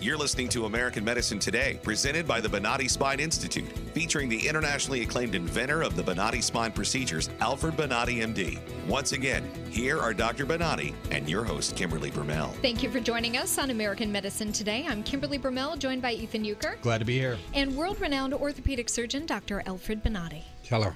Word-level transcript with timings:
You're 0.00 0.16
listening 0.16 0.48
to 0.50 0.66
American 0.66 1.04
Medicine 1.04 1.40
Today, 1.40 1.80
presented 1.82 2.24
by 2.24 2.40
the 2.40 2.48
Bonati 2.48 2.88
Spine 2.88 3.18
Institute, 3.18 3.66
featuring 3.94 4.28
the 4.28 4.46
internationally 4.46 5.02
acclaimed 5.02 5.34
inventor 5.34 5.82
of 5.82 5.96
the 5.96 6.04
Bonati 6.04 6.40
spine 6.40 6.70
procedures, 6.70 7.30
Alfred 7.40 7.74
Bonati, 7.76 8.18
MD. 8.22 8.60
Once 8.86 9.10
again, 9.10 9.42
here 9.70 9.98
are 9.98 10.14
Dr. 10.14 10.46
Bonati 10.46 10.94
and 11.10 11.28
your 11.28 11.42
host, 11.42 11.74
Kimberly 11.74 12.12
Bermel. 12.12 12.52
Thank 12.62 12.84
you 12.84 12.90
for 12.92 13.00
joining 13.00 13.38
us 13.38 13.58
on 13.58 13.70
American 13.70 14.12
Medicine 14.12 14.52
Today. 14.52 14.86
I'm 14.88 15.02
Kimberly 15.02 15.38
Bermel, 15.38 15.76
joined 15.76 16.00
by 16.00 16.12
Ethan 16.12 16.44
Euchre 16.44 16.78
Glad 16.80 16.98
to 16.98 17.04
be 17.04 17.18
here. 17.18 17.36
and 17.54 17.76
world 17.76 18.00
renowned 18.00 18.34
orthopedic 18.34 18.88
surgeon 18.88 19.26
Dr. 19.26 19.64
Alfred 19.66 20.04
Bonati. 20.04 20.42
Hello. 20.62 20.92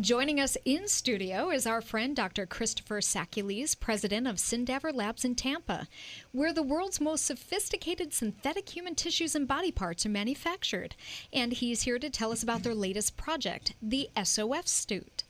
Joining 0.00 0.40
us 0.40 0.56
in 0.64 0.88
studio 0.88 1.50
is 1.50 1.66
our 1.66 1.82
friend 1.82 2.16
Dr. 2.16 2.46
Christopher 2.46 3.00
Sakezles, 3.02 3.78
president 3.78 4.26
of 4.26 4.36
SynDaver 4.36 4.94
Labs 4.94 5.22
in 5.22 5.34
Tampa, 5.34 5.86
where 6.32 6.50
the 6.52 6.62
world's 6.62 6.98
most 6.98 7.26
sophisticated 7.26 8.14
synthetic 8.14 8.70
human 8.70 8.94
tissues 8.94 9.34
and 9.34 9.46
body 9.46 9.70
parts 9.70 10.06
are 10.06 10.10
manufactured. 10.10 10.96
And 11.30 11.52
he's 11.52 11.82
here 11.82 11.98
to 11.98 12.08
tell 12.08 12.32
us 12.32 12.42
about 12.42 12.62
their 12.62 12.74
latest 12.74 13.18
project, 13.18 13.74
the 13.82 14.08
SOF 14.16 14.66
suit. 14.66 15.24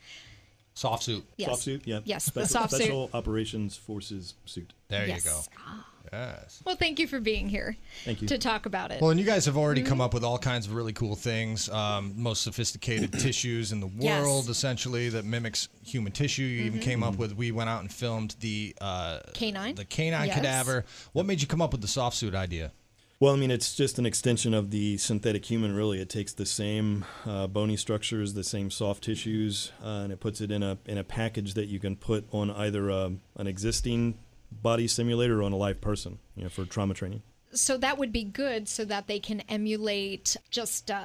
Soft 0.75 1.03
suit. 1.03 1.25
Yes. 1.37 1.49
Soft 1.51 1.63
suit, 1.63 1.83
yeah. 1.85 2.01
Yes, 2.05 2.27
the 2.27 2.47
Special, 2.47 2.49
soft 2.49 2.71
suit. 2.71 2.83
Special 2.83 3.11
Operations 3.13 3.77
Forces 3.77 4.35
suit. 4.47 4.73
There 4.87 5.09
Yes. 5.09 5.25
you 5.25 5.31
go. 5.33 5.41
Ah. 5.59 5.87
Yes. 6.13 6.63
Well, 6.67 6.77
thank 6.77 6.99
you 6.99 7.07
for 7.07 7.21
being 7.21 7.49
here 7.49 7.77
Thank 8.05 8.21
you. 8.21 8.29
to 8.29 8.37
talk 8.39 8.67
about 8.67 8.91
it. 8.91 9.01
Well, 9.01 9.11
and 9.11 9.19
you 9.19 9.25
guys 9.25 9.47
have 9.47 9.57
already 9.57 9.83
come 9.83 10.01
up 10.01 10.13
with 10.13 10.25
all 10.25 10.37
kinds 10.39 10.67
of 10.67 10.75
really 10.75 10.93
cool 10.93 11.17
things. 11.17 11.71
Um, 11.71 12.13
most 12.17 12.43
sophisticated 12.43 13.13
tissues 13.19 13.73
in 13.73 13.81
the 13.81 13.89
Yes. 13.99 14.23
world, 14.23 14.49
essentially, 14.51 15.09
that 15.09 15.25
mimics 15.25 15.69
human 15.85 16.13
tissue. 16.13 16.43
You 16.43 16.65
even 16.65 16.81
came 16.81 17.03
up 17.03 17.17
with. 17.17 17.35
We 17.35 17.51
went 17.51 17.71
out 17.71 17.81
and 17.81 17.91
filmed 17.91 18.37
the 18.41 18.75
uh, 18.81 19.21
Canine? 19.33 19.75
the 19.75 19.85
canine 19.87 20.27
Yes. 20.27 20.37
cadaver. 20.37 20.85
What 21.13 21.25
made 21.25 21.41
you 21.41 21.47
come 21.49 21.63
up 21.63 21.73
with 21.73 21.81
the 21.81 21.89
soft 21.89 22.17
suit 22.17 22.35
idea? 22.35 22.73
Well, 23.19 23.33
I 23.33 23.37
mean, 23.37 23.53
it's 23.53 23.77
just 23.77 23.99
an 24.01 24.05
extension 24.05 24.53
of 24.53 24.71
the 24.73 24.99
synthetic 24.99 25.45
human, 25.45 25.75
really. 25.77 26.01
It 26.01 26.09
takes 26.11 26.33
the 26.33 26.45
same 26.45 27.05
uh, 27.25 27.47
bony 27.47 27.77
structures, 27.77 28.35
the 28.35 28.43
same 28.43 28.69
soft 28.69 29.05
tissues, 29.05 29.71
uh, 29.83 29.87
and 30.03 30.13
it 30.13 30.19
puts 30.19 30.41
it 30.41 30.51
in 30.51 30.63
a 30.65 30.77
in 30.87 30.99
a 30.99 31.05
package 31.05 31.55
that 31.55 31.67
you 31.69 31.79
can 31.79 31.95
put 31.97 32.27
on 32.33 32.51
either 32.51 32.91
um 32.91 33.21
an 33.37 33.47
existing 33.47 34.19
body 34.63 34.87
simulator 34.87 35.41
or 35.41 35.45
on 35.45 35.53
a 35.53 35.57
live 35.57 35.81
person, 35.81 36.19
you 36.37 36.45
know, 36.45 36.49
for 36.51 36.65
trauma 36.65 36.95
training. 36.95 37.23
so 37.53 37.77
that 37.79 37.99
would 37.99 38.13
be 38.13 38.25
good 38.25 38.69
so 38.69 38.85
that 38.85 39.07
they 39.07 39.19
can 39.19 39.41
emulate 39.49 40.37
just 40.51 40.91
uh, 40.91 41.03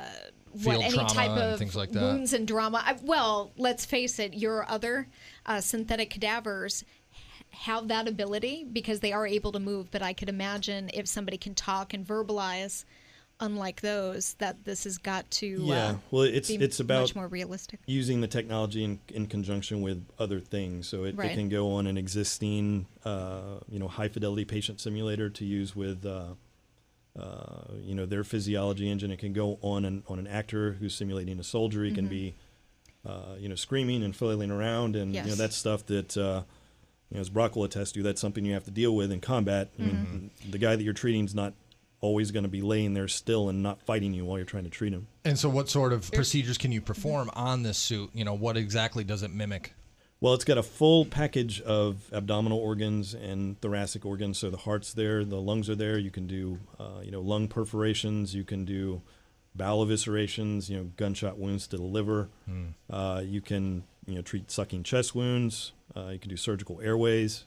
what 0.63 0.81
any 0.81 0.97
type 1.05 1.31
of 1.31 1.59
things 1.59 1.75
like 1.75 1.91
that. 1.91 2.01
wounds 2.01 2.33
and 2.33 2.47
drama. 2.47 2.81
I, 2.85 2.97
well, 3.03 3.51
let's 3.57 3.85
face 3.85 4.17
it, 4.19 4.33
your 4.33 4.69
other 4.69 5.07
uh, 5.45 5.61
synthetic 5.61 6.09
cadavers 6.09 6.83
have 7.51 7.87
that 7.87 8.07
ability 8.07 8.65
because 8.71 8.99
they 8.99 9.11
are 9.13 9.25
able 9.25 9.51
to 9.51 9.59
move. 9.59 9.91
But 9.91 10.01
I 10.01 10.13
could 10.13 10.29
imagine 10.29 10.89
if 10.93 11.07
somebody 11.07 11.37
can 11.37 11.55
talk 11.55 11.93
and 11.93 12.05
verbalize, 12.05 12.85
unlike 13.39 13.81
those, 13.81 14.33
that 14.35 14.65
this 14.65 14.83
has 14.85 14.97
got 14.97 15.29
to 15.31 15.47
Yeah, 15.47 15.85
uh, 15.89 15.95
well, 16.11 16.23
it's 16.23 16.47
be 16.49 16.55
it's 16.55 16.79
about 16.79 17.01
much 17.01 17.15
more 17.15 17.27
realistic. 17.27 17.79
using 17.85 18.21
the 18.21 18.27
technology 18.27 18.83
in, 18.83 18.99
in 19.13 19.27
conjunction 19.27 19.81
with 19.81 20.05
other 20.19 20.39
things. 20.39 20.87
So 20.87 21.03
it, 21.03 21.15
Right. 21.15 21.31
it 21.31 21.35
can 21.35 21.49
go 21.49 21.71
on 21.73 21.87
an 21.87 21.97
existing, 21.97 22.87
uh, 23.05 23.59
you 23.69 23.79
know, 23.79 23.87
high 23.87 24.07
fidelity 24.07 24.45
patient 24.45 24.79
simulator 24.79 25.29
to 25.29 25.45
use 25.45 25.75
with, 25.75 26.05
uh, 26.05 26.33
uh, 27.19 27.73
you 27.83 27.95
know, 27.95 28.05
their 28.05 28.23
physiology 28.23 28.89
engine. 28.89 29.11
It 29.11 29.19
can 29.19 29.33
go 29.33 29.57
on 29.61 29.85
an 29.85 30.03
on 30.07 30.19
an 30.19 30.27
actor 30.27 30.73
who's 30.73 30.95
simulating 30.95 31.39
a 31.39 31.43
soldier. 31.43 31.83
He 31.83 31.89
Mm-hmm. 31.91 31.95
can 31.95 32.07
be, 32.07 32.35
uh, 33.05 33.35
you 33.39 33.49
know, 33.49 33.55
screaming 33.55 34.03
and 34.03 34.15
flailing 34.15 34.51
around, 34.51 34.95
and 34.95 35.13
you 35.15 35.21
know 35.21 35.27
Yes. 35.29 35.37
that's 35.37 35.55
stuff 35.55 35.85
that. 35.87 36.15
Uh, 36.17 36.43
you 37.09 37.15
know, 37.15 37.21
as 37.21 37.29
Brock 37.29 37.55
will 37.55 37.63
attest 37.63 37.93
to, 37.93 38.03
that's 38.03 38.19
something 38.19 38.43
you 38.43 38.53
have 38.53 38.65
to 38.65 38.71
deal 38.71 38.93
with 38.93 39.13
in 39.13 39.21
combat. 39.21 39.69
Mm-hmm. 39.79 39.85
mean, 40.11 40.31
the 40.49 40.57
guy 40.57 40.75
that 40.75 40.83
you're 40.83 40.91
treating 40.91 41.23
is 41.23 41.33
not 41.33 41.53
always 42.01 42.31
going 42.31 42.43
to 42.43 42.49
be 42.49 42.61
laying 42.61 42.93
there 42.93 43.07
still 43.07 43.49
and 43.49 43.63
not 43.63 43.81
fighting 43.81 44.13
you 44.13 44.25
while 44.25 44.37
you're 44.37 44.45
trying 44.45 44.63
to 44.65 44.69
treat 44.69 44.93
him. 44.93 45.07
And 45.25 45.37
so, 45.37 45.49
what 45.49 45.69
sort 45.69 45.93
of 45.93 46.11
procedures 46.11 46.57
can 46.57 46.71
you 46.71 46.81
perform 46.81 47.29
on 47.33 47.63
this 47.63 47.77
suit? 47.77 48.11
You 48.13 48.25
know, 48.25 48.33
what 48.33 48.57
exactly 48.57 49.03
does 49.03 49.23
it 49.23 49.31
mimic? 49.31 49.73
Well, 50.19 50.33
it's 50.33 50.45
got 50.45 50.57
a 50.57 50.63
full 50.63 51.05
package 51.05 51.61
of 51.61 52.09
abdominal 52.11 52.57
organs 52.57 53.13
and 53.13 53.59
thoracic 53.61 54.03
organs. 54.03 54.39
So 54.39 54.49
the 54.49 54.57
heart's 54.57 54.93
there, 54.93 55.23
the 55.23 55.39
lungs 55.39 55.69
are 55.69 55.75
there. 55.75 55.99
You 55.99 56.09
can 56.09 56.25
do, 56.25 56.59
uh, 56.79 57.01
you 57.03 57.11
know, 57.11 57.21
lung 57.21 57.47
perforations. 57.47 58.33
You 58.33 58.43
can 58.43 58.65
do 58.65 59.03
bowel 59.53 59.85
eviscerations. 59.85 60.69
You 60.69 60.77
know, 60.77 60.91
gunshot 60.97 61.37
wounds 61.37 61.67
to 61.67 61.77
the 61.77 61.83
liver. 61.83 62.29
Uh, 62.89 63.21
you 63.23 63.41
can, 63.41 63.83
you 64.07 64.15
know, 64.15 64.21
treat 64.23 64.49
sucking 64.49 64.83
chest 64.83 65.13
wounds. 65.13 65.73
Uh, 65.95 66.07
you 66.09 66.19
can 66.19 66.29
do 66.29 66.37
surgical 66.37 66.81
airways. 66.81 67.45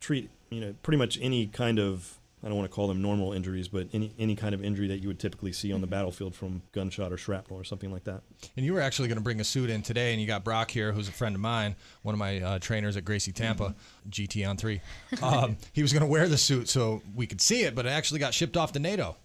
Treat, 0.00 0.28
you 0.50 0.60
know, 0.60 0.74
pretty 0.82 0.98
much 0.98 1.18
any 1.20 1.46
kind 1.46 1.78
of. 1.78 2.18
I 2.42 2.48
don't 2.48 2.56
want 2.56 2.70
to 2.70 2.74
call 2.74 2.86
them 2.86 3.02
normal 3.02 3.32
injuries, 3.32 3.68
but 3.68 3.88
any 3.92 4.14
any 4.18 4.36
kind 4.36 4.54
of 4.54 4.64
injury 4.64 4.88
that 4.88 4.98
you 4.98 5.08
would 5.08 5.18
typically 5.18 5.52
see 5.52 5.72
on 5.72 5.80
the 5.80 5.86
battlefield 5.86 6.34
from 6.34 6.62
gunshot 6.72 7.12
or 7.12 7.16
shrapnel 7.16 7.58
or 7.58 7.64
something 7.64 7.90
like 7.90 8.04
that. 8.04 8.22
And 8.56 8.64
you 8.64 8.72
were 8.72 8.80
actually 8.80 9.08
going 9.08 9.18
to 9.18 9.24
bring 9.24 9.40
a 9.40 9.44
suit 9.44 9.70
in 9.70 9.82
today, 9.82 10.12
and 10.12 10.20
you 10.20 10.26
got 10.26 10.44
Brock 10.44 10.70
here, 10.70 10.92
who's 10.92 11.08
a 11.08 11.12
friend 11.12 11.34
of 11.34 11.40
mine, 11.40 11.76
one 12.02 12.14
of 12.14 12.18
my 12.18 12.40
uh, 12.40 12.58
trainers 12.58 12.96
at 12.96 13.04
Gracie 13.04 13.32
Tampa, 13.32 13.74
GT 14.08 14.48
on 14.48 14.56
three. 14.56 14.80
Um, 15.22 15.56
he 15.72 15.82
was 15.82 15.92
going 15.92 16.02
to 16.02 16.08
wear 16.08 16.28
the 16.28 16.38
suit 16.38 16.68
so 16.68 17.02
we 17.14 17.26
could 17.26 17.40
see 17.40 17.62
it, 17.62 17.74
but 17.74 17.86
it 17.86 17.90
actually 17.90 18.20
got 18.20 18.34
shipped 18.34 18.56
off 18.56 18.72
to 18.72 18.78
NATO. 18.78 19.16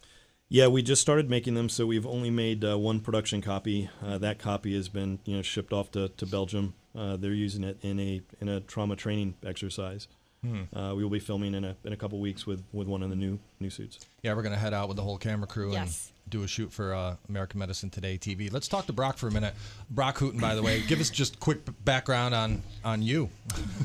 Yeah, 0.50 0.68
we 0.68 0.84
just 0.84 1.02
started 1.02 1.30
making 1.30 1.56
them, 1.56 1.68
so 1.68 1.88
we've 1.88 2.06
only 2.06 2.30
made 2.30 2.64
uh, 2.64 2.78
one 2.78 3.00
production 3.00 3.42
copy. 3.42 3.90
Uh, 4.06 4.20
that 4.20 4.38
copy 4.38 4.76
has 4.76 4.88
been, 4.88 5.20
you 5.26 5.36
know, 5.36 5.42
shipped 5.42 5.74
off 5.74 5.90
to, 5.92 6.10
to 6.10 6.26
Belgium. 6.28 6.76
Uh, 6.96 7.18
they're 7.18 7.34
using 7.34 7.64
it 7.64 7.80
in 7.82 8.00
a 8.00 8.22
in 8.40 8.50
a 8.50 8.60
trauma 8.60 8.96
training 8.96 9.34
exercise. 9.44 10.08
Uh, 10.44 10.94
we 10.96 11.04
will 11.04 11.10
be 11.10 11.20
filming 11.20 11.54
in 11.56 11.64
a 11.64 11.76
in 11.86 11.94
a 11.94 11.98
couple 11.98 12.20
weeks 12.20 12.46
with, 12.46 12.64
with 12.74 12.88
one 12.88 13.02
of 13.04 13.10
the 13.10 13.16
new 13.16 13.40
new 13.60 13.70
suits. 13.70 14.00
Yeah, 14.22 14.34
we're 14.34 14.42
going 14.42 14.54
to 14.54 14.60
head 14.60 14.74
out 14.74 14.88
with 14.90 14.98
the 14.98 15.04
whole 15.04 15.18
camera 15.18 15.48
crew 15.48 15.72
Yes. 15.72 16.12
and 16.26 16.32
do 16.32 16.44
a 16.44 16.48
shoot 16.48 16.72
for 16.72 16.94
uh, 16.94 17.16
American 17.30 17.60
Medicine 17.60 17.90
Today 17.90 18.18
TV. 18.18 18.52
Let's 18.52 18.68
talk 18.68 18.86
to 18.88 18.94
Brock 18.94 19.18
for 19.18 19.28
a 19.28 19.32
minute. 19.32 19.54
Brock 19.90 20.18
Hooten, 20.18 20.40
by 20.42 20.56
the 20.56 20.62
way, 20.62 20.82
give 20.88 21.00
us 21.00 21.10
just 21.10 21.40
quick 21.40 21.60
background 21.86 22.36
on 22.36 22.62
on 22.84 23.02
you. 23.02 23.30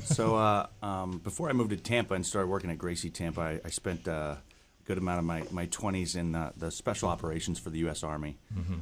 So 0.05 0.37
uh, 0.37 0.67
um, 0.83 1.19
before 1.19 1.49
I 1.51 1.53
moved 1.53 1.71
to 1.71 1.77
Tampa 1.77 2.15
and 2.15 2.25
started 2.27 2.49
working 2.49 2.71
at 2.71 2.79
Gracie 2.79 3.11
Tampa, 3.11 3.41
I, 3.41 3.61
I 3.65 3.69
spent 3.71 4.09
uh, 4.09 4.37
a 4.37 4.39
good 4.85 4.97
amount 4.99 5.19
of 5.19 5.25
my, 5.27 5.43
my 5.51 5.67
20s 5.67 6.17
in 6.17 6.33
the, 6.33 6.53
the 6.57 6.71
special 6.71 7.09
operations 7.11 7.59
for 7.59 7.69
the 7.71 7.79
U.S. 7.81 8.03
Army. 8.03 8.39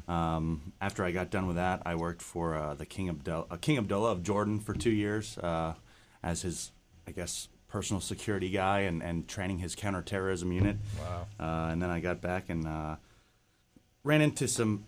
Um, 0.08 0.72
after 0.80 1.04
I 1.04 1.10
got 1.10 1.30
done 1.30 1.46
with 1.46 1.56
that, 1.56 1.82
I 1.84 1.96
worked 1.96 2.22
for 2.22 2.54
uh, 2.56 2.74
the 2.74 2.86
King 2.86 3.08
Abdullah, 3.08 3.46
uh, 3.50 3.56
King 3.56 3.78
Abdullah 3.78 4.12
of 4.12 4.22
Jordan 4.22 4.60
for 4.60 4.72
two 4.72 4.90
years 4.90 5.36
uh, 5.38 5.74
as 6.22 6.42
his, 6.42 6.70
I 7.08 7.10
guess, 7.10 7.48
personal 7.68 8.00
security 8.00 8.50
guy 8.50 8.80
and, 8.80 9.02
and 9.02 9.28
training 9.28 9.58
his 9.58 9.74
counterterrorism 9.74 10.52
unit. 10.52 10.76
Wow. 11.00 11.26
Uh, 11.38 11.70
and 11.72 11.82
then 11.82 11.90
I 11.90 12.00
got 12.00 12.20
back 12.20 12.48
and 12.48 12.66
uh, 12.66 12.96
ran 14.04 14.20
into 14.20 14.48
some 14.48 14.84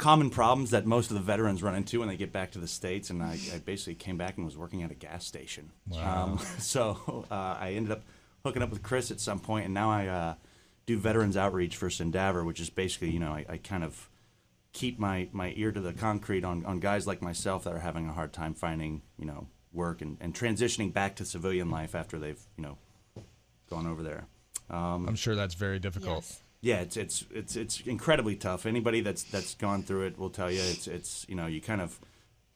common 0.00 0.30
problems 0.30 0.70
that 0.70 0.86
most 0.86 1.10
of 1.10 1.14
the 1.14 1.22
veterans 1.22 1.62
run 1.62 1.74
into 1.74 1.98
when 1.98 2.08
they 2.08 2.16
get 2.16 2.32
back 2.32 2.52
to 2.52 2.58
the 2.58 2.66
states, 2.66 3.10
and 3.10 3.22
I, 3.22 3.38
I 3.54 3.58
basically 3.58 3.96
came 3.96 4.16
back 4.16 4.36
and 4.36 4.46
was 4.46 4.56
working 4.56 4.82
at 4.82 4.90
a 4.90 4.94
gas 4.94 5.26
station. 5.26 5.72
Um, 6.02 6.38
so 6.58 7.26
uh, 7.30 7.34
I 7.60 7.72
ended 7.72 7.92
up 7.92 8.02
hooking 8.44 8.62
up 8.62 8.70
with 8.70 8.82
Chris 8.82 9.10
at 9.10 9.20
some 9.20 9.40
point, 9.40 9.66
and 9.66 9.74
now 9.74 9.90
I 9.90 10.06
uh, 10.06 10.34
do 10.86 10.96
veterans 10.96 11.36
outreach 11.36 11.76
for 11.76 11.88
SynDaver, 11.88 12.46
which 12.46 12.60
is 12.60 12.70
basically, 12.70 13.10
you 13.10 13.20
know, 13.20 13.32
I, 13.32 13.44
I 13.48 13.56
kind 13.58 13.84
of 13.84 14.08
keep 14.72 14.98
my, 14.98 15.28
my 15.32 15.52
ear 15.56 15.70
to 15.70 15.80
the 15.80 15.92
concrete 15.92 16.44
on, 16.44 16.64
on 16.64 16.80
guys 16.80 17.06
like 17.06 17.20
myself 17.20 17.64
that 17.64 17.74
are 17.74 17.80
having 17.80 18.08
a 18.08 18.12
hard 18.12 18.32
time 18.32 18.54
finding, 18.54 19.02
you 19.18 19.26
know, 19.26 19.48
work 19.72 20.02
and, 20.02 20.16
and 20.20 20.34
transitioning 20.34 20.92
back 20.92 21.16
to 21.16 21.24
civilian 21.24 21.70
life 21.70 21.94
after 21.94 22.18
they've, 22.18 22.40
you 22.56 22.62
know, 22.62 22.78
gone 23.68 23.86
over 23.86 24.02
there. 24.02 24.26
Um, 24.68 25.08
I'm 25.08 25.16
sure 25.16 25.34
that's 25.34 25.54
very 25.54 25.78
difficult. 25.78 26.24
Yes. 26.24 26.42
yeah, 26.60 26.80
it's 26.80 26.96
it's 26.96 27.24
it's 27.32 27.56
it's 27.56 27.80
incredibly 27.80 28.36
tough. 28.36 28.66
Anybody 28.66 29.00
that's 29.00 29.22
that's 29.24 29.54
gone 29.54 29.82
through 29.82 30.06
it 30.06 30.18
will 30.18 30.30
tell 30.30 30.50
you 30.50 30.60
it's 30.60 30.86
it's 30.86 31.26
you 31.28 31.34
know 31.34 31.46
you 31.46 31.60
kind 31.60 31.80
of 31.80 31.98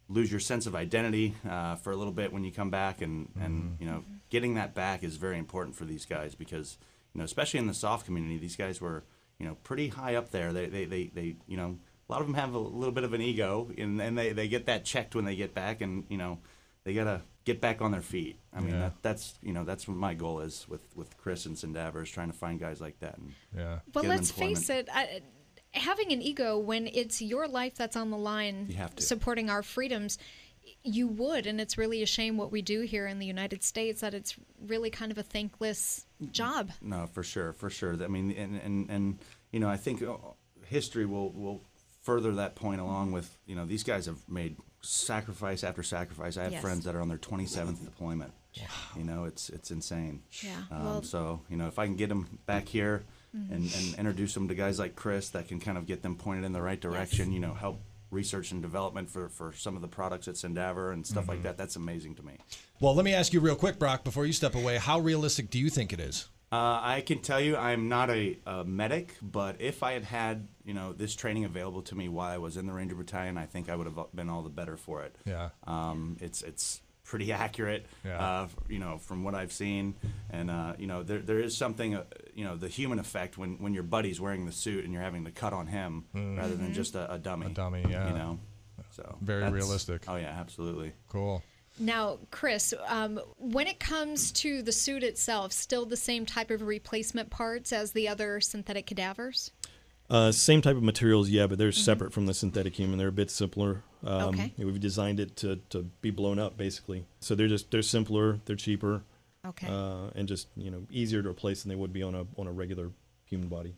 lose 0.08 0.30
your 0.30 0.40
sense 0.40 0.66
of 0.66 0.74
identity 0.74 1.34
uh, 1.48 1.76
for 1.76 1.90
a 1.90 1.96
little 1.96 2.12
bit 2.12 2.32
when 2.32 2.44
you 2.44 2.52
come 2.52 2.70
back, 2.70 3.00
and 3.02 3.30
and 3.40 3.76
you 3.80 3.86
know 3.86 4.04
getting 4.30 4.54
that 4.54 4.74
back 4.74 5.02
is 5.02 5.16
very 5.16 5.38
important 5.38 5.76
for 5.76 5.84
these 5.84 6.04
guys 6.04 6.34
because 6.34 6.78
you 7.14 7.18
know 7.18 7.24
especially 7.24 7.58
in 7.58 7.66
the 7.66 7.74
soft 7.74 8.06
community, 8.06 8.38
these 8.38 8.56
guys 8.56 8.80
were 8.80 9.02
you 9.38 9.46
know 9.46 9.56
pretty 9.64 9.88
high 9.88 10.14
up 10.14 10.30
there. 10.30 10.52
They 10.52 10.66
they 10.66 10.84
they, 10.84 11.10
they 11.12 11.36
you 11.46 11.56
know 11.56 11.78
a 12.08 12.12
lot 12.12 12.20
of 12.20 12.26
them 12.26 12.34
have 12.34 12.54
a 12.54 12.58
little 12.58 12.92
bit 12.92 13.04
of 13.04 13.12
an 13.12 13.20
ego, 13.20 13.70
and 13.76 14.00
and 14.00 14.16
they 14.16 14.32
they 14.32 14.46
get 14.46 14.66
that 14.66 14.84
checked 14.84 15.14
when 15.14 15.24
they 15.24 15.36
get 15.36 15.54
back, 15.54 15.80
and 15.80 16.04
you 16.08 16.18
know 16.18 16.38
they 16.84 16.94
gotta 16.94 17.22
get 17.44 17.60
back 17.60 17.82
on 17.82 17.90
their 17.90 18.00
feet. 18.02 18.38
I 18.52 18.60
mean, 18.60 18.74
Yeah. 18.74 18.80
that, 18.80 19.02
that's 19.02 19.34
you 19.42 19.52
know 19.52 19.64
that's 19.64 19.86
what 19.88 19.96
my 19.96 20.14
goal 20.14 20.40
is 20.40 20.66
with 20.68 20.84
with 20.94 21.16
Chris 21.18 21.46
and 21.46 21.56
SynDaver 21.56 22.02
is 22.02 22.10
trying 22.10 22.30
to 22.30 22.36
find 22.36 22.58
guys 22.60 22.80
like 22.80 22.98
that. 23.00 23.18
And 23.18 23.34
Yeah. 23.56 23.80
Well, 23.94 24.02
get 24.02 24.10
'em 24.10 24.16
let's 24.16 24.30
face 24.30 24.68
it. 24.70 24.88
I, 24.92 25.22
having 25.72 26.12
an 26.12 26.22
ego 26.22 26.58
when 26.58 26.86
it's 26.86 27.20
your 27.20 27.48
life 27.48 27.74
that's 27.74 27.96
on 27.96 28.10
the 28.10 28.16
line, 28.18 28.66
You 28.68 28.76
have 28.76 28.94
to. 28.96 29.02
supporting 29.02 29.50
our 29.50 29.62
freedoms, 29.62 30.18
you 30.84 31.08
would, 31.08 31.46
and 31.46 31.60
it's 31.60 31.76
really 31.76 32.02
a 32.02 32.06
shame 32.06 32.36
what 32.36 32.52
we 32.52 32.62
do 32.62 32.82
here 32.82 33.06
in 33.06 33.18
the 33.18 33.26
United 33.26 33.62
States 33.64 34.00
that 34.00 34.14
it's 34.14 34.36
really 34.66 34.88
kind 34.90 35.10
of 35.10 35.18
a 35.18 35.22
thankless 35.22 36.06
job. 36.30 36.70
No, 36.80 37.06
for 37.06 37.22
sure, 37.22 37.52
for 37.52 37.70
sure. 37.70 38.02
I 38.02 38.06
mean, 38.08 38.30
and 38.32 38.56
and, 38.60 38.90
and 38.90 39.18
you 39.50 39.58
know, 39.60 39.68
I 39.68 39.76
think 39.76 40.02
uh, 40.02 40.16
history 40.66 41.06
will 41.06 41.30
will 41.32 41.62
further 42.02 42.32
that 42.34 42.54
point 42.54 42.80
along 42.80 43.12
with 43.12 43.36
you 43.46 43.56
know 43.56 43.64
these 43.66 43.82
guys 43.82 44.06
have 44.06 44.28
made 44.28 44.56
sacrifice 44.84 45.64
after 45.64 45.82
sacrifice. 45.82 46.36
I 46.36 46.44
have 46.44 46.52
Yes. 46.52 46.62
friends 46.62 46.84
that 46.84 46.94
are 46.94 47.00
on 47.00 47.08
their 47.08 47.18
27th 47.18 47.84
deployment. 47.84 48.32
You 48.96 49.02
know, 49.04 49.24
it's 49.24 49.48
it's 49.50 49.70
insane. 49.72 50.22
Yeah, 50.42 50.50
Um, 50.70 50.84
well- 50.84 51.02
so 51.02 51.40
you 51.48 51.56
know, 51.56 51.66
if 51.66 51.78
I 51.78 51.86
can 51.86 51.96
get 51.96 52.08
them 52.08 52.38
back 52.46 52.68
here 52.68 53.02
Mhm. 53.36 53.50
and, 53.50 53.74
and 53.74 53.94
introduce 53.98 54.32
them 54.34 54.46
to 54.46 54.54
guys 54.54 54.78
like 54.78 54.94
Chris 54.94 55.30
that 55.30 55.48
can 55.48 55.58
kind 55.58 55.76
of 55.76 55.86
get 55.86 56.02
them 56.02 56.14
pointed 56.14 56.44
in 56.44 56.52
the 56.52 56.62
right 56.62 56.80
direction. 56.80 57.32
You 57.32 57.40
know, 57.40 57.54
help 57.54 57.80
research 58.12 58.52
and 58.52 58.62
development 58.62 59.10
for, 59.10 59.28
for 59.28 59.52
some 59.52 59.74
of 59.74 59.82
the 59.82 59.88
products 59.88 60.28
at 60.28 60.36
SynDaver 60.36 60.92
and 60.92 61.04
stuff 61.04 61.26
like 61.26 61.40
Mhm. 61.40 61.44
that. 61.44 61.56
That's 61.58 61.74
amazing 61.74 62.14
to 62.16 62.22
me. 62.22 62.38
Well, 62.78 62.94
let 62.94 63.04
me 63.04 63.12
ask 63.12 63.32
you 63.32 63.40
real 63.40 63.56
quick, 63.56 63.76
Brock, 63.76 64.04
before 64.04 64.24
you 64.24 64.32
step 64.32 64.54
away. 64.54 64.78
How 64.78 65.00
realistic 65.00 65.50
do 65.50 65.58
you 65.58 65.68
think 65.68 65.92
it 65.92 65.98
is? 65.98 66.28
Uh, 66.54 66.80
I 66.82 67.00
can 67.00 67.18
tell 67.20 67.40
you, 67.40 67.56
I'm 67.56 67.88
not 67.88 68.10
a, 68.10 68.38
a 68.46 68.64
medic, 68.64 69.14
but 69.20 69.60
if 69.60 69.82
I 69.82 69.92
had 69.92 70.04
had 70.04 70.48
you 70.64 70.74
know 70.74 70.92
this 70.92 71.14
training 71.14 71.44
available 71.44 71.82
to 71.82 71.94
me 71.94 72.08
while 72.08 72.30
I 72.30 72.38
was 72.38 72.56
in 72.56 72.66
the 72.66 72.72
Ranger 72.72 72.94
Battalion, 72.94 73.36
I 73.38 73.46
think 73.46 73.68
I 73.68 73.74
would 73.76 73.86
have 73.86 73.98
been 74.14 74.28
all 74.30 74.42
the 74.42 74.50
better 74.50 74.76
for 74.76 75.02
it. 75.02 75.16
Yeah. 75.24 75.48
Um, 75.66 76.16
it's 76.20 76.42
it's 76.42 76.80
pretty 77.02 77.32
accurate. 77.32 77.86
Yeah. 78.04 78.18
Uh, 78.24 78.48
you 78.68 78.78
know, 78.78 78.98
from 78.98 79.24
what 79.24 79.34
I've 79.34 79.52
seen, 79.52 79.94
and 80.30 80.50
uh, 80.50 80.74
you 80.78 80.86
know, 80.86 81.02
there 81.02 81.18
there 81.20 81.40
is 81.40 81.56
something, 81.56 81.96
uh, 81.96 82.04
you 82.34 82.44
know, 82.44 82.56
the 82.56 82.68
human 82.68 82.98
effect 82.98 83.36
when 83.36 83.58
when 83.58 83.74
your 83.74 83.82
buddy's 83.82 84.20
wearing 84.20 84.46
the 84.46 84.52
suit 84.52 84.84
and 84.84 84.92
you're 84.92 85.02
having 85.02 85.24
to 85.24 85.32
cut 85.32 85.52
on 85.52 85.66
him 85.66 86.04
Mm. 86.14 86.38
rather 86.38 86.54
than 86.54 86.72
just 86.72 86.94
a, 86.94 87.12
a 87.14 87.18
dummy. 87.18 87.46
A 87.46 87.50
dummy, 87.50 87.84
yeah. 87.90 88.08
You 88.08 88.14
know, 88.14 88.38
so 88.90 89.18
Very 89.20 89.50
realistic. 89.50 90.04
Oh 90.08 90.16
yeah, 90.16 90.36
absolutely. 90.38 90.92
Cool. 91.08 91.42
Now, 91.78 92.18
Chris, 92.30 92.72
um, 92.86 93.20
when 93.36 93.66
it 93.66 93.80
comes 93.80 94.30
to 94.32 94.62
the 94.62 94.72
suit 94.72 95.02
itself, 95.02 95.52
still 95.52 95.84
the 95.86 95.96
same 95.96 96.24
type 96.24 96.50
of 96.50 96.62
replacement 96.62 97.30
parts 97.30 97.72
as 97.72 97.92
the 97.92 98.06
other 98.08 98.40
synthetic 98.40 98.86
cadavers? 98.86 99.50
Uh, 100.08 100.30
same 100.30 100.60
type 100.62 100.76
of 100.76 100.82
materials, 100.82 101.30
yeah, 101.30 101.46
but 101.46 101.58
they're 101.58 101.70
Mhm. 101.70 101.82
separate 101.84 102.12
from 102.12 102.26
the 102.26 102.34
synthetic 102.34 102.76
human. 102.76 102.98
They're 102.98 103.08
a 103.08 103.12
bit 103.12 103.30
simpler. 103.30 103.82
Um, 104.04 104.34
Okay. 104.34 104.52
We've 104.58 104.78
designed 104.78 105.18
it 105.18 105.34
to, 105.36 105.56
to 105.70 105.84
be 106.02 106.10
blown 106.10 106.38
up, 106.38 106.56
basically. 106.56 107.06
So 107.20 107.34
they're 107.34 107.48
just 107.48 107.70
they're 107.70 107.82
simpler, 107.82 108.38
they're 108.44 108.54
cheaper, 108.54 109.02
Okay. 109.46 109.66
uh, 109.66 110.10
and 110.14 110.28
just 110.28 110.48
you 110.56 110.70
know 110.70 110.86
easier 110.90 111.22
to 111.22 111.28
replace 111.30 111.62
than 111.62 111.70
they 111.70 111.76
would 111.76 111.92
be 111.92 112.02
on 112.02 112.14
a 112.14 112.26
on 112.36 112.46
a 112.46 112.52
regular 112.52 112.92
human 113.24 113.48
body. 113.48 113.74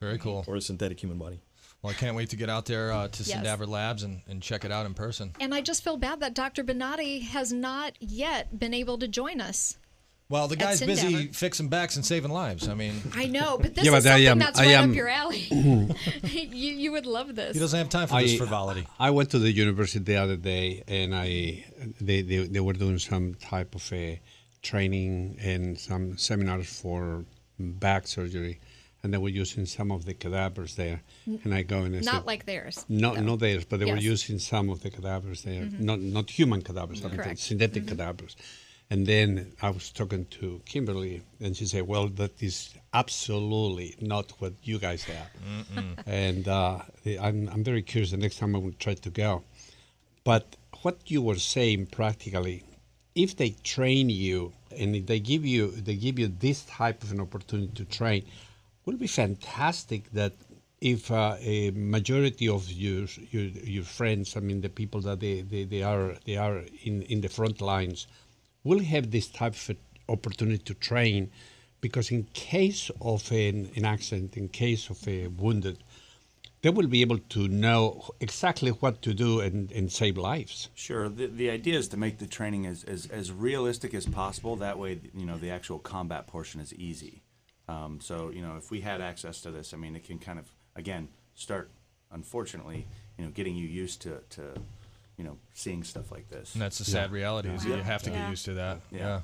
Very 0.00 0.18
cool. 0.18 0.44
Or 0.46 0.54
a 0.56 0.60
synthetic 0.60 1.02
human 1.02 1.18
body. 1.18 1.40
Well, 1.82 1.90
I 1.92 1.94
can't 1.94 2.16
wait 2.16 2.30
to 2.30 2.36
get 2.36 2.50
out 2.50 2.66
there 2.66 2.90
uh, 2.92 3.08
to 3.08 3.22
Yes. 3.22 3.38
SynDaver 3.46 3.68
Labs 3.68 4.02
and, 4.02 4.22
and 4.28 4.42
check 4.42 4.64
it 4.64 4.72
out 4.72 4.86
in 4.86 4.94
person. 4.94 5.32
And 5.40 5.54
I 5.54 5.60
just 5.60 5.84
feel 5.84 5.96
bad 5.96 6.20
that 6.20 6.34
Dr. 6.34 6.64
Bonati 6.64 7.22
has 7.22 7.52
not 7.52 7.92
yet 8.00 8.58
been 8.58 8.74
able 8.74 8.98
to 8.98 9.06
join 9.08 9.40
us. 9.40 9.76
Well, 10.28 10.48
the 10.48 10.56
guy's 10.56 10.80
busy 10.80 11.28
fixing 11.28 11.68
backs 11.68 11.94
and 11.94 12.04
saving 12.04 12.32
lives. 12.32 12.66
I 12.68 12.74
mean, 12.74 12.94
I 13.14 13.26
know, 13.26 13.58
but 13.58 13.76
this 13.76 13.84
Yeah, 13.84 13.94
is 13.96 14.02
but 14.04 14.10
I 14.10 14.14
something 14.14 14.26
am- 14.26 14.38
that's 14.40 14.58
I 14.58 14.64
right 14.64 14.70
am- 14.72 14.90
up 14.90 14.96
your 14.96 15.08
alley. 15.08 15.38
you, 16.24 16.72
you 16.74 16.90
would 16.90 17.06
love 17.06 17.36
this. 17.36 17.54
he 17.54 17.60
doesn't 17.60 17.78
have 17.78 17.88
time 17.88 18.08
for 18.08 18.20
this 18.20 18.36
frivolity. 18.36 18.84
I 18.98 19.10
went 19.10 19.30
to 19.30 19.38
the 19.38 19.52
university 19.52 20.00
the 20.02 20.16
other 20.16 20.34
day, 20.36 20.82
and 20.88 21.14
I 21.14 21.64
they, 22.00 22.22
they, 22.22 22.38
they 22.48 22.58
were 22.58 22.72
doing 22.72 22.98
some 22.98 23.34
type 23.34 23.76
of 23.76 23.92
a 23.92 24.20
training 24.62 25.38
and 25.40 25.78
some 25.78 26.18
seminars 26.18 26.80
for 26.80 27.24
back 27.60 28.08
surgery, 28.08 28.58
and 29.02 29.12
they 29.12 29.18
were 29.18 29.28
using 29.28 29.66
some 29.66 29.90
of 29.92 30.04
the 30.04 30.14
cadavers 30.14 30.74
there. 30.76 31.02
And 31.44 31.54
I 31.54 31.62
go 31.62 31.82
and 31.82 31.94
I 31.96 32.00
Not 32.00 32.14
said, 32.14 32.26
like 32.26 32.46
theirs. 32.46 32.84
No, 32.88 33.14
No. 33.14 33.20
not 33.22 33.38
theirs, 33.40 33.64
but 33.64 33.78
they 33.80 33.86
were 33.86 33.96
using 33.98 34.38
some 34.38 34.68
of 34.70 34.82
the 34.82 34.90
cadavers 34.90 35.42
there, 35.42 35.64
Mhm. 35.64 35.80
not 35.80 36.00
not 36.00 36.30
human 36.30 36.62
cadavers, 36.62 37.04
I 37.04 37.08
mean, 37.08 37.16
Correct. 37.18 37.38
synthetic 37.40 37.84
Mhm. 37.84 37.88
cadavers. 37.88 38.36
And 38.88 39.04
then 39.06 39.52
I 39.60 39.70
was 39.70 39.90
talking 39.90 40.26
to 40.38 40.62
Kimberly, 40.64 41.22
and 41.40 41.56
she 41.56 41.66
said, 41.66 41.88
"Well, 41.88 42.06
that 42.20 42.40
is 42.40 42.70
absolutely 42.94 43.96
not 44.00 44.26
what 44.40 44.54
you 44.62 44.78
guys 44.78 45.02
have." 45.04 45.30
And 46.06 46.46
uh, 46.46 46.82
I'm, 47.20 47.48
I'm 47.52 47.64
very 47.64 47.82
curious 47.82 48.10
the 48.12 48.16
next 48.16 48.36
time 48.38 48.54
I 48.54 48.60
will 48.60 48.78
try 48.78 48.94
to 48.94 49.10
go. 49.10 49.42
But 50.22 50.56
what 50.82 51.10
you 51.10 51.20
were 51.22 51.36
saying 51.54 51.86
practically, 51.86 52.62
if 53.14 53.36
they 53.36 53.50
train 53.74 54.08
you 54.10 54.52
and 54.78 55.06
they 55.06 55.18
give 55.20 55.44
you 55.44 55.70
they 55.70 55.96
give 55.96 56.16
you 56.20 56.28
this 56.28 56.62
type 56.64 57.02
of 57.02 57.10
an 57.12 57.20
opportunity 57.20 57.72
to 57.74 57.84
train, 57.84 58.22
would 58.86 58.98
be 58.98 59.06
fantastic 59.06 60.10
that 60.12 60.32
if 60.80 61.10
uh, 61.10 61.36
a 61.40 61.70
majority 61.72 62.48
of 62.48 62.70
your, 62.70 63.06
your 63.30 63.44
your 63.76 63.84
friends, 63.84 64.36
I 64.36 64.40
mean 64.40 64.60
the 64.60 64.68
people 64.68 65.00
that 65.02 65.20
they, 65.20 65.42
they, 65.42 65.64
they 65.64 65.82
are 65.82 66.14
they 66.24 66.36
are 66.36 66.62
in, 66.84 67.02
in 67.02 67.20
the 67.20 67.28
front 67.28 67.60
lines, 67.60 68.06
will 68.64 68.80
have 68.80 69.10
this 69.10 69.26
type 69.26 69.54
of 69.54 69.76
opportunity 70.08 70.62
to 70.64 70.74
train 70.74 71.30
because 71.80 72.10
in 72.10 72.24
case 72.32 72.90
of 73.00 73.30
an, 73.32 73.70
an 73.76 73.84
accident, 73.84 74.36
in 74.36 74.48
case 74.48 74.90
of 74.90 75.06
a 75.06 75.28
wounded, 75.28 75.78
they 76.62 76.70
will 76.70 76.86
be 76.86 77.00
able 77.00 77.18
to 77.18 77.48
know 77.48 78.10
exactly 78.20 78.70
what 78.70 79.02
to 79.02 79.14
do 79.14 79.40
and, 79.40 79.70
and 79.72 79.92
save 79.92 80.16
lives. 80.16 80.68
Sure. 80.74 81.08
The, 81.08 81.26
the 81.26 81.50
idea 81.50 81.78
is 81.78 81.88
to 81.88 81.96
make 81.96 82.18
the 82.18 82.26
training 82.26 82.66
as, 82.66 82.82
as, 82.84 83.06
as 83.06 83.30
realistic 83.30 83.94
as 83.94 84.06
possible. 84.06 84.56
That 84.56 84.78
way, 84.78 85.00
you 85.14 85.26
know, 85.26 85.38
the 85.38 85.50
actual 85.50 85.78
combat 85.78 86.26
portion 86.26 86.60
is 86.60 86.74
easy. 86.74 87.22
Um, 87.68 88.00
so, 88.00 88.30
you 88.30 88.42
know, 88.42 88.56
if 88.56 88.70
we 88.70 88.80
had 88.80 89.00
access 89.00 89.40
to 89.42 89.50
this, 89.50 89.74
I 89.74 89.76
mean, 89.76 89.96
it 89.96 90.04
can 90.04 90.18
kind 90.18 90.38
of, 90.38 90.50
again, 90.76 91.08
start, 91.34 91.70
unfortunately, 92.12 92.86
you 93.18 93.24
know, 93.24 93.30
getting 93.30 93.56
you 93.56 93.66
used 93.66 94.02
to, 94.02 94.20
to 94.30 94.42
you 95.16 95.24
know, 95.24 95.36
seeing 95.54 95.82
stuff 95.82 96.12
like 96.12 96.28
this. 96.28 96.54
And 96.54 96.62
that's 96.62 96.78
the 96.78 96.84
sad 96.84 97.10
reality 97.10 97.48
is 97.48 97.64
you 97.64 97.72
have 97.72 98.02
to 98.02 98.10
get 98.10 98.28
used 98.30 98.44
to 98.46 98.54
that. 98.54 98.80
Yeah. 98.90 98.98
Yeah. 98.98 99.20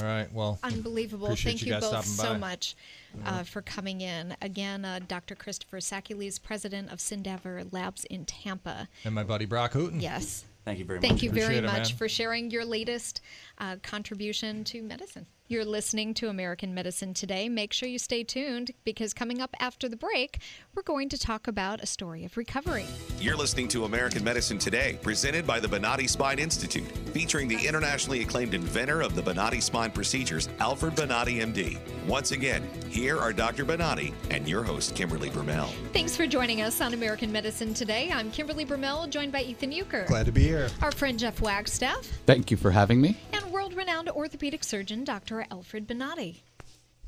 All 0.00 0.06
right. 0.06 0.30
Well, 0.32 0.58
Unbelievable. 0.64 1.34
Thank 1.34 1.64
you 1.64 1.74
you, 1.74 1.80
both 1.80 2.04
so 2.04 2.36
much 2.36 2.76
uh, 3.24 3.42
for 3.42 3.62
coming 3.62 4.02
in. 4.02 4.36
Again, 4.42 4.84
uh, 4.84 5.00
Dr. 5.08 5.34
Christopher 5.34 5.78
Sakezles, 5.78 6.42
president 6.42 6.92
of 6.92 6.98
SynDaver 6.98 7.72
Labs 7.72 8.04
in 8.04 8.26
Tampa. 8.26 8.88
And 9.04 9.14
my 9.14 9.22
buddy 9.24 9.46
Brock 9.46 9.72
Hooten. 9.72 10.02
Yes. 10.02 10.44
Thank 10.64 10.78
you 10.78 10.84
very 10.84 11.00
Thank 11.00 11.12
much. 11.12 11.20
Thank 11.20 11.22
you 11.22 11.30
very 11.30 11.58
Appreciate 11.58 11.64
it, 11.64 11.78
much 11.78 11.90
man. 11.90 11.96
for 11.96 12.08
sharing 12.08 12.50
your 12.50 12.64
latest 12.66 13.22
uh, 13.58 13.76
contribution 13.82 14.64
to 14.64 14.82
medicine. 14.82 15.24
You're 15.50 15.64
listening 15.64 16.12
to 16.14 16.28
American 16.28 16.74
Medicine 16.74 17.14
Today. 17.14 17.48
Make 17.48 17.72
sure 17.72 17.88
you 17.88 17.98
stay 17.98 18.22
tuned 18.22 18.72
because 18.84 19.14
coming 19.14 19.40
up 19.40 19.56
after 19.58 19.88
the 19.88 19.96
break, 19.96 20.40
we're 20.74 20.82
going 20.82 21.08
to 21.08 21.16
talk 21.16 21.48
about 21.48 21.82
a 21.82 21.86
story 21.86 22.26
of 22.26 22.36
recovery. 22.36 22.84
You're 23.18 23.34
listening 23.34 23.66
to 23.68 23.86
American 23.86 24.22
Medicine 24.22 24.58
Today, 24.58 24.98
presented 25.00 25.46
by 25.46 25.58
the 25.58 25.66
Bonati 25.66 26.06
Spine 26.06 26.38
Institute, 26.38 26.86
featuring 27.14 27.48
the 27.48 27.66
internationally 27.66 28.20
acclaimed 28.20 28.52
inventor 28.52 29.00
of 29.00 29.14
the 29.14 29.22
Bonati 29.22 29.62
spine 29.62 29.90
procedures, 29.90 30.50
Alfred 30.60 30.94
Bonati, 30.94 31.40
MD. 31.40 31.78
Once 32.06 32.32
again, 32.32 32.62
here 32.90 33.18
are 33.18 33.32
Dr. 33.32 33.64
Bonati 33.64 34.12
and 34.30 34.46
your 34.46 34.62
host, 34.62 34.94
Kimberly 34.94 35.30
Bermel. 35.30 35.70
Thanks 35.94 36.14
for 36.14 36.26
joining 36.26 36.60
us 36.60 36.82
on 36.82 36.92
American 36.92 37.32
Medicine 37.32 37.72
Today. 37.72 38.10
I'm 38.12 38.30
Kimberly 38.32 38.66
Bermel, 38.66 39.08
joined 39.08 39.32
by 39.32 39.44
Ethan 39.44 39.72
Euchre. 39.72 40.04
Glad 40.08 40.26
to 40.26 40.32
be 40.32 40.42
here. 40.42 40.68
Our 40.82 40.92
friend 40.92 41.18
Jeff 41.18 41.40
Wagstaff 41.40 42.04
Thank 42.26 42.50
you 42.50 42.58
for 42.58 42.70
having 42.70 43.00
me. 43.00 43.16
and 43.32 43.50
world-renowned 43.50 44.10
orthopedic 44.10 44.62
surgeon 44.62 45.04
Dr. 45.04 45.37
Alfred 45.50 45.86
Bonati. 45.88 46.40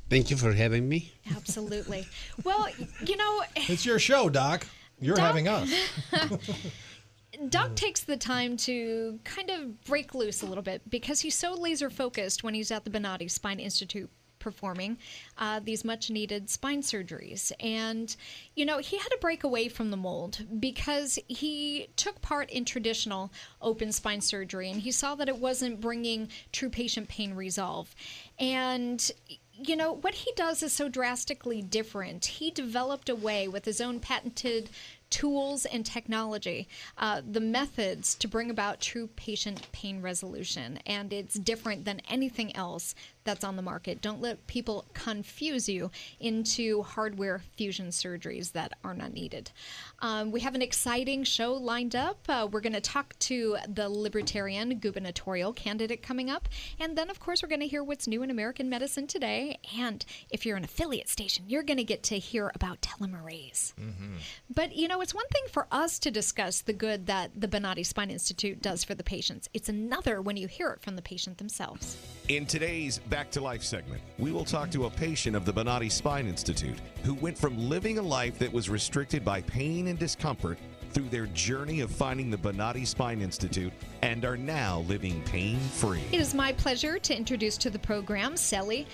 Thank 0.09 0.29
you 0.29 0.37
for 0.37 0.51
having 0.51 0.89
me. 0.89 1.13
Absolutely. 1.35 2.07
well, 2.43 2.67
you 3.05 3.15
know, 3.15 3.43
It's 3.55 3.85
your 3.85 3.97
show, 3.99 4.29
Doc. 4.29 4.67
You're 4.99 5.15
Doc- 5.15 5.25
having 5.25 5.47
us. 5.47 5.71
Doc 7.49 7.75
takes 7.75 8.01
the 8.01 8.17
time 8.17 8.57
to 8.57 9.19
kind 9.23 9.49
of 9.49 9.83
break 9.85 10.13
loose 10.13 10.41
a 10.41 10.45
little 10.45 10.61
bit 10.63 10.87
because 10.89 11.21
he's 11.21 11.35
so 11.35 11.53
laser 11.53 11.89
focused 11.89 12.43
when 12.43 12.53
he's 12.53 12.71
at 12.71 12.83
the 12.83 12.89
Bonati 12.91 13.31
Spine 13.31 13.59
Institute 13.59 14.09
performing 14.41 14.97
uh, 15.37 15.61
these 15.63 15.85
much 15.85 16.09
needed 16.09 16.49
spine 16.49 16.81
surgeries. 16.81 17.51
And, 17.61 18.13
you 18.55 18.65
know, 18.65 18.79
he 18.79 18.97
had 18.97 19.09
to 19.09 19.17
break 19.21 19.45
away 19.45 19.69
from 19.69 19.91
the 19.91 19.97
mold 19.97 20.43
because 20.59 21.17
he 21.27 21.87
took 21.95 22.21
part 22.21 22.49
in 22.49 22.65
traditional 22.65 23.31
open 23.61 23.93
spine 23.93 24.21
surgery 24.21 24.69
and 24.69 24.81
he 24.81 24.91
saw 24.91 25.15
that 25.15 25.29
it 25.29 25.37
wasn't 25.37 25.79
bringing 25.79 26.27
true 26.51 26.69
patient 26.69 27.07
pain 27.07 27.33
resolve. 27.33 27.95
And, 28.39 29.09
you 29.53 29.75
know, 29.75 29.93
what 29.93 30.15
he 30.15 30.31
does 30.35 30.63
is 30.63 30.73
so 30.73 30.89
drastically 30.89 31.61
different. 31.61 32.25
He 32.25 32.51
developed 32.51 33.09
a 33.09 33.15
way 33.15 33.47
with 33.47 33.65
his 33.65 33.79
own 33.79 33.99
patented 33.99 34.69
tools 35.11 35.65
and 35.65 35.85
technology, 35.85 36.67
uh, 36.97 37.21
the 37.29 37.41
methods 37.41 38.15
to 38.15 38.27
bring 38.27 38.49
about 38.49 38.79
true 38.79 39.07
patient 39.15 39.71
pain 39.71 40.01
resolution. 40.01 40.79
And 40.85 41.13
it's 41.13 41.35
different 41.35 41.85
than 41.85 42.01
anything 42.09 42.55
else 42.55 42.95
that's 43.23 43.43
on 43.43 43.55
the 43.55 43.61
market. 43.61 44.01
Don't 44.01 44.21
let 44.21 44.45
people 44.47 44.85
confuse 44.93 45.69
you 45.69 45.91
into 46.19 46.83
hardware 46.83 47.41
fusion 47.55 47.87
surgeries 47.87 48.51
that 48.53 48.73
are 48.83 48.93
not 48.93 49.13
needed. 49.13 49.51
Um, 49.99 50.31
we 50.31 50.39
have 50.41 50.55
an 50.55 50.61
exciting 50.61 51.23
show 51.23 51.53
lined 51.53 51.95
up. 51.95 52.19
Uh, 52.27 52.47
we're 52.51 52.61
going 52.61 52.73
to 52.73 52.81
talk 52.81 53.17
to 53.19 53.57
the 53.67 53.89
Libertarian 53.89 54.79
gubernatorial 54.79 55.53
candidate 55.53 56.01
coming 56.01 56.29
up. 56.29 56.49
And 56.79 56.97
then, 56.97 57.09
of 57.09 57.19
course, 57.19 57.43
we're 57.43 57.49
going 57.49 57.61
to 57.61 57.67
hear 57.67 57.83
what's 57.83 58.07
new 58.07 58.23
in 58.23 58.31
American 58.31 58.69
medicine 58.69 59.07
today. 59.07 59.59
And 59.77 60.03
if 60.29 60.45
you're 60.45 60.57
an 60.57 60.63
affiliate 60.63 61.09
station, 61.09 61.45
you're 61.47 61.63
going 61.63 61.77
to 61.77 61.83
get 61.83 62.03
to 62.03 62.17
hear 62.17 62.51
about 62.55 62.81
telomerase. 62.81 63.73
Mm-hmm. 63.75 64.15
But, 64.53 64.75
you 64.75 64.87
know, 64.87 65.01
it's 65.01 65.13
one 65.13 65.27
thing 65.27 65.43
for 65.51 65.67
us 65.71 65.99
to 65.99 66.11
discuss 66.11 66.61
the 66.61 66.73
good 66.73 67.05
that 67.07 67.31
the 67.39 67.47
Bonati 67.47 67.85
Spine 67.85 68.09
Institute 68.09 68.61
does 68.61 68.83
for 68.83 68.95
the 68.95 69.03
patients, 69.03 69.49
it's 69.53 69.69
another 69.69 70.21
when 70.21 70.37
you 70.37 70.47
hear 70.47 70.69
it 70.71 70.81
from 70.81 70.95
the 70.95 71.01
patient 71.01 71.37
themselves. 71.37 71.97
In 72.27 72.45
today's 72.45 72.99
Back 73.11 73.29
to 73.31 73.41
Life 73.41 73.61
segment, 73.61 74.01
we 74.19 74.31
will 74.31 74.45
talk 74.45 74.71
to 74.71 74.85
a 74.85 74.89
patient 74.89 75.35
of 75.35 75.43
the 75.43 75.51
Bonati 75.51 75.91
Spine 75.91 76.27
Institute 76.27 76.77
who 77.03 77.13
went 77.15 77.37
from 77.37 77.67
living 77.67 77.97
a 77.97 78.01
life 78.01 78.39
that 78.39 78.53
was 78.53 78.69
restricted 78.69 79.25
by 79.25 79.41
pain 79.41 79.87
and 79.87 79.99
discomfort 79.99 80.57
through 80.91 81.09
their 81.09 81.25
journey 81.27 81.81
of 81.81 81.91
finding 81.91 82.31
the 82.31 82.37
Bonati 82.37 82.87
Spine 82.87 83.21
Institute 83.21 83.73
and 84.01 84.23
are 84.23 84.37
now 84.37 84.85
living 84.87 85.21
pain 85.23 85.59
free. 85.59 86.01
It 86.13 86.21
is 86.21 86.33
my 86.33 86.53
pleasure 86.53 86.99
to 86.99 87.13
introduce 87.13 87.57
to 87.57 87.69
the 87.69 87.79
program 87.79 88.37
Sally 88.37 88.87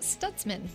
Stutzman 0.00 0.66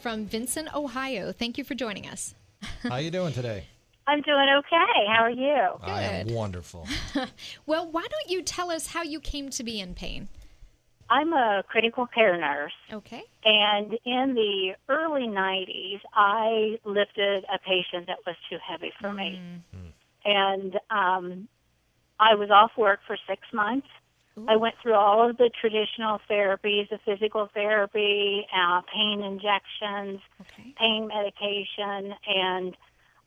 from 0.00 0.26
Vincent, 0.26 0.74
Ohio. 0.74 1.32
Thank 1.32 1.56
you 1.56 1.64
for 1.64 1.74
joining 1.74 2.08
us. 2.08 2.34
How 2.82 2.90
are 2.90 3.00
you 3.00 3.10
doing 3.10 3.32
today? 3.32 3.64
I'm 4.06 4.20
doing 4.20 4.48
okay. 4.58 5.06
How 5.08 5.24
are 5.24 5.30
you? 5.30 5.66
I 5.80 6.02
am 6.02 6.34
wonderful. 6.34 6.86
well, 7.66 7.90
why 7.90 8.02
don't 8.02 8.30
you 8.30 8.42
tell 8.42 8.70
us 8.70 8.86
how 8.88 9.02
you 9.02 9.18
came 9.18 9.48
to 9.48 9.64
be 9.64 9.80
in 9.80 9.94
pain? 9.94 10.28
I'm 11.10 11.32
a 11.32 11.64
critical 11.66 12.06
care 12.06 12.36
nurse. 12.38 12.72
Okay. 12.92 13.22
And 13.44 13.94
in 14.04 14.34
the 14.34 14.74
early 14.88 15.26
90s, 15.26 16.00
I 16.12 16.78
lifted 16.84 17.44
a 17.52 17.58
patient 17.58 18.06
that 18.08 18.18
was 18.26 18.36
too 18.50 18.58
heavy 18.66 18.92
for 19.00 19.12
me. 19.12 19.40
And 20.24 20.78
um, 20.90 21.48
I 22.20 22.34
was 22.34 22.50
off 22.50 22.72
work 22.76 23.00
for 23.06 23.16
six 23.26 23.42
months. 23.52 23.86
I 24.46 24.54
went 24.54 24.76
through 24.80 24.94
all 24.94 25.28
of 25.28 25.36
the 25.36 25.50
traditional 25.60 26.20
therapies, 26.30 26.88
the 26.90 26.98
physical 27.04 27.48
therapy, 27.52 28.46
uh, 28.54 28.82
pain 28.94 29.20
injections, 29.22 30.20
pain 30.78 31.08
medication, 31.08 32.14
and 32.24 32.76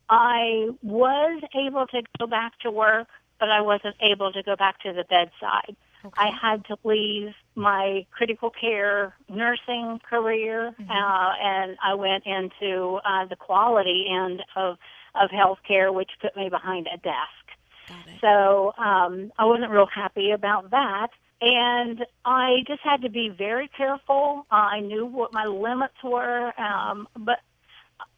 I 0.09 0.69
was 0.81 1.41
able 1.53 1.87
to 1.87 2.01
go 2.17 2.27
back 2.27 2.57
to 2.59 2.71
work, 2.71 3.07
but 3.39 3.49
I 3.49 3.59
wasn't 3.59 3.95
able 4.01 4.31
to 4.31 4.41
go 4.43 4.55
back 4.55 4.79
to 4.83 4.93
the 4.93 5.03
bedside. 5.03 5.75
I 6.17 6.29
had 6.41 6.65
to 6.65 6.77
leave 6.83 7.33
my 7.55 8.05
critical 8.11 8.49
care 8.49 9.15
nursing 9.29 9.99
career, 10.09 10.67
uh, 10.67 11.31
and 11.41 11.77
I 11.83 11.93
went 11.95 12.25
into 12.25 12.99
uh, 13.05 13.25
the 13.25 13.35
quality 13.35 14.07
end 14.09 14.41
of 14.55 14.77
of 15.13 15.29
healthcare, 15.29 15.93
which 15.93 16.09
put 16.21 16.35
me 16.37 16.49
behind 16.49 16.87
a 16.87 16.97
desk. 16.97 17.41
So 18.21 18.73
um, 18.77 19.31
I 19.37 19.45
wasn't 19.45 19.71
real 19.71 19.87
happy 19.93 20.31
about 20.31 20.71
that. 20.71 21.09
And 21.41 22.05
I 22.23 22.63
just 22.67 22.81
had 22.83 23.01
to 23.01 23.09
be 23.09 23.29
very 23.29 23.67
careful. 23.75 24.45
I 24.51 24.79
knew 24.79 25.05
what 25.05 25.33
my 25.33 25.45
limits 25.45 25.95
were, 26.03 26.53
um, 26.59 27.07
but 27.17 27.39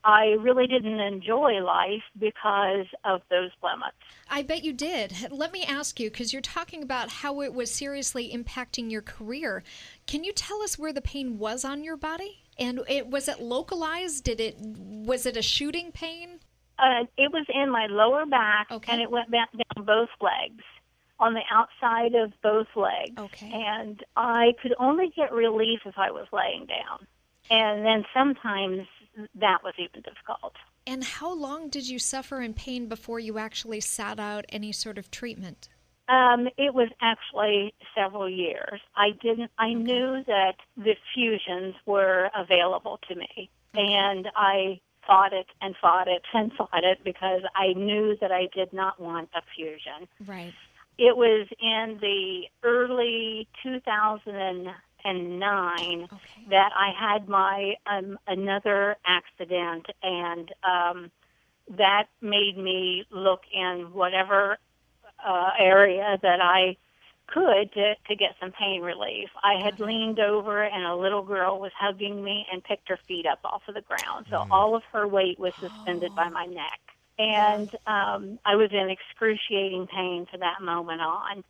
I 0.03 0.35
really 0.39 0.67
didn't 0.67 0.99
enjoy 0.99 1.61
life 1.61 2.03
because 2.19 2.85
of 3.03 3.21
those 3.29 3.51
limits. 3.63 3.95
I 4.29 4.43
bet 4.43 4.63
you 4.63 4.73
did. 4.73 5.13
Let 5.31 5.51
me 5.51 5.63
ask 5.63 5.99
you, 5.99 6.09
because 6.09 6.33
you're 6.33 6.41
talking 6.41 6.83
about 6.83 7.09
how 7.09 7.41
it 7.41 7.53
was 7.53 7.71
seriously 7.71 8.31
impacting 8.33 8.91
your 8.91 9.01
career. 9.01 9.63
Can 10.07 10.23
you 10.23 10.33
tell 10.33 10.61
us 10.61 10.77
where 10.77 10.93
the 10.93 11.01
pain 11.01 11.37
was 11.37 11.63
on 11.63 11.83
your 11.83 11.97
body? 11.97 12.43
And 12.59 12.81
it 12.87 13.07
was 13.07 13.27
it 13.27 13.39
localized? 13.41 14.25
Did 14.25 14.39
it 14.39 14.57
was 14.59 15.25
it 15.25 15.37
a 15.37 15.41
shooting 15.41 15.91
pain? 15.91 16.39
Uh, 16.77 17.05
it 17.17 17.31
was 17.31 17.45
in 17.53 17.69
my 17.69 17.87
lower 17.87 18.25
back, 18.25 18.67
and 18.69 19.01
it 19.01 19.09
went 19.09 19.31
back 19.31 19.49
down 19.51 19.85
both 19.85 20.09
legs, 20.21 20.63
on 21.19 21.33
the 21.33 21.43
outside 21.51 22.15
of 22.15 22.33
both 22.41 22.67
legs. 22.75 23.17
Okay. 23.17 23.51
And 23.53 24.03
I 24.15 24.53
could 24.61 24.73
only 24.79 25.13
get 25.15 25.31
relief 25.31 25.81
if 25.85 25.97
I 25.97 26.11
was 26.11 26.27
laying 26.33 26.65
down. 26.65 27.07
And 27.49 27.85
then 27.85 28.05
sometimes 28.13 28.87
that 29.35 29.63
was 29.63 29.73
even 29.77 30.01
difficult. 30.01 30.53
And 30.85 31.03
how 31.03 31.33
long 31.33 31.69
did 31.69 31.87
you 31.87 31.99
suffer 31.99 32.41
in 32.41 32.53
pain 32.53 32.87
before 32.87 33.19
you 33.19 33.37
actually 33.37 33.79
sat 33.79 34.19
out 34.19 34.45
any 34.49 34.71
sort 34.71 34.97
of 34.97 35.09
treatment? 35.11 35.69
Um, 36.09 36.47
it 36.57 36.73
was 36.73 36.89
actually 37.01 37.73
several 37.95 38.29
years. 38.29 38.81
I 38.95 39.11
didn't. 39.21 39.51
I 39.57 39.73
knew 39.73 40.23
that 40.27 40.55
the 40.75 40.95
fusions 41.13 41.75
were 41.85 42.29
available 42.35 42.99
to 43.07 43.15
me, 43.15 43.49
and 43.73 44.27
I 44.35 44.81
fought 45.07 45.31
it 45.33 45.47
and 45.61 45.75
fought 45.81 46.07
it 46.07 46.23
and 46.33 46.51
fought 46.57 46.83
it 46.83 46.99
because 47.05 47.41
I 47.55 47.73
knew 47.73 48.17
that 48.19 48.31
I 48.31 48.49
did 48.53 48.73
not 48.73 48.99
want 48.99 49.29
a 49.33 49.41
fusion. 49.55 50.07
Right. 50.25 50.53
It 50.97 51.17
was 51.17 51.47
in 51.59 51.97
the 52.01 52.43
early 52.63 53.47
2009 55.03 56.07
that 56.49 56.69
I 56.75 56.91
had 56.97 57.27
my 57.27 57.75
um, 57.85 58.17
another 58.27 58.95
accident, 59.05 59.87
and 60.01 60.51
um, 60.63 61.11
that 61.77 62.07
made 62.21 62.57
me 62.57 63.05
look 63.11 63.41
in 63.53 63.93
whatever 63.93 64.57
uh, 65.25 65.49
area 65.59 66.17
that 66.21 66.41
I 66.41 66.77
could 67.27 67.71
to, 67.73 67.95
to 68.07 68.15
get 68.15 68.35
some 68.39 68.51
pain 68.51 68.81
relief. 68.81 69.29
I 69.43 69.63
had 69.63 69.79
leaned 69.79 70.19
over 70.19 70.63
and 70.63 70.85
a 70.85 70.95
little 70.95 71.23
girl 71.23 71.59
was 71.59 71.71
hugging 71.79 72.23
me 72.23 72.45
and 72.51 72.63
picked 72.63 72.89
her 72.89 72.99
feet 73.07 73.25
up 73.25 73.39
off 73.45 73.61
of 73.67 73.75
the 73.75 73.81
ground. 73.81 74.25
So 74.29 74.45
all 74.51 74.75
of 74.75 74.83
her 74.91 75.07
weight 75.07 75.39
was 75.39 75.53
suspended 75.59 76.13
by 76.15 76.29
my 76.29 76.45
neck. 76.45 76.79
And 77.17 77.69
um, 77.87 78.39
I 78.45 78.55
was 78.55 78.71
in 78.71 78.89
excruciating 78.89 79.87
pain 79.87 80.27
from 80.29 80.41
that 80.41 80.61
moment 80.61 81.01
on. 81.01 81.43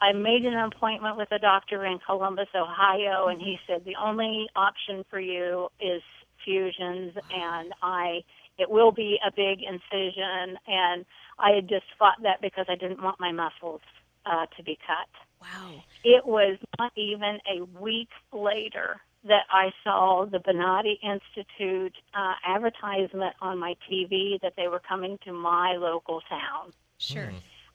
I 0.00 0.12
made 0.12 0.44
an 0.44 0.54
appointment 0.54 1.16
with 1.16 1.30
a 1.32 1.38
doctor 1.38 1.84
in 1.84 1.98
Columbus, 2.04 2.48
Ohio, 2.54 3.28
and 3.28 3.40
he 3.40 3.58
said 3.66 3.84
the 3.84 3.96
only 4.02 4.48
option 4.56 5.04
for 5.10 5.20
you 5.20 5.68
is 5.80 6.02
fusions, 6.44 7.12
and 7.30 7.72
I 7.82 8.20
it 8.58 8.70
will 8.70 8.92
be 8.92 9.18
a 9.26 9.30
big 9.30 9.60
incision, 9.62 10.58
and 10.66 11.06
I 11.38 11.52
had 11.52 11.68
just 11.68 11.86
fought 11.98 12.22
that 12.22 12.42
because 12.42 12.66
I 12.68 12.76
didn't 12.76 13.02
want 13.02 13.18
my 13.18 13.32
muscles 13.32 13.80
uh, 14.26 14.46
to 14.56 14.62
be 14.62 14.78
cut. 14.86 15.08
Wow. 15.40 15.82
It 16.04 16.26
was 16.26 16.58
not 16.78 16.92
even 16.96 17.38
a 17.50 17.64
week 17.80 18.10
later 18.32 19.00
that 19.24 19.44
I 19.50 19.70
saw 19.84 20.26
the 20.26 20.38
Bonati 20.38 20.98
Institute 21.02 21.94
uh, 22.14 22.34
advertisement 22.46 23.34
on 23.40 23.58
my 23.58 23.76
TV 23.90 24.40
that 24.42 24.54
they 24.56 24.68
were 24.68 24.80
coming 24.80 25.18
to 25.24 25.32
my 25.32 25.76
local 25.76 26.20
town. 26.28 26.72
Sure. 26.98 27.30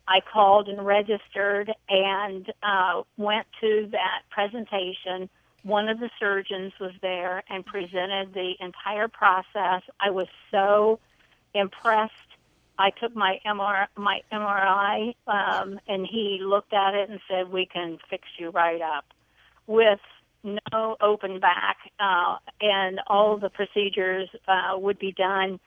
I 0.08 0.20
called 0.22 0.68
and 0.68 0.86
registered 0.86 1.72
and 1.90 2.52
uh, 2.62 3.02
went 3.18 3.48
to 3.62 3.90
that 3.92 4.22
presentation. 4.30 5.30
One 5.64 5.90
of 5.90 6.00
the 6.00 6.10
surgeons 6.20 6.74
was 6.80 6.92
there 7.02 7.44
and 7.50 7.66
presented 7.66 8.34
the 8.34 8.54
entire 8.60 9.08
process. 9.08 9.82
I 10.00 10.12
was 10.12 10.28
so 10.52 11.00
impressed. 11.54 12.14
I 12.78 12.92
took 12.92 13.16
my 13.16 13.40
MR, 13.46 13.88
my 13.96 14.22
MRI, 14.32 15.16
um, 15.28 15.80
and 15.88 16.06
he 16.06 16.40
looked 16.42 16.74
at 16.74 16.94
it 16.94 17.10
and 17.10 17.20
said, 17.28 17.52
"We 17.52 17.66
can 17.66 17.98
fix 18.10 18.28
you 18.38 18.50
right 18.50 18.82
up," 18.82 19.06
with 19.66 20.02
no 20.44 20.98
open 21.02 21.40
back, 21.40 21.78
uh, 22.00 22.38
and 22.62 23.00
all 23.08 23.38
the 23.38 23.50
procedures 23.50 24.30
uh, 24.48 24.78
would 24.78 25.00
be 25.00 25.14
done 25.14 25.60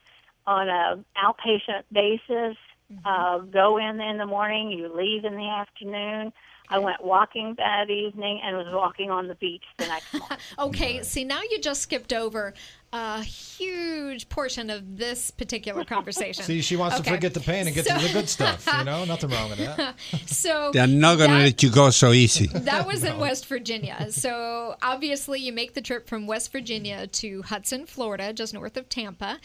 on 0.47 0.69
a 0.69 1.05
outpatient 1.17 1.85
basis. 1.91 2.57
Uh, 3.05 3.39
go 3.39 3.79
in 3.79 4.01
in 4.01 4.19
the 4.19 4.27
morning, 4.27 4.71
you 4.71 4.95
leave 4.95 5.25
in 5.25 5.37
the 5.37 5.49
afternoon. 5.49 6.33
I 6.71 6.79
went 6.79 7.03
walking 7.03 7.55
that 7.57 7.91
evening 7.91 8.41
and 8.45 8.57
was 8.57 8.67
walking 8.71 9.11
on 9.11 9.27
the 9.27 9.35
beach 9.35 9.65
the 9.79 9.87
next 9.87 10.13
morning. 10.19 10.39
Okay, 10.59 11.03
see, 11.03 11.25
now 11.25 11.41
you 11.43 11.59
just 11.61 11.83
skipped 11.83 12.13
over 12.13 12.55
a 12.93 13.23
huge 13.23 14.29
portion 14.31 14.71
of 14.71 14.97
this 14.97 15.31
particular 15.31 15.85
conversation. 15.85 16.43
See, 16.45 16.63
she 16.63 16.75
wants 16.77 16.97
Okay. 16.97 17.11
to 17.11 17.17
forget 17.17 17.35
the 17.35 17.41
pain 17.41 17.67
and 17.67 17.75
get 17.75 17.87
to 17.87 17.93
the 18.07 18.11
good 18.13 18.29
stuff. 18.29 18.67
You 18.67 18.85
know, 18.85 19.05
nothing 19.15 19.29
wrong 19.31 19.51
with 19.51 19.59
that. 19.59 19.95
so 20.27 20.71
They're 20.73 20.87
not 20.87 21.19
going 21.19 21.31
to 21.31 21.37
let 21.37 21.63
you 21.63 21.71
go 21.71 21.91
so 21.91 22.13
easy. 22.13 22.47
That 22.69 22.87
was 22.87 23.05
in 23.05 23.19
West 23.19 23.47
Virginia. 23.47 24.09
So 24.11 24.75
obviously, 24.83 25.41
you 25.41 25.53
make 25.53 25.75
the 25.75 25.81
trip 25.83 26.09
from 26.09 26.27
West 26.27 26.51
Virginia 26.53 27.07
to 27.07 27.43
Hudson, 27.43 27.87
Florida, 27.87 28.33
just 28.33 28.55
north 28.55 28.77
of 28.77 28.89
Tampa. 28.89 29.39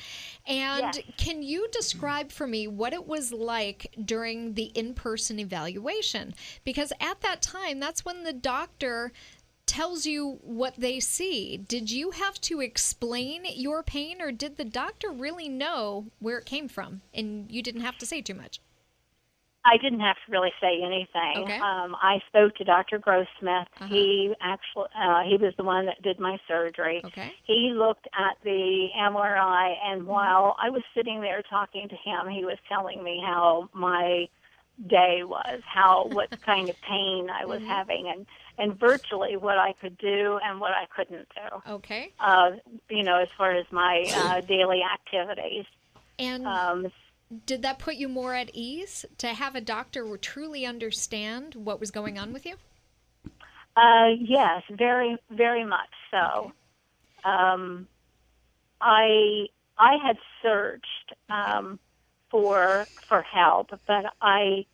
And 0.47 1.01
can 1.17 1.41
you 1.43 1.67
describe 1.71 2.31
for 2.31 2.47
me 2.47 2.67
what 2.67 2.93
it 2.93 3.07
was 3.07 3.31
like 3.31 3.93
during 4.05 4.53
the 4.53 4.65
in 4.75 4.93
person 4.93 5.39
evaluation? 5.39 6.33
Because 6.63 6.91
at 6.99 7.21
that 7.21 7.41
time, 7.41 7.79
that's 7.79 8.05
when 8.05 8.23
the 8.23 8.33
doctor 8.33 9.11
tells 9.73 10.05
you 10.05 10.37
what 10.43 10.75
they 10.77 10.99
see. 10.99 11.57
Did 11.57 11.89
you 11.89 12.11
have 12.11 12.39
to 12.41 12.61
explain 12.61 13.43
your 13.55 13.81
pain, 13.81 14.21
or 14.21 14.31
did 14.31 14.57
the 14.57 14.63
doctor 14.63 15.09
really 15.09 15.49
know 15.49 16.05
where 16.19 16.37
it 16.37 16.45
came 16.45 16.67
from 16.67 17.01
and 17.11 17.51
you 17.51 17.63
didn't 17.63 17.81
have 17.81 17.97
to 17.97 18.05
say 18.05 18.21
too 18.21 18.35
much? 18.35 18.61
I 19.65 19.77
didn't 19.77 20.01
have 20.01 20.17
to 20.25 20.31
really 20.31 20.51
say 20.61 20.81
anything. 20.85 21.45
Okay. 21.45 21.57
Um, 21.57 21.95
I 21.99 22.19
spoke 22.27 22.53
to 22.57 22.63
Dr. 22.63 22.99
Grossmith. 22.99 23.65
Uh-huh. 23.79 23.87
He 23.87 24.35
actually 24.41 24.89
uh, 24.95 25.23
he 25.23 25.37
was 25.37 25.53
the 25.57 25.63
one 25.63 25.87
that 25.87 26.01
did 26.03 26.19
my 26.19 26.37
surgery. 26.47 27.01
Okay. 27.03 27.33
He 27.45 27.71
looked 27.73 28.07
at 28.13 28.37
the 28.43 28.89
MRI, 28.95 29.73
and 29.85 30.05
while 30.05 30.55
I 30.61 30.69
was 30.69 30.83
sitting 30.95 31.19
there 31.21 31.41
talking 31.49 31.89
to 31.89 31.95
him, 31.95 32.29
he 32.29 32.45
was 32.45 32.57
telling 32.69 33.03
me 33.03 33.23
how 33.25 33.69
my 33.73 34.27
day 34.87 35.21
was, 35.23 35.61
how 35.65 36.09
what 36.11 36.29
kind 36.45 36.69
of 36.69 36.75
pain 36.81 37.29
I 37.31 37.45
was 37.45 37.63
having, 37.63 38.11
and 38.13 38.27
and 38.57 38.79
virtually 38.79 39.35
what 39.37 39.57
I 39.57 39.73
could 39.73 39.97
do 39.97 40.39
and 40.43 40.59
what 40.59 40.71
I 40.71 40.85
couldn't 40.95 41.27
do. 41.35 41.71
Okay. 41.71 42.11
Uh, 42.19 42.51
you 42.89 43.03
know, 43.03 43.17
as 43.17 43.27
far 43.37 43.51
as 43.51 43.65
my 43.71 44.05
uh, 44.15 44.41
daily 44.47 44.81
activities. 44.83 45.65
And 46.19 46.45
Um, 46.45 46.91
did 47.45 47.61
that 47.63 47.79
put 47.79 47.95
you 47.95 48.07
more 48.07 48.35
at 48.35 48.51
ease 48.53 49.05
to 49.17 49.27
have 49.27 49.55
a 49.55 49.61
doctor 49.61 50.05
truly 50.17 50.65
understand 50.65 51.55
what 51.55 51.79
was 51.79 51.89
going 51.89 52.19
on 52.19 52.31
with 52.31 52.45
you? 52.45 52.55
Uh, 53.75 54.09
yes, 54.19 54.61
very, 54.69 55.17
very 55.31 55.65
much 55.65 55.89
so. 56.11 56.51
Um, 57.23 57.87
I 58.79 59.47
I 59.79 59.97
had 60.05 60.17
searched 60.41 61.13
um, 61.29 61.79
for 62.29 62.85
for 63.07 63.21
help, 63.23 63.71
but 63.87 64.13
I 64.21 64.65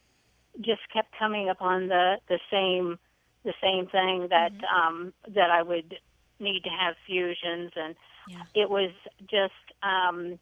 just 0.59 0.81
kept 0.91 1.17
coming 1.17 1.47
upon 1.47 1.87
the 1.87 2.17
the 2.27 2.39
same 2.51 2.99
the 3.43 3.53
same 3.61 3.87
thing 3.87 4.27
that 4.29 4.51
um, 4.73 5.13
that 5.27 5.49
I 5.49 5.61
would 5.61 5.95
need 6.39 6.63
to 6.63 6.69
have 6.69 6.95
fusions, 7.05 7.71
and 7.75 7.95
yeah. 8.27 8.43
it 8.53 8.69
was 8.69 8.91
just. 9.29 9.53
Um, 9.83 10.39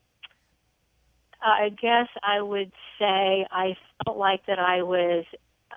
I 1.39 1.70
guess 1.70 2.08
I 2.24 2.42
would 2.42 2.72
say 2.98 3.46
I 3.51 3.77
felt 4.04 4.18
like 4.18 4.48
that 4.48 4.58
I 4.58 4.82
was 4.82 5.24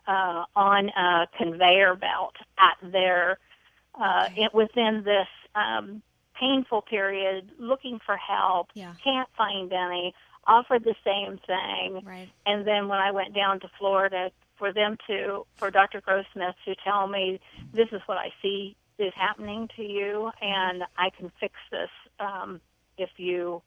uh, 0.06 0.44
on 0.56 0.88
a 0.88 1.26
conveyor 1.36 1.96
belt 1.96 2.34
at 2.58 2.90
their 2.90 3.38
uh, 3.94 4.28
it, 4.36 4.54
within 4.54 5.02
this 5.04 5.28
um, 5.54 6.02
painful 6.38 6.82
period, 6.82 7.50
looking 7.58 7.98
for 8.04 8.16
help, 8.16 8.68
Yeah. 8.74 8.94
can't 9.04 9.28
find 9.36 9.72
any, 9.72 10.14
offered 10.46 10.84
the 10.84 10.94
same 11.04 11.38
thing, 11.46 12.02
Right. 12.04 12.30
and 12.46 12.66
then 12.66 12.88
when 12.88 12.98
I 12.98 13.10
went 13.10 13.34
down 13.34 13.60
to 13.60 13.68
Florida 13.78 14.30
for 14.60 14.72
them 14.72 14.96
to 15.08 15.44
for 15.56 15.72
Dr. 15.72 16.00
Grossmith 16.00 16.54
to 16.66 16.76
tell 16.84 17.08
me 17.08 17.40
this 17.74 17.88
is 17.90 18.00
what 18.06 18.18
I 18.18 18.28
see 18.40 18.76
is 19.00 19.12
happening 19.16 19.68
to 19.76 19.82
you, 19.82 20.30
and 20.40 20.84
I 20.96 21.10
can 21.18 21.32
fix 21.40 21.54
this 21.72 21.88
um, 22.20 22.60
if 22.98 23.08
you 23.16 23.62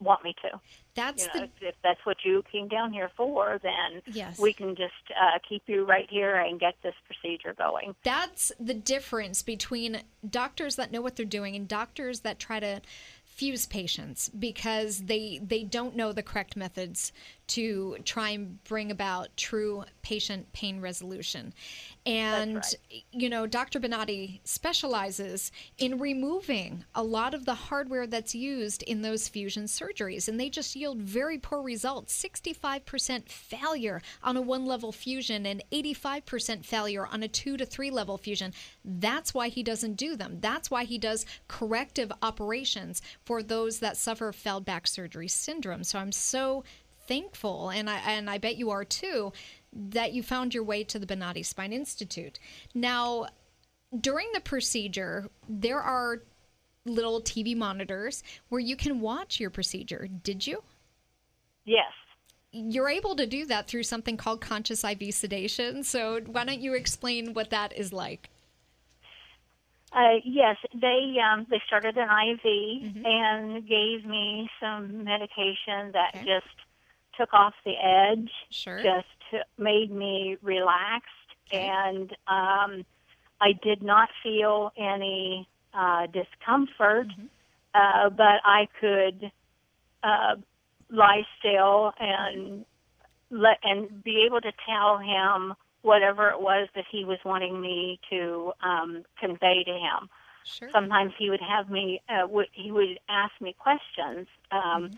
want 0.00 0.22
me 0.24 0.34
to. 0.42 0.60
That's 0.94 1.22
you 1.22 1.28
know, 1.28 1.32
the 1.40 1.44
if, 1.44 1.50
if 1.60 1.74
that's 1.82 2.00
what 2.04 2.18
you 2.24 2.42
came 2.50 2.68
down 2.68 2.92
here 2.92 3.10
for, 3.16 3.58
then 3.62 4.02
Yes. 4.06 4.38
we 4.38 4.52
can 4.52 4.70
just 4.70 4.92
uh, 5.10 5.38
keep 5.48 5.62
you 5.66 5.86
right 5.86 6.06
here 6.10 6.36
and 6.36 6.60
get 6.60 6.74
this 6.82 6.94
procedure 7.06 7.54
going. 7.56 7.94
That's 8.02 8.52
the 8.60 8.74
difference 8.74 9.42
between 9.42 10.02
doctors 10.28 10.76
that 10.76 10.90
know 10.92 11.00
what 11.00 11.16
they're 11.16 11.24
doing 11.24 11.54
and 11.54 11.66
doctors 11.66 12.20
that 12.20 12.38
try 12.38 12.60
to 12.60 12.82
fuse 13.24 13.66
patients 13.66 14.30
because 14.30 15.02
they 15.02 15.38
they 15.46 15.62
don't 15.62 15.94
know 15.94 16.10
the 16.12 16.22
correct 16.22 16.56
methods 16.56 17.12
to 17.48 17.96
try 18.04 18.30
and 18.30 18.62
bring 18.64 18.90
about 18.90 19.36
true 19.36 19.84
patient 20.02 20.52
pain 20.52 20.80
resolution. 20.80 21.52
And 22.04 22.62
you 23.12 23.28
know, 23.28 23.46
Dr. 23.46 23.80
Bonati 23.80 24.40
specializes 24.44 25.50
in 25.78 25.98
removing 25.98 26.84
a 26.94 27.02
lot 27.02 27.34
of 27.34 27.44
the 27.44 27.54
hardware 27.54 28.06
that's 28.06 28.34
used 28.34 28.82
in 28.84 29.02
those 29.02 29.28
fusion 29.28 29.64
surgeries 29.64 30.28
and 30.28 30.38
they 30.38 30.48
just 30.48 30.76
yield 30.76 30.98
very 30.98 31.38
poor 31.38 31.62
results. 31.62 32.20
65% 32.22 33.28
failure 33.28 34.02
on 34.22 34.36
a 34.36 34.42
one 34.42 34.66
level 34.66 34.92
fusion 34.92 35.46
and 35.46 35.62
85% 35.72 36.64
failure 36.64 37.06
on 37.06 37.22
a 37.22 37.28
2 37.28 37.56
to 37.56 37.66
3 37.66 37.90
level 37.90 38.18
fusion. 38.18 38.52
That's 38.84 39.34
why 39.34 39.48
he 39.48 39.62
doesn't 39.62 39.94
do 39.94 40.16
them. 40.16 40.38
That's 40.40 40.70
why 40.70 40.84
he 40.84 40.98
does 40.98 41.26
corrective 41.48 42.12
operations 42.22 43.02
for 43.24 43.42
those 43.42 43.80
that 43.80 43.96
suffer 43.96 44.32
failed 44.32 44.64
back 44.64 44.86
surgery 44.86 45.28
syndrome. 45.28 45.84
So 45.84 45.98
I'm 45.98 46.12
so 46.12 46.64
thankful 47.06 47.70
and 47.70 47.88
I 47.88 47.98
and 47.98 48.28
I 48.28 48.38
bet 48.38 48.56
you 48.56 48.70
are 48.70 48.84
too 48.84 49.32
that 49.72 50.12
you 50.12 50.22
found 50.22 50.54
your 50.54 50.64
way 50.64 50.84
to 50.84 50.98
the 50.98 51.06
Bonati 51.06 51.44
Spine 51.44 51.72
Institute. 51.72 52.38
Now, 52.74 53.26
during 54.00 54.28
the 54.32 54.40
procedure, 54.40 55.28
there 55.48 55.80
are 55.80 56.22
little 56.84 57.20
TV 57.20 57.56
monitors 57.56 58.22
where 58.48 58.60
you 58.60 58.76
can 58.76 59.00
watch 59.00 59.38
your 59.38 59.50
procedure. 59.50 60.08
Did 60.22 60.46
you? 60.46 60.62
Yes. 61.64 61.92
You're 62.52 62.88
able 62.88 63.16
to 63.16 63.26
do 63.26 63.44
that 63.46 63.68
through 63.68 63.82
something 63.82 64.16
called 64.16 64.40
conscious 64.40 64.82
IV 64.82 65.12
sedation. 65.12 65.84
So, 65.84 66.20
why 66.26 66.44
don't 66.44 66.60
you 66.60 66.74
explain 66.74 67.34
what 67.34 67.50
that 67.50 67.76
is 67.76 67.92
like? 67.92 68.30
Uh, 69.92 70.20
yes, 70.24 70.56
they 70.74 71.16
um, 71.24 71.46
they 71.48 71.60
started 71.66 71.96
an 71.96 72.08
IV 72.08 73.04
and 73.04 73.66
gave 73.66 74.04
me 74.04 74.48
some 74.60 75.04
medication 75.04 75.92
that 75.92 76.12
just 76.24 76.65
took 77.16 77.32
off 77.32 77.54
the 77.64 77.74
edge. 77.82 78.30
Sure. 78.50 78.78
Just 78.82 79.44
made 79.58 79.90
me 79.90 80.36
relaxed, 80.42 81.08
and 81.52 82.10
um, 82.28 82.84
I 83.40 83.52
did 83.62 83.82
not 83.82 84.08
feel 84.22 84.72
any 84.76 85.48
uh, 85.74 86.06
discomfort, 86.06 87.08
uh, 87.74 88.10
but 88.10 88.40
I 88.44 88.68
could 88.80 89.30
uh, 90.02 90.36
lie 90.90 91.26
still 91.38 91.92
and 91.98 92.64
let 93.30 93.58
and 93.62 94.02
be 94.02 94.24
able 94.26 94.40
to 94.40 94.52
tell 94.66 94.98
him 94.98 95.54
whatever 95.82 96.28
it 96.30 96.40
was 96.40 96.68
that 96.74 96.84
he 96.90 97.04
was 97.04 97.18
wanting 97.24 97.60
me 97.60 98.00
to 98.10 98.52
um, 98.62 99.04
convey 99.20 99.62
to 99.64 99.72
him. 99.72 100.08
Sure. 100.44 100.68
Sometimes 100.72 101.12
he 101.18 101.28
would 101.30 101.40
have 101.40 101.70
me. 101.70 102.00
Uh, 102.08 102.22
w- 102.22 102.48
he 102.52 102.70
would 102.70 102.98
ask 103.08 103.32
me 103.40 103.54
questions. 103.58 104.28
Um, 104.50 104.90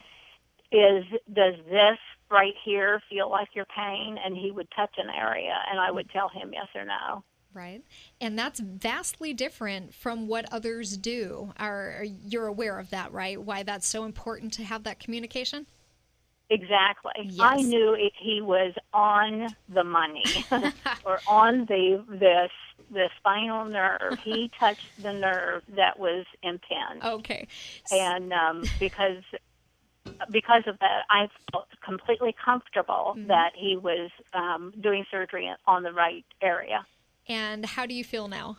Is 0.70 1.04
does 1.32 1.54
this 1.68 1.98
right 2.30 2.54
here 2.64 3.00
feel 3.08 3.30
like 3.30 3.48
your 3.54 3.66
pain? 3.76 4.18
And 4.24 4.36
he 4.36 4.50
would 4.50 4.68
touch 4.76 4.94
an 4.98 5.08
area, 5.10 5.54
and 5.70 5.80
I 5.80 5.90
would 5.90 6.10
tell 6.10 6.28
him 6.28 6.50
yes 6.52 6.68
or 6.74 6.84
no. 6.84 7.24
Right. 7.54 7.82
And 8.20 8.38
that's 8.38 8.60
vastly 8.60 9.32
different 9.32 9.94
from 9.94 10.28
what 10.28 10.52
others 10.52 10.96
do. 10.96 11.52
Are, 11.58 12.04
you're 12.04 12.46
aware 12.46 12.78
of 12.78 12.90
that, 12.90 13.12
right? 13.12 13.40
Why 13.40 13.62
that's 13.62 13.88
so 13.88 14.04
important 14.04 14.52
to 14.54 14.64
have 14.64 14.84
that 14.84 15.00
communication? 15.00 15.66
Exactly. 16.50 17.30
I 17.40 17.56
knew 17.56 17.92
it, 17.94 18.12
he 18.18 18.40
was 18.40 18.72
on 18.94 19.48
the 19.68 19.84
money, 19.84 20.24
or 21.04 21.20
on 21.28 21.66
the 21.66 22.02
the 22.08 22.48
the 22.90 23.10
spinal 23.18 23.66
nerve. 23.66 24.18
He 24.24 24.50
touched 24.58 25.02
the 25.02 25.12
nerve 25.12 25.62
that 25.76 25.98
was 25.98 26.24
impinged. 26.42 27.04
Okay. 27.04 27.46
And 27.92 28.32
um, 28.32 28.64
because 28.80 29.22
because 30.30 30.62
of 30.66 30.78
that, 30.80 31.02
I 31.10 31.28
felt 31.52 31.68
completely 31.84 32.34
comfortable 32.44 33.14
that 33.28 33.52
he 33.54 33.76
was 33.76 34.10
um, 34.34 34.72
doing 34.80 35.04
surgery 35.10 35.50
on 35.66 35.82
the 35.82 35.92
right 35.92 36.24
area. 36.42 36.86
And 37.28 37.64
how 37.64 37.86
do 37.86 37.94
you 37.94 38.04
feel 38.04 38.28
now? 38.28 38.58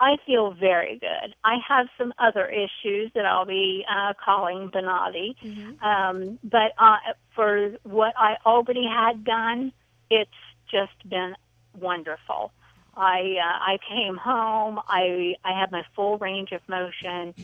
I 0.00 0.16
feel 0.26 0.52
very 0.52 0.98
good. 0.98 1.34
I 1.44 1.58
have 1.68 1.86
some 1.96 2.12
other 2.18 2.46
issues 2.48 3.12
that 3.14 3.24
I'll 3.24 3.46
be 3.46 3.84
uh, 3.88 4.14
calling 4.24 4.70
Bonati, 4.70 5.36
um, 5.80 6.38
but 6.42 6.72
uh, 6.78 6.96
for 7.36 7.76
what 7.84 8.12
I 8.16 8.36
already 8.44 8.86
had 8.86 9.24
done, 9.24 9.72
it's 10.10 10.30
just 10.70 11.08
been 11.08 11.34
wonderful. 11.78 12.50
I 12.96 13.36
uh, 13.38 13.72
I 13.72 13.78
came 13.88 14.16
home. 14.16 14.80
I 14.88 15.34
I 15.44 15.58
have 15.60 15.70
my 15.70 15.84
full 15.94 16.18
range 16.18 16.52
of 16.52 16.60
motion. 16.68 17.34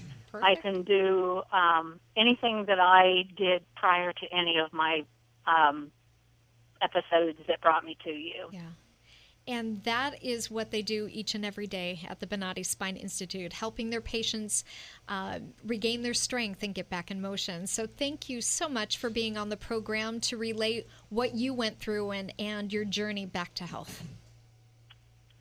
I 0.43 0.55
can 0.55 0.83
do 0.83 1.43
um, 1.53 2.01
anything 2.17 2.65
that 2.67 2.81
I 2.81 3.25
did 3.37 3.63
prior 3.77 4.13
to 4.13 4.27
any 4.33 4.59
of 4.59 4.73
my 4.73 5.05
um, 5.47 5.91
episodes 6.83 7.39
that 7.49 7.61
brought 7.61 7.85
me 7.85 7.97
to 8.05 8.11
you. 8.11 8.49
Yeah. 8.53 8.61
And 9.49 9.83
that 9.85 10.23
is 10.23 10.51
what 10.51 10.71
they 10.71 10.83
do 10.83 11.09
each 11.11 11.35
and 11.35 11.43
every 11.43 11.67
day 11.67 12.01
at 12.07 12.21
the 12.21 12.27
Bonati 12.27 12.67
Spine 12.67 12.97
Institute, 12.97 13.55
helping 13.55 13.89
their 13.89 14.03
patients 14.03 14.63
uh, 15.09 15.39
regain 15.65 16.03
their 16.03 16.13
strength 16.13 16.63
and 16.63 16.75
get 16.75 16.91
back 16.91 17.11
in 17.11 17.23
motion. 17.23 17.67
So, 17.67 17.87
thank 17.87 18.29
you 18.29 18.43
so 18.43 18.69
much 18.69 18.99
for 18.99 19.09
being 19.09 19.39
on 19.39 19.49
the 19.49 19.57
program 19.57 20.21
to 20.21 20.37
relate 20.37 20.87
what 21.09 21.35
you 21.35 21.55
went 21.55 21.79
through 21.79 22.11
and, 22.11 22.35
and 22.39 22.71
your 22.71 22.85
journey 22.85 23.25
back 23.25 23.55
to 23.55 23.65
health. 23.65 24.05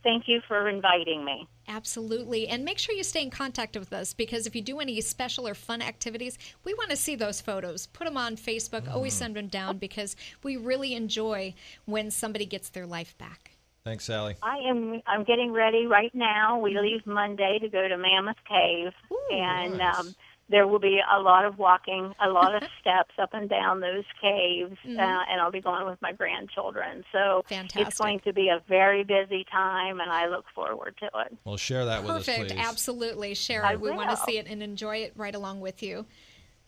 Thank 0.04 0.30
you 0.30 0.40
for 0.48 0.70
inviting 0.70 1.26
me. 1.26 1.50
Absolutely. 1.68 2.48
And 2.48 2.64
make 2.64 2.78
sure 2.78 2.96
you 2.96 3.04
stay 3.04 3.22
in 3.22 3.30
contact 3.30 3.76
with 3.78 3.92
us 3.92 4.14
because 4.14 4.48
if 4.48 4.56
you 4.56 4.62
do 4.62 4.80
any 4.80 5.00
special 5.02 5.48
or 5.48 5.54
fun 5.54 5.82
activities, 5.82 6.38
we 6.64 6.74
want 6.74 6.90
to 6.92 6.96
see 6.96 7.16
those 7.16 7.42
photos. 7.42 7.88
Put 7.88 8.06
them 8.06 8.18
on 8.18 8.38
Facebook. 8.38 8.92
Always 8.92 9.14
send 9.14 9.36
them 9.36 9.48
down 9.48 9.78
because 9.78 10.16
we 10.44 10.56
really 10.56 10.94
enjoy 10.94 11.54
when 11.86 12.10
somebody 12.10 12.46
gets 12.46 12.70
their 12.70 12.86
life 12.86 13.18
back. 13.18 13.52
Thanks, 13.84 14.04
Sally. 14.04 14.36
I 14.44 14.58
am. 14.70 15.02
I'm 15.08 15.24
getting 15.24 15.54
ready 15.54 15.86
right 15.86 16.14
now. 16.14 16.60
We 16.60 16.78
leave 16.78 17.08
Monday 17.08 17.58
to 17.62 17.70
go 17.70 17.88
to 17.88 17.98
Mammoth 17.98 18.36
Cave, 18.46 18.92
and 19.32 19.78
nice. 19.78 19.98
um, 19.98 20.14
there 20.50 20.66
will 20.68 20.80
be 20.80 21.00
a 21.14 21.20
lot 21.20 21.46
of 21.46 21.58
walking, 21.58 22.14
a 22.24 22.30
lot 22.30 22.56
of 22.56 22.64
steps 22.82 23.14
up 23.20 23.30
and 23.34 23.50
down 23.50 23.80
those 23.82 24.06
caves, 24.22 24.78
Mhm. 24.86 24.98
uh, 25.00 25.26
and 25.30 25.42
I'll 25.42 25.52
be 25.52 25.62
going 25.62 25.86
with 25.86 26.02
my 26.02 26.12
grandchildren. 26.14 27.04
So 27.12 27.44
it's 27.50 27.98
going 27.98 28.20
to 28.22 28.34
be 28.34 28.50
a 28.50 28.62
very 28.68 29.04
busy 29.04 29.46
time, 29.52 30.00
and 30.00 30.10
I 30.12 30.28
look 30.28 30.46
forward 30.56 30.96
to 31.00 31.06
it. 31.26 31.38
Well, 31.44 31.58
share 31.58 31.86
that 31.86 32.02
with 32.02 32.12
us, 32.12 32.26
Perfect. 32.26 32.52
please. 32.52 32.60
Absolutely. 32.66 33.34
Share 33.34 33.70
it. 33.72 33.80
We 33.82 33.92
want 33.92 34.10
to 34.10 34.18
see 34.18 34.38
it 34.38 34.48
and 34.48 34.64
enjoy 34.64 34.98
it 34.98 35.14
right 35.16 35.36
along 35.36 35.60
with 35.62 35.84
you. 35.84 36.06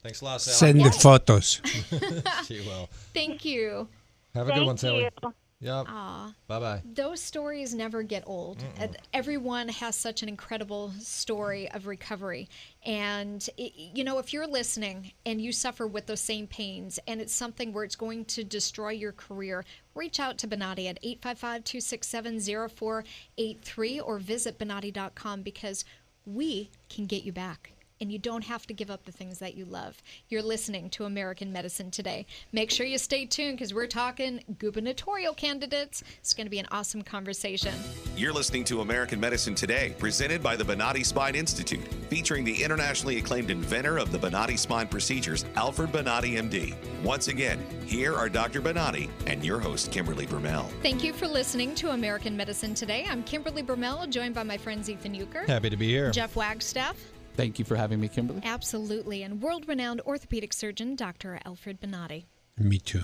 Thanks 0.03 0.21
a 0.21 0.25
lot, 0.25 0.41
Sally. 0.41 0.55
Send 0.73 0.85
the 0.85 0.91
photos. 0.97 1.61
she 2.47 2.61
will. 2.61 2.89
Thank 3.13 3.43
you. 3.45 3.87
Have 4.33 4.47
a 4.49 4.53
good 4.53 4.65
one, 4.65 4.77
Sally. 4.77 5.09
you. 5.23 5.33
Yep. 5.61 5.87
Aw. 5.89 6.33
Bye 6.47 6.59
bye. 6.59 6.81
Those 6.85 7.21
stories 7.21 7.73
never 7.73 8.01
get 8.01 8.23
old. 8.25 8.63
And 8.77 8.95
Everyone 9.13 9.67
has 9.67 9.95
such 9.95 10.23
an 10.23 10.29
incredible 10.29 10.93
story 10.99 11.69
of 11.71 11.85
recovery. 11.85 12.47
And, 12.85 13.47
i 13.59 13.71
you 13.75 14.05
know, 14.05 14.19
if 14.19 14.31
you're 14.31 14.47
listening 14.47 15.11
and 15.25 15.41
you 15.41 15.51
suffer 15.51 15.85
with 15.85 16.05
those 16.05 16.21
same 16.21 16.47
pains 16.47 16.99
and 17.07 17.19
it's 17.19 17.33
something 17.33 17.73
where 17.73 17.83
it's 17.83 17.97
going 17.97 18.25
to 18.25 18.43
destroy 18.45 18.91
your 18.91 19.11
career, 19.11 19.65
reach 19.95 20.19
out 20.19 20.37
to 20.39 20.47
Bonati 20.47 20.87
at 20.89 20.99
855 21.03 21.63
267 21.65 22.39
0483 22.69 23.99
or 23.99 24.19
visit 24.19 24.57
Bonati.com 24.57 25.41
because 25.41 25.83
we 26.25 26.69
can 26.89 27.05
get 27.05 27.23
you 27.23 27.33
back. 27.33 27.71
And 28.01 28.09
you 28.09 28.17
don't 28.17 28.45
have 28.45 28.65
to 28.67 28.73
give 28.73 28.89
up 28.89 29.03
the 29.03 29.11
things 29.11 29.39
that 29.39 29.55
you 29.55 29.65
love. 29.65 30.01
You're 30.29 30.41
listening 30.41 30.89
to 30.91 31.03
American 31.03 31.51
Medicine 31.51 31.91
today. 31.91 32.25
Make 32.53 32.71
sure 32.71 32.85
you 32.85 32.97
stay 32.97 33.25
tuned 33.25 33.57
because 33.57 33.73
we're 33.73 33.87
talking 33.87 34.41
gubernatorial 34.57 35.33
candidates. 35.33 36.01
It's 36.19 36.33
going 36.33 36.45
to 36.45 36.51
be 36.51 36.59
an 36.59 36.67
awesome 36.71 37.01
conversation. 37.01 37.73
You're 38.15 38.31
listening 38.31 38.63
to 38.65 38.79
American 38.79 39.19
Medicine 39.19 39.53
Today, 39.53 39.95
presented 39.99 40.41
by 40.41 40.55
the 40.55 40.63
Bonati 40.63 41.05
Spine 41.05 41.35
Institute, 41.35 41.85
featuring 42.09 42.45
the 42.45 42.63
internationally 42.63 43.17
acclaimed 43.17 43.49
inventor 43.51 43.97
of 43.97 44.13
the 44.13 44.17
Bonati 44.17 44.57
spine 44.57 44.87
procedures, 44.87 45.43
Alfred 45.55 45.91
Bonati, 45.91 46.37
MD. 46.37 46.75
Once 47.03 47.27
again, 47.27 47.59
here 47.85 48.15
are 48.15 48.29
Dr. 48.29 48.61
Bonati 48.61 49.09
and 49.27 49.43
your 49.43 49.59
host, 49.59 49.91
Kimberly 49.91 50.25
Brumell. 50.25 50.69
Thank 50.81 51.03
you 51.03 51.11
for 51.11 51.27
listening 51.27 51.75
to 51.75 51.89
American 51.89 52.37
Medicine 52.37 52.73
Today. 52.73 53.05
I'm 53.09 53.23
Kimberly 53.23 53.61
Brumell, 53.61 54.09
joined 54.09 54.35
by 54.35 54.43
my 54.43 54.57
friends 54.57 54.89
Ethan 54.89 55.13
Euchre, 55.13 55.43
Happy 55.47 55.69
to 55.69 55.75
be 55.75 55.89
here. 55.89 56.11
Jeff 56.11 56.37
Wagstaff, 56.37 56.95
Thank 57.39 57.57
you 57.57 57.63
for 57.63 57.77
having 57.77 58.01
me, 58.01 58.09
Kimberly. 58.09 58.41
absolutely, 58.43 59.23
and 59.23 59.41
world 59.41 59.65
renowned 59.65 60.01
orthopedic 60.01 60.51
surgeon 60.51 60.97
Dr. 60.97 61.39
Alfred 61.45 61.79
Bonati. 61.79 62.25
Me 62.57 62.79
too. 62.79 63.03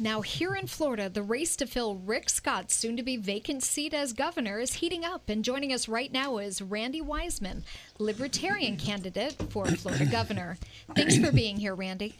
Now, 0.00 0.22
here 0.22 0.56
in 0.56 0.66
Florida, 0.66 1.08
the 1.08 1.22
race 1.22 1.54
to 1.54 1.66
fill 1.66 1.94
Rick 1.94 2.28
Scott's 2.28 2.74
soon 2.74 2.96
to 2.96 3.04
be 3.04 3.16
vacant 3.16 3.62
seat 3.62 3.94
as 3.94 4.12
governor 4.12 4.58
is 4.58 4.72
heating 4.72 5.04
up. 5.04 5.28
And 5.28 5.44
joining 5.44 5.72
us 5.72 5.88
right 5.88 6.10
now 6.10 6.38
is 6.38 6.60
Randy 6.60 7.00
Wiseman, 7.00 7.62
Libertarian 8.00 8.76
candidate 8.76 9.36
for 9.50 9.66
Florida 9.66 10.06
governor. 10.06 10.58
Thanks 10.96 11.16
for 11.16 11.30
being 11.30 11.56
here, 11.56 11.76
Randy. 11.76 12.16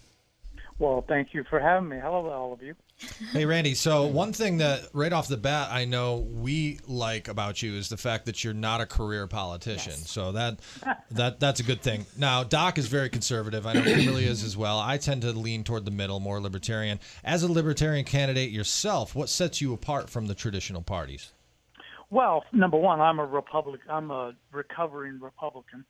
Well, 0.79 1.05
thank 1.09 1.35
you 1.35 1.43
for 1.51 1.59
having 1.59 1.89
me. 1.89 1.99
Hello, 2.01 2.31
all 2.31 2.53
of 2.53 2.63
you. 2.63 2.77
Hey, 3.33 3.45
Randy. 3.45 3.75
So, 3.75 4.07
one 4.07 4.33
thing 4.33 4.59
that 4.59 4.89
right 4.95 5.13
off 5.13 5.29
the 5.29 5.37
bat 5.37 5.69
I 5.71 5.85
know 5.85 6.17
we 6.17 6.81
like 6.87 7.29
about 7.29 7.63
you 7.63 7.75
is 7.75 7.91
the 7.91 7.99
fact 7.99 8.25
that 8.25 8.43
you're 8.43 8.55
not 8.55 8.81
a 8.81 8.87
career 8.87 9.27
politician. 9.27 9.93
So 9.93 10.33
that 10.33 10.61
that 11.11 11.39
that's 11.39 11.61
a 11.61 11.63
good 11.63 11.83
thing. 11.83 12.07
Now, 12.17 12.43
Doc 12.43 12.79
is 12.79 12.87
very 12.87 13.11
conservative. 13.11 13.67
I 13.67 13.75
know 13.75 13.83
Kimberly 13.83 14.25
is 14.25 14.43
as 14.43 14.57
well. 14.57 14.79
I 14.79 14.97
tend 14.97 15.23
to 15.23 15.33
lean 15.33 15.63
toward 15.63 15.85
the 15.85 15.91
middle, 15.91 16.21
more 16.21 16.41
libertarian. 16.41 16.99
As 17.23 17.43
a 17.43 17.53
libertarian 17.53 18.05
candidate 18.07 18.51
yourself, 18.51 19.15
what 19.15 19.29
sets 19.29 19.61
you 19.61 19.75
apart 19.75 20.09
from 20.09 20.27
the 20.27 20.35
traditional 20.35 20.81
parties? 20.81 21.33
Well, 22.09 22.45
number 22.53 22.79
one, 22.79 23.01
I'm 23.01 23.19
a 23.19 23.27
Republic. 23.27 23.81
I'm 23.91 24.11
a 24.11 24.35
recovering 24.53 25.21
Republican. 25.21 25.85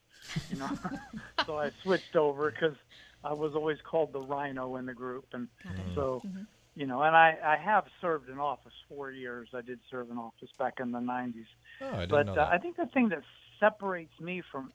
You 0.50 0.58
know, 0.58 0.70
so 1.46 1.58
I 1.58 1.70
switched 1.84 2.16
over 2.16 2.50
because 2.50 2.74
I 3.22 3.32
was 3.32 3.54
always 3.54 3.78
called 3.88 4.12
the 4.12 4.20
RINO 4.20 4.76
in 4.76 4.86
the 4.86 4.94
group, 4.94 5.26
and 5.32 5.46
so 5.94 6.22
mm-hmm. 6.26 6.42
You 6.76 6.86
know, 6.86 7.02
and 7.02 7.16
I 7.16 7.36
I 7.42 7.56
have 7.56 7.84
served 8.00 8.28
in 8.28 8.38
office 8.38 8.72
four 8.88 9.10
years. 9.10 9.48
I 9.54 9.62
did 9.62 9.80
serve 9.90 10.10
in 10.10 10.18
office 10.18 10.50
back 10.58 10.74
in 10.78 10.92
the 10.92 10.98
'90s. 10.98 11.44
Oh, 11.80 11.86
I 11.92 12.00
didn't 12.00 12.10
but 12.10 12.26
know 12.26 12.32
uh, 12.32 12.34
that. 12.36 12.48
I 12.52 12.58
think 12.58 12.76
the 12.76 12.86
thing 12.94 13.08
that 13.08 13.22
separates 13.58 14.12
me 14.20 14.42
from 14.52 14.72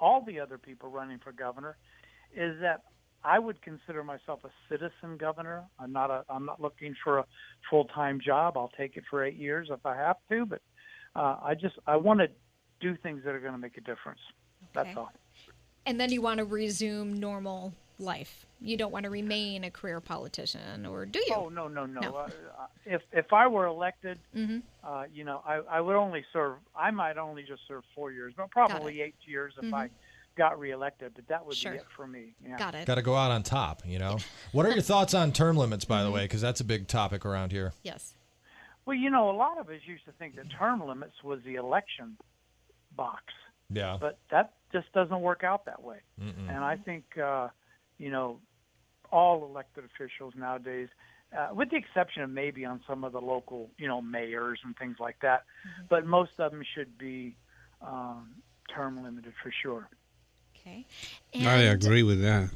all 0.00 0.22
the 0.26 0.40
other 0.40 0.58
people 0.58 0.90
running 0.90 1.18
for 1.22 1.32
governor 1.32 1.76
is 2.36 2.60
that 2.60 2.80
I 3.22 3.38
would 3.38 3.62
consider 3.62 4.02
myself 4.04 4.40
a 4.44 4.50
citizen 4.68 5.16
governor. 5.16 5.64
I'm 5.78 5.92
not 5.92 6.10
a 6.10 6.24
I'm 6.28 6.44
not 6.44 6.60
looking 6.60 6.94
for 7.02 7.18
a 7.18 7.24
full 7.70 7.84
time 7.86 8.20
job. 8.24 8.58
I'll 8.58 8.72
take 8.76 8.96
it 8.96 9.04
for 9.08 9.24
eight 9.24 9.36
years 9.36 9.68
if 9.70 9.86
I 9.86 9.96
have 9.96 10.16
to, 10.30 10.44
but 10.44 10.60
uh, 11.16 11.38
I 11.42 11.54
just 11.54 11.76
I 11.86 11.96
want 11.96 12.20
to 12.20 12.26
do 12.80 12.96
things 13.02 13.22
that 13.24 13.30
are 13.34 13.40
going 13.40 13.52
to 13.52 13.58
make 13.58 13.76
a 13.78 13.80
difference. 13.80 14.20
That's 14.74 14.88
Okay. 14.88 14.96
all. 14.96 15.12
And 15.86 16.00
then 16.00 16.10
you 16.10 16.20
want 16.22 16.38
to 16.38 16.44
resume 16.44 17.14
normal 17.14 17.74
life. 17.98 18.46
You 18.60 18.76
don't 18.76 18.92
want 18.92 19.04
to 19.04 19.10
remain 19.10 19.64
a 19.64 19.70
career 19.70 20.00
politician, 20.00 20.86
or 20.86 21.04
do 21.06 21.18
you? 21.26 21.34
Oh 21.36 21.48
no 21.48 21.68
no 21.68 21.84
no! 21.86 22.00
No. 22.00 22.16
Uh, 22.16 22.20
uh, 22.58 22.66
if 22.86 23.02
if 23.12 23.32
I 23.32 23.46
were 23.46 23.66
elected, 23.66 24.18
Mm-hmm. 24.34 24.58
uh, 24.82 25.04
you 25.12 25.24
know, 25.24 25.42
I, 25.46 25.60
I 25.70 25.80
would 25.80 25.96
only 25.96 26.24
serve. 26.32 26.56
I 26.74 26.90
might 26.90 27.18
only 27.18 27.42
just 27.42 27.62
serve 27.68 27.82
four 27.94 28.10
years, 28.12 28.32
but 28.36 28.50
probably 28.50 29.00
eight 29.02 29.16
years 29.26 29.52
if 29.62 29.72
I 29.74 29.90
got 30.36 30.58
reelected. 30.58 31.12
But 31.14 31.28
that 31.28 31.44
would 31.46 31.56
Mm-hmm. 31.56 31.62
Sure. 31.62 31.72
be 31.72 31.78
it 31.78 31.84
for 31.94 32.06
me. 32.06 32.34
Yeah. 32.46 32.56
Got 32.58 32.74
it. 32.74 32.86
Got 32.86 32.94
to 32.96 33.02
go 33.02 33.14
out 33.14 33.30
on 33.30 33.42
top, 33.42 33.82
you 33.86 33.98
know. 33.98 34.18
What 34.52 34.66
are 34.66 34.70
your 34.72 34.82
thoughts 34.82 35.12
on 35.14 35.32
term 35.32 35.56
limits, 35.56 35.84
by 35.84 36.02
the 36.02 36.10
way? 36.10 36.24
Because 36.24 36.40
that's 36.40 36.60
a 36.60 36.64
big 36.64 36.88
topic 36.88 37.24
around 37.26 37.52
here. 37.52 37.72
Yes. 37.82 38.14
Well, 38.86 38.96
you 38.96 39.10
know, 39.10 39.30
a 39.30 39.36
lot 39.36 39.58
of 39.58 39.68
us 39.68 39.80
used 39.86 40.04
to 40.06 40.12
think 40.12 40.36
that 40.36 40.46
term 40.58 40.86
limits 40.86 41.14
was 41.22 41.40
the 41.44 41.54
election 41.54 42.16
box, 42.96 43.24
Yeah. 43.70 43.96
but 44.00 44.18
that 44.30 44.52
just 44.72 44.92
doesn't 44.92 45.20
work 45.20 45.42
out 45.42 45.64
that 45.66 45.82
way. 45.82 45.98
Mm-mm. 46.20 46.48
And 46.48 46.58
I 46.64 46.76
think, 46.76 47.04
uh, 47.18 47.48
you 47.98 48.10
know, 48.10 48.40
all 49.12 49.44
elected 49.44 49.84
officials 49.84 50.34
nowadays, 50.36 50.88
uh, 51.36 51.48
with 51.54 51.70
the 51.70 51.76
exception 51.76 52.22
of 52.22 52.30
maybe 52.30 52.64
on 52.64 52.80
some 52.86 53.04
of 53.04 53.12
the 53.12 53.20
local, 53.20 53.70
you 53.78 53.86
know, 53.88 54.00
mayors 54.00 54.58
and 54.64 54.76
things 54.76 54.96
like 55.00 55.16
that, 55.22 55.44
but 55.88 56.06
most 56.06 56.30
of 56.38 56.50
them 56.52 56.62
should 56.74 56.96
be 56.98 57.36
um, 57.82 58.30
term 58.74 59.02
limited 59.02 59.32
for 59.42 59.52
sure. 59.62 59.88
Okay. 60.56 60.86
I 61.46 61.56
agree 61.62 62.02
with 62.02 62.22
that. 62.22 62.48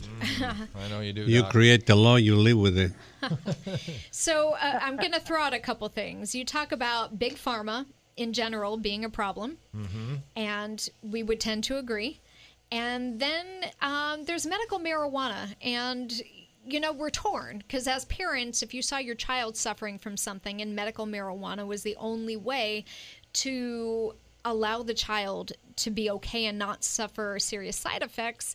I 0.74 0.88
know 0.88 1.01
you 1.01 1.12
do. 1.12 1.22
You 1.22 1.42
Doc. 1.42 1.51
create 1.53 1.87
the 1.87 1.94
law, 1.94 2.16
you 2.16 2.37
live 2.37 2.59
with 2.59 2.79
it. 2.79 2.92
So 4.11 4.53
uh, 4.55 4.79
I'm 4.81 4.96
going 4.96 5.12
to 5.12 5.20
throw 5.20 5.42
out 5.42 5.53
a 5.55 5.59
couple 5.59 5.88
things. 5.88 6.35
You 6.35 6.44
talk 6.44 6.72
about 6.72 7.18
big 7.18 7.35
pharma 7.35 7.87
in 8.16 8.33
general 8.33 8.77
being 8.77 9.05
a 9.05 9.11
problem, 9.11 9.59
Mm-hmm. 9.77 10.14
and 10.37 10.88
we 11.03 11.22
would 11.22 11.40
tend 11.40 11.64
to 11.64 11.77
agree. 11.79 12.20
And 12.70 13.18
then 13.18 13.46
um, 13.81 14.24
there's 14.24 14.46
medical 14.46 14.78
marijuana, 14.78 15.54
and 15.62 16.12
you 16.66 16.81
know 16.81 16.92
we're 16.92 17.11
torn 17.11 17.59
because 17.59 17.88
as 17.88 18.04
parents, 18.07 18.62
if 18.62 18.74
you 18.74 18.83
saw 18.83 18.98
your 18.98 19.14
child 19.14 19.57
suffering 19.57 19.98
from 19.98 20.16
something, 20.16 20.61
and 20.61 20.76
medical 20.76 21.07
marijuana 21.07 21.66
was 21.66 21.83
the 21.83 21.96
only 21.96 22.37
way 22.37 22.85
to 23.35 24.14
allow 24.44 24.83
the 24.83 24.94
child 24.94 25.52
to 25.76 25.90
be 25.90 26.11
okay 26.11 26.46
and 26.46 26.59
not 26.59 26.85
suffer 26.85 27.38
serious 27.38 27.76
side 27.76 28.02
effects, 28.02 28.54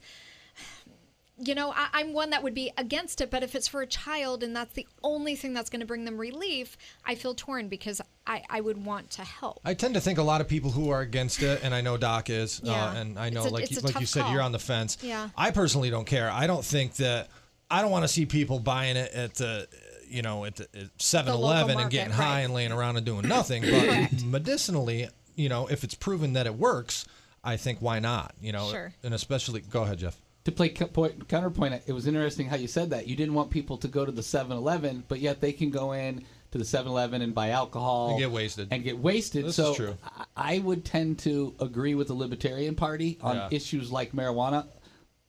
you 1.47 1.55
know, 1.55 1.71
I, 1.71 1.87
I'm 1.93 2.13
one 2.13 2.29
that 2.31 2.43
would 2.43 2.53
be 2.53 2.71
against 2.77 3.21
it, 3.21 3.29
but 3.31 3.43
if 3.43 3.55
it's 3.55 3.67
for 3.67 3.81
a 3.81 3.87
child 3.87 4.43
and 4.43 4.55
that's 4.55 4.73
the 4.73 4.87
only 5.03 5.35
thing 5.35 5.53
that's 5.53 5.69
going 5.69 5.79
to 5.81 5.85
bring 5.85 6.05
them 6.05 6.17
relief, 6.17 6.77
I 7.05 7.15
feel 7.15 7.33
torn 7.35 7.67
because 7.69 8.01
I, 8.27 8.43
I 8.49 8.61
would 8.61 8.83
want 8.85 9.11
to 9.11 9.21
help. 9.23 9.59
I 9.65 9.73
tend 9.73 9.93
to 9.95 10.01
think 10.01 10.17
a 10.19 10.23
lot 10.23 10.41
of 10.41 10.47
people 10.47 10.71
who 10.71 10.89
are 10.89 11.01
against 11.01 11.41
it, 11.43 11.61
and 11.63 11.73
I 11.73 11.81
know 11.81 11.97
Doc 11.97 12.29
is, 12.29 12.61
Yeah. 12.63 12.71
uh, 12.89 12.93
and 12.95 13.17
I 13.19 13.29
know, 13.29 13.43
a- 13.43 13.49
like 13.49 13.71
you, 13.71 13.79
like 13.81 13.99
you 13.99 14.05
said, 14.05 14.23
call. 14.23 14.31
you're 14.33 14.41
on 14.41 14.51
the 14.51 14.59
fence. 14.59 14.97
Yeah. 15.01 15.29
I 15.37 15.51
personally 15.51 15.89
don't 15.89 16.05
care. 16.05 16.29
I 16.31 16.47
don't 16.47 16.63
think 16.65 16.95
that 16.97 17.29
I 17.69 17.81
don't 17.81 17.91
want 17.91 18.03
to 18.03 18.07
see 18.09 18.25
people 18.25 18.59
buying 18.59 18.97
it 18.97 19.11
at 19.13 19.35
the, 19.35 19.67
you 20.07 20.21
know, 20.21 20.45
at 20.45 20.55
the 20.57 20.63
at 20.75 20.97
7-Eleven 20.99 21.79
and 21.79 21.89
getting 21.89 22.09
market, 22.09 22.23
high 22.23 22.39
and 22.41 22.53
laying 22.53 22.71
around 22.71 22.97
and 22.97 23.05
doing 23.05 23.27
nothing. 23.27 23.63
But 23.63 24.23
medicinally, 24.23 25.07
you 25.35 25.49
know, 25.49 25.67
if 25.67 25.83
it's 25.83 25.95
proven 25.95 26.33
that 26.33 26.45
it 26.45 26.53
works, 26.55 27.05
I 27.43 27.57
think 27.57 27.79
why 27.81 27.99
not? 27.99 28.33
You 28.41 28.51
know, 28.51 28.69
Sure. 28.69 28.93
and 29.03 29.13
especially 29.13 29.61
go 29.61 29.83
ahead, 29.83 29.97
Jeff. 29.99 30.15
To 30.45 30.51
play 30.51 30.69
counterpoint, 30.69 31.81
it 31.87 31.93
was 31.93 32.05
interesting 32.05 32.47
how 32.47 32.57
you 32.57 32.67
said 32.67 32.89
that. 32.89 33.07
You 33.07 33.15
didn't 33.15 33.33
want 33.33 33.49
people 33.49 33.77
to 33.77 33.87
go 33.87 34.05
to 34.05 34.11
the 34.11 34.21
7-Eleven, 34.21 35.05
but 35.07 35.19
yet 35.19 35.39
they 35.39 35.53
can 35.53 35.69
go 35.69 35.93
in 35.93 36.25
to 36.51 36.57
the 36.57 36.65
7-Eleven 36.65 37.21
and 37.21 37.33
buy 37.33 37.49
alcohol 37.51 38.09
And 38.11 38.19
get 38.19 38.29
wasted. 38.31 38.67
and 38.71 38.83
get 38.83 38.97
wasted. 38.99 39.45
This 39.45 39.55
so 39.55 39.71
is 39.71 39.77
true. 39.77 39.97
I 40.35 40.55
I 40.55 40.59
would 40.59 40.83
tend 40.83 41.19
to 41.19 41.55
agree 41.61 41.95
with 41.95 42.07
the 42.07 42.13
Libertarian 42.13 42.75
Party 42.75 43.17
on 43.21 43.35
Yeah. 43.37 43.47
issues 43.51 43.91
like 43.91 44.11
marijuana. 44.11 44.67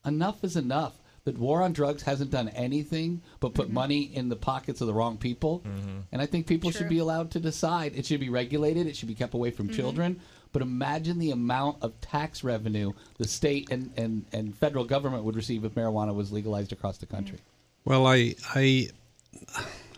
Enough 0.05 0.43
is 0.43 0.57
enough. 0.57 0.95
The 1.25 1.33
war 1.33 1.63
on 1.63 1.73
drugs 1.73 2.03
hasn't 2.03 2.31
done 2.31 2.49
anything 2.51 3.23
but 3.41 3.55
put 3.55 3.71
money 3.71 4.03
in 4.03 4.29
the 4.29 4.37
pockets 4.37 4.81
of 4.83 4.87
the 4.89 4.93
wrong 4.93 5.17
people. 5.17 5.61
Mm-hmm. 5.61 6.01
And 6.13 6.21
I 6.21 6.27
think 6.27 6.47
people 6.47 6.71
True. 6.71 6.81
should 6.81 6.89
be 6.91 6.99
allowed 6.99 7.31
to 7.31 7.41
decide. 7.41 7.95
It 7.97 8.05
should 8.05 8.21
be 8.21 8.29
regulated. 8.29 8.87
It 8.87 8.97
should 8.97 9.09
be 9.09 9.15
kept 9.15 9.33
away 9.33 9.51
from 9.53 9.71
children. 9.71 10.21
But 10.55 10.63
imagine 10.63 11.19
the 11.19 11.33
amount 11.33 11.83
of 11.83 12.01
tax 12.01 12.45
revenue 12.45 12.93
the 13.19 13.27
state 13.27 13.71
and, 13.73 13.91
and, 13.97 14.25
and 14.33 14.57
federal 14.57 14.85
government 14.85 15.25
would 15.25 15.35
receive 15.35 15.65
if 15.65 15.75
marijuana 15.75 16.15
was 16.15 16.31
legalized 16.31 16.73
across 16.73 16.97
the 16.97 17.07
country. 17.07 17.39
Mm. 17.39 17.87
Well, 17.87 18.07
I, 18.07 18.37
I 18.55 18.91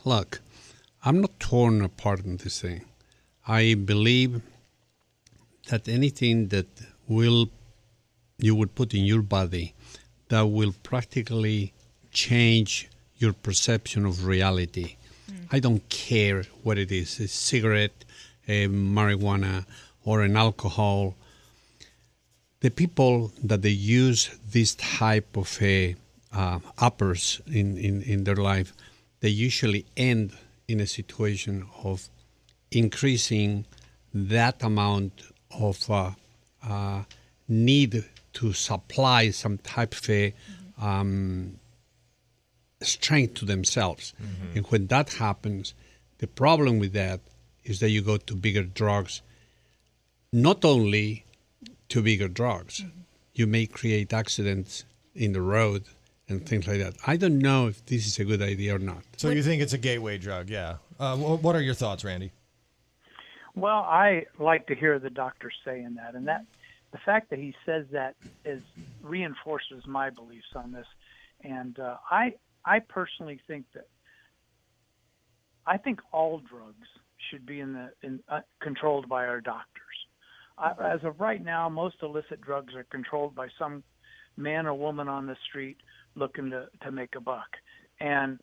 look. 0.06 0.40
I'm 1.04 1.20
not 1.20 1.38
torn 1.38 1.82
apart 1.82 2.24
in 2.24 2.38
this 2.38 2.62
thing. 2.62 2.86
I 3.46 3.74
believe 3.74 4.40
that 5.68 5.86
anything 5.88 6.48
that 6.48 6.68
will 7.06 7.50
you 8.38 8.54
would 8.54 8.74
put 8.74 8.94
in 8.94 9.04
your 9.04 9.22
body 9.22 9.74
that 10.28 10.46
will 10.46 10.74
practically 10.82 11.74
change 12.12 12.88
your 13.16 13.34
perception 13.34 14.06
of 14.06 14.24
reality. 14.24 14.96
Mm. 15.30 15.48
I 15.52 15.58
don't 15.60 15.86
care 15.90 16.44
what 16.62 16.78
it 16.78 16.90
is, 16.90 17.20
a 17.20 17.28
cigarette, 17.28 18.06
a 18.48 18.68
marijuana, 18.68 19.66
or 20.06 20.22
an 20.22 20.36
alcohol. 20.36 21.14
The 22.60 22.70
people 22.70 23.32
that 23.44 23.60
they 23.60 23.76
use 24.00 24.30
this 24.50 24.74
type 24.76 25.36
of 25.36 25.58
a, 25.60 25.94
uh, 26.32 26.60
uppers 26.78 27.42
in, 27.46 27.76
in, 27.76 28.00
in 28.02 28.24
their 28.24 28.36
life, 28.36 28.72
they 29.20 29.28
usually 29.28 29.84
end 29.96 30.32
in 30.66 30.80
a 30.80 30.86
situation 30.86 31.66
of 31.84 32.08
increasing 32.70 33.66
that 34.14 34.62
amount 34.62 35.22
of 35.50 35.90
uh, 35.90 36.12
uh, 36.66 37.02
need 37.48 38.04
to 38.32 38.52
supply 38.52 39.30
some 39.30 39.58
type 39.58 39.92
of 39.92 40.10
a, 40.10 40.32
um, 40.80 41.58
strength 42.82 43.34
to 43.34 43.44
themselves. 43.44 44.14
And 44.54 44.66
when 44.66 44.86
that 44.88 45.14
happens, 45.14 45.74
the 46.18 46.26
problem 46.26 46.78
with 46.78 46.92
that 46.92 47.20
is 47.64 47.80
that 47.80 47.90
you 47.90 48.02
go 48.02 48.16
to 48.16 48.34
bigger 48.34 48.62
drugs, 48.62 49.22
not 50.36 50.64
only 50.64 51.24
to 51.88 52.02
bigger 52.02 52.28
drugs, 52.28 52.84
you 53.32 53.46
may 53.46 53.66
create 53.66 54.12
accidents 54.12 54.84
in 55.14 55.32
the 55.32 55.40
road 55.40 55.84
and 56.28 56.46
things 56.46 56.66
like 56.68 56.78
that. 56.78 56.94
I 57.06 57.16
don't 57.16 57.38
know 57.38 57.68
if 57.68 57.84
this 57.86 58.06
is 58.06 58.18
a 58.18 58.24
good 58.24 58.42
idea 58.42 58.76
or 58.76 58.78
not. 58.78 59.02
So 59.16 59.30
you 59.30 59.42
think 59.42 59.62
it's 59.62 59.72
a 59.72 59.78
gateway 59.78 60.18
drug? 60.18 60.50
Yeah. 60.50 60.76
Uh, 61.00 61.16
what 61.16 61.56
are 61.56 61.62
your 61.62 61.74
thoughts, 61.74 62.04
Randy? 62.04 62.32
Well, 63.54 63.78
I 63.78 64.26
like 64.38 64.66
to 64.66 64.74
hear 64.74 64.98
the 64.98 65.08
doctor 65.08 65.50
saying 65.64 65.94
that, 65.94 66.14
and 66.14 66.28
that 66.28 66.44
the 66.92 66.98
fact 66.98 67.30
that 67.30 67.38
he 67.38 67.54
says 67.64 67.86
that 67.92 68.14
is 68.44 68.62
reinforces 69.02 69.86
my 69.86 70.10
beliefs 70.10 70.52
on 70.54 70.72
this. 70.72 70.86
And 71.42 71.78
uh, 71.78 71.96
I, 72.10 72.34
I 72.64 72.80
personally 72.80 73.40
think 73.46 73.64
that 73.74 73.88
I 75.66 75.78
think 75.78 76.00
all 76.12 76.40
drugs 76.40 76.86
should 77.30 77.46
be 77.46 77.60
in 77.60 77.72
the 77.72 77.90
in 78.02 78.20
uh, 78.28 78.40
controlled 78.60 79.08
by 79.08 79.26
our 79.26 79.40
doctors. 79.40 79.85
As 80.58 81.00
of 81.04 81.20
right 81.20 81.44
now, 81.44 81.68
most 81.68 81.96
illicit 82.02 82.40
drugs 82.40 82.74
are 82.74 82.84
controlled 82.84 83.34
by 83.34 83.48
some 83.58 83.82
man 84.36 84.66
or 84.66 84.74
woman 84.74 85.08
on 85.08 85.26
the 85.26 85.36
street 85.48 85.76
looking 86.14 86.50
to 86.50 86.66
to 86.82 86.90
make 86.90 87.14
a 87.14 87.20
buck, 87.20 87.48
and 88.00 88.38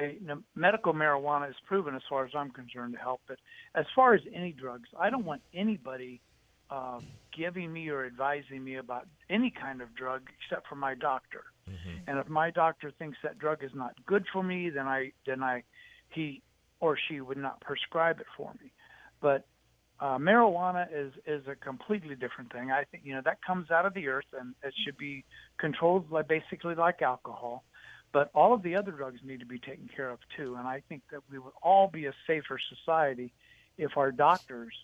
a, 0.00 0.16
you 0.20 0.26
know, 0.26 0.42
medical 0.54 0.92
marijuana 0.92 1.48
is 1.48 1.56
proven, 1.66 1.94
as 1.94 2.02
far 2.08 2.24
as 2.24 2.32
I'm 2.34 2.50
concerned, 2.50 2.94
to 2.94 2.98
help. 3.00 3.20
But 3.26 3.38
as 3.74 3.86
far 3.94 4.14
as 4.14 4.20
any 4.34 4.52
drugs, 4.52 4.88
I 4.98 5.10
don't 5.10 5.24
want 5.24 5.42
anybody 5.52 6.20
uh, 6.70 7.00
giving 7.36 7.72
me 7.72 7.88
or 7.88 8.06
advising 8.06 8.64
me 8.64 8.76
about 8.76 9.06
any 9.28 9.50
kind 9.50 9.82
of 9.82 9.94
drug 9.94 10.22
except 10.40 10.68
for 10.68 10.76
my 10.76 10.94
doctor. 10.94 11.44
And 12.06 12.18
if 12.18 12.28
my 12.28 12.50
doctor 12.50 12.92
thinks 12.98 13.18
that 13.22 13.38
drug 13.38 13.62
is 13.62 13.70
not 13.74 13.94
good 14.06 14.24
for 14.32 14.42
me, 14.42 14.70
then 14.70 14.86
I 14.86 15.12
then 15.26 15.42
I 15.42 15.64
he 16.10 16.42
or 16.80 16.96
she 17.08 17.20
would 17.20 17.38
not 17.38 17.60
prescribe 17.60 18.20
it 18.20 18.26
for 18.36 18.52
me. 18.62 18.72
But 19.20 19.46
uh, 20.02 20.18
marijuana 20.18 20.88
is 20.92 21.12
is 21.26 21.46
a 21.46 21.54
completely 21.54 22.16
different 22.16 22.52
thing. 22.52 22.72
I 22.72 22.82
think 22.90 23.04
you 23.06 23.14
know 23.14 23.22
that 23.24 23.38
comes 23.40 23.70
out 23.70 23.86
of 23.86 23.94
the 23.94 24.08
earth 24.08 24.26
and 24.38 24.54
it 24.64 24.74
should 24.84 24.98
be 24.98 25.24
controlled 25.58 26.10
like 26.10 26.26
basically 26.26 26.74
like 26.74 27.02
alcohol. 27.02 27.62
But 28.12 28.30
all 28.34 28.52
of 28.52 28.62
the 28.62 28.74
other 28.74 28.90
drugs 28.90 29.20
need 29.24 29.40
to 29.40 29.46
be 29.46 29.60
taken 29.60 29.88
care 29.94 30.10
of 30.10 30.18
too. 30.36 30.56
And 30.58 30.66
I 30.66 30.82
think 30.88 31.02
that 31.12 31.20
we 31.30 31.38
would 31.38 31.52
all 31.62 31.88
be 31.88 32.06
a 32.06 32.12
safer 32.26 32.58
society 32.74 33.32
if 33.78 33.96
our 33.96 34.10
doctors 34.10 34.74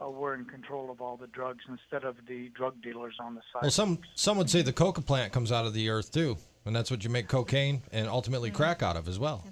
uh, 0.00 0.08
were 0.08 0.34
in 0.34 0.44
control 0.44 0.90
of 0.90 1.00
all 1.00 1.16
the 1.16 1.26
drugs 1.26 1.64
instead 1.66 2.04
of 2.04 2.16
the 2.28 2.50
drug 2.50 2.80
dealers 2.82 3.16
on 3.18 3.34
the 3.34 3.40
side. 3.52 3.62
Well, 3.62 3.70
some 3.70 3.98
some 4.14 4.36
would 4.36 4.50
say 4.50 4.60
the 4.60 4.74
coca 4.74 5.00
plant 5.00 5.32
comes 5.32 5.50
out 5.50 5.64
of 5.64 5.72
the 5.72 5.88
earth 5.88 6.12
too, 6.12 6.36
and 6.66 6.76
that's 6.76 6.90
what 6.90 7.02
you 7.02 7.08
make 7.08 7.28
cocaine 7.28 7.80
and 7.92 8.08
ultimately 8.08 8.50
crack 8.50 8.82
out 8.82 8.98
of 8.98 9.08
as 9.08 9.18
well. 9.18 9.42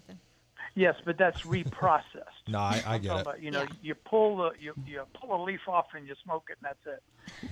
Yes, 0.75 0.95
but 1.05 1.19
that's 1.19 1.43
reprocessed. 1.43 2.03
No, 2.49 2.59
I, 2.61 2.83
I 2.87 2.97
get 2.99 3.15
it. 3.15 3.21
about, 3.21 3.43
you 3.43 3.51
know, 3.51 3.67
you 3.83 3.95
pull 3.95 4.39
the 4.39 4.51
you, 4.59 4.73
you 4.87 5.03
pull 5.21 5.43
a 5.43 5.45
leaf 5.45 5.61
off 5.69 5.89
and 5.95 6.07
you 6.09 6.15
smoke 6.25 6.49
it, 6.51 6.57
and 6.63 6.71
that's 6.73 6.87
it. 6.97 7.03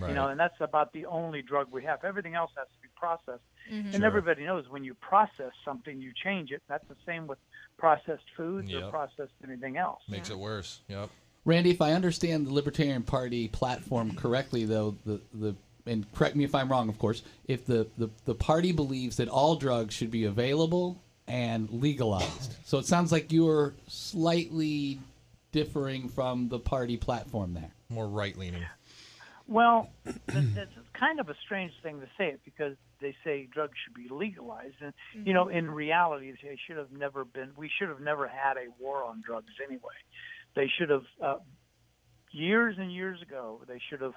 Right. 0.01 0.09
You 0.09 0.15
know, 0.15 0.29
and 0.29 0.41
that's 0.41 0.59
about 0.61 0.95
the 0.95 1.05
only 1.05 1.43
drug 1.43 1.67
we 1.71 1.85
have. 1.85 2.03
Everything 2.03 2.35
else 2.35 2.51
has 2.57 2.67
to 2.67 2.81
be 2.81 2.89
processed. 2.97 3.43
Mhm. 3.71 3.85
And 3.87 3.95
Sure. 3.97 4.07
everybody 4.07 4.45
knows 4.45 4.69
when 4.71 4.85
you 4.85 4.95
process 4.95 5.53
something, 5.67 6.01
you 6.01 6.13
change 6.15 6.51
it. 6.51 6.63
That's 6.67 6.87
the 6.89 6.97
same 7.05 7.27
with 7.27 7.39
processed 7.77 8.25
foods 8.39 8.73
or 8.73 8.89
processed 8.91 9.33
anything 9.45 9.77
else. 9.77 10.01
Makes 10.09 10.31
it 10.31 10.39
worse. 10.39 10.81
Yep. 10.89 11.11
Randy, 11.45 11.71
if 11.71 11.83
I 11.83 11.93
understand 11.93 12.47
the 12.47 12.53
Libertarian 12.55 13.03
Party 13.03 13.49
platform 13.49 14.15
correctly, 14.17 14.65
though, 14.65 14.97
the 15.05 15.21
the 15.35 15.55
and 15.89 16.11
correct 16.15 16.35
me 16.37 16.45
if 16.45 16.55
I'm 16.55 16.69
wrong, 16.71 16.89
of 16.89 16.99
course, 16.99 17.23
if 17.47 17.65
the, 17.67 17.87
the, 17.97 18.09
the 18.25 18.35
party 18.35 18.73
believes 18.73 19.19
that 19.19 19.29
all 19.29 19.55
drugs 19.55 19.95
should 19.95 20.11
be 20.11 20.25
available 20.25 21.01
and 21.29 21.69
legalized. 21.71 22.55
So 22.65 22.79
it 22.79 22.87
sounds 22.87 23.13
like 23.13 23.33
you're 23.33 23.75
slightly 23.89 24.99
differing 25.53 26.09
from 26.09 26.49
the 26.49 26.59
party 26.59 26.97
platform 26.97 27.55
there. 27.55 27.71
More 27.89 28.09
right 28.09 28.37
leaning. 28.37 28.65
Well, 29.49 29.91
it's 30.05 30.73
kind 30.99 31.21
of 31.21 31.29
a 31.29 31.35
strange 31.45 31.73
thing 31.83 32.01
to 32.01 32.07
say 32.19 32.29
it 32.29 32.41
because 32.45 32.77
they 33.01 33.15
say 33.23 33.49
drugs 33.53 33.75
should 33.85 33.95
be 33.95 34.13
legalized, 34.13 34.75
and 34.81 34.93
you 35.25 35.35
know, 35.35 35.49
in 35.49 35.71
reality, 35.71 36.33
they 36.43 36.59
should 36.67 36.77
have 36.77 36.91
never 36.91 37.25
been. 37.25 37.51
We 37.57 37.71
should 37.79 37.89
have 37.89 38.01
never 38.01 38.27
had 38.27 38.57
a 38.57 38.67
war 38.81 39.05
on 39.05 39.23
drugs 39.25 39.53
anyway. 39.65 39.95
They 40.57 40.69
should 40.79 40.91
have 40.91 41.05
uh, 41.23 41.37
years 42.33 42.77
and 42.79 42.93
years 42.93 43.23
ago. 43.23 43.61
They 43.69 43.81
should 43.89 44.01
have, 44.01 44.15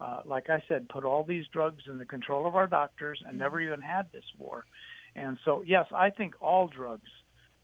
uh, 0.00 0.20
like 0.24 0.50
I 0.50 0.62
said, 0.68 0.88
put 0.88 1.04
all 1.04 1.22
these 1.22 1.44
drugs 1.52 1.84
in 1.86 1.98
the 1.98 2.06
control 2.06 2.46
of 2.46 2.56
our 2.56 2.66
doctors 2.66 3.22
and 3.26 3.38
never 3.38 3.60
even 3.60 3.80
had 3.80 4.10
this 4.12 4.24
war. 4.38 4.64
And 5.16 5.38
so, 5.44 5.62
yes, 5.66 5.86
I 5.94 6.10
think 6.10 6.34
all 6.40 6.68
drugs 6.68 7.08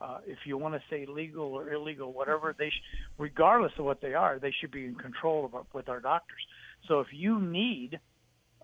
uh, 0.00 0.18
if 0.26 0.38
you 0.44 0.56
want 0.56 0.74
to 0.74 0.80
say 0.88 1.06
legal 1.06 1.46
or 1.46 1.72
illegal, 1.72 2.12
whatever 2.12 2.54
they, 2.56 2.68
sh- 2.70 2.82
regardless 3.18 3.72
of 3.78 3.84
what 3.84 4.00
they 4.00 4.14
are, 4.14 4.38
they 4.38 4.52
should 4.60 4.70
be 4.70 4.84
in 4.84 4.94
control 4.94 5.44
of 5.44 5.54
our, 5.54 5.64
with 5.72 5.88
our 5.88 6.00
doctors. 6.00 6.38
So 6.86 7.00
if 7.00 7.08
you 7.12 7.40
need 7.40 7.98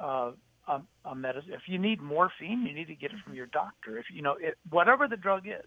uh, 0.01 0.31
a, 0.68 0.81
a 1.05 1.14
medicine, 1.14 1.53
if 1.53 1.62
you 1.66 1.79
need 1.79 2.01
morphine, 2.01 2.64
you 2.66 2.73
need 2.73 2.87
to 2.87 2.94
get 2.94 3.11
it 3.11 3.16
from 3.25 3.35
your 3.35 3.47
doctor. 3.47 3.99
If 3.99 4.07
you 4.12 4.23
know 4.23 4.37
it, 4.38 4.57
whatever 4.70 5.09
the 5.09 5.16
drug 5.16 5.47
is, 5.49 5.66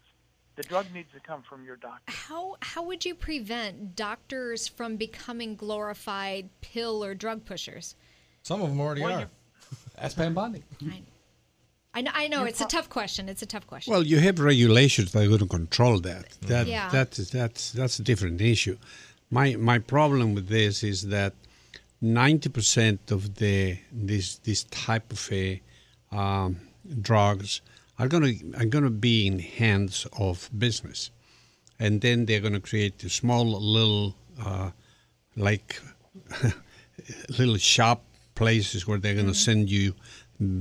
the 0.56 0.62
drug 0.62 0.86
needs 0.94 1.08
to 1.12 1.20
come 1.20 1.42
from 1.48 1.64
your 1.64 1.76
doctor. 1.76 2.12
How 2.12 2.56
how 2.60 2.82
would 2.84 3.04
you 3.04 3.14
prevent 3.14 3.94
doctors 3.94 4.66
from 4.68 4.96
becoming 4.96 5.54
glorified 5.54 6.48
pill 6.62 7.04
or 7.04 7.14
drug 7.14 7.44
pushers? 7.44 7.94
Some 8.42 8.62
of 8.62 8.70
them 8.70 8.80
already 8.80 9.02
Well, 9.02 9.16
are. 9.16 9.20
you- 9.20 9.26
Ask 9.98 10.16
Pam 10.16 10.32
Bondi. 10.32 10.62
I 10.90 11.02
know, 12.02 12.10
I 12.14 12.28
know 12.28 12.44
it's 12.44 12.60
a 12.60 12.66
tough 12.66 12.88
question. 12.88 13.28
It's 13.28 13.42
a 13.42 13.46
tough 13.46 13.66
question. 13.66 13.92
Well, 13.92 14.02
you 14.02 14.18
have 14.18 14.38
regulations 14.40 15.12
that 15.12 15.22
are 15.24 15.28
going 15.28 15.40
to 15.40 15.46
control 15.46 16.00
that. 16.00 16.24
That 16.42 16.66
Yeah. 16.66 16.88
that 16.90 17.18
is 17.18 17.30
that's 17.30 17.72
that's 17.72 17.98
a 17.98 18.02
different 18.02 18.40
issue. 18.40 18.76
My 19.30 19.56
my 19.56 19.78
problem 19.78 20.34
with 20.34 20.48
this 20.48 20.82
is 20.82 21.08
that 21.08 21.34
ninety 22.00 22.48
percent 22.48 23.10
of 23.10 23.36
the 23.36 23.78
this 23.92 24.36
this 24.38 24.64
type 24.64 25.12
of 25.12 25.28
a, 25.32 25.60
um, 26.12 26.60
drugs 27.02 27.60
are 27.98 28.08
going 28.08 28.22
to 28.22 28.58
are 28.58 28.66
going 28.66 28.84
to 28.84 28.90
be 28.90 29.26
in 29.26 29.38
hands 29.38 30.06
of 30.18 30.48
business, 30.56 31.10
and 31.78 32.00
then 32.00 32.26
they're 32.26 32.40
going 32.40 32.54
to 32.54 32.60
create 32.60 33.02
a 33.04 33.10
small 33.10 33.44
little 33.44 34.16
uh, 34.44 34.70
like 35.36 35.80
little 37.38 37.56
shop 37.56 38.04
places 38.34 38.86
where 38.86 38.98
they're 38.98 39.14
going 39.14 39.26
to 39.26 39.34
send 39.34 39.68
you 39.68 39.94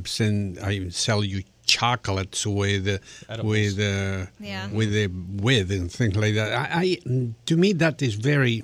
send 0.06 0.60
I 0.60 0.90
sell 0.90 1.24
you 1.24 1.44
chocolates 1.66 2.46
with 2.48 2.88
uh, 2.88 2.98
Edibles. 3.30 3.52
with 3.52 3.80
uh, 3.80 4.26
Yeah. 4.40 4.68
with 4.72 4.92
the 4.92 5.08
with 5.08 5.72
and 5.72 5.92
things 5.92 6.16
like 6.16 6.36
that. 6.36 6.54
I, 6.54 6.82
I 6.82 7.34
to 7.46 7.58
me 7.58 7.74
that 7.74 8.02
is 8.02 8.16
very 8.16 8.63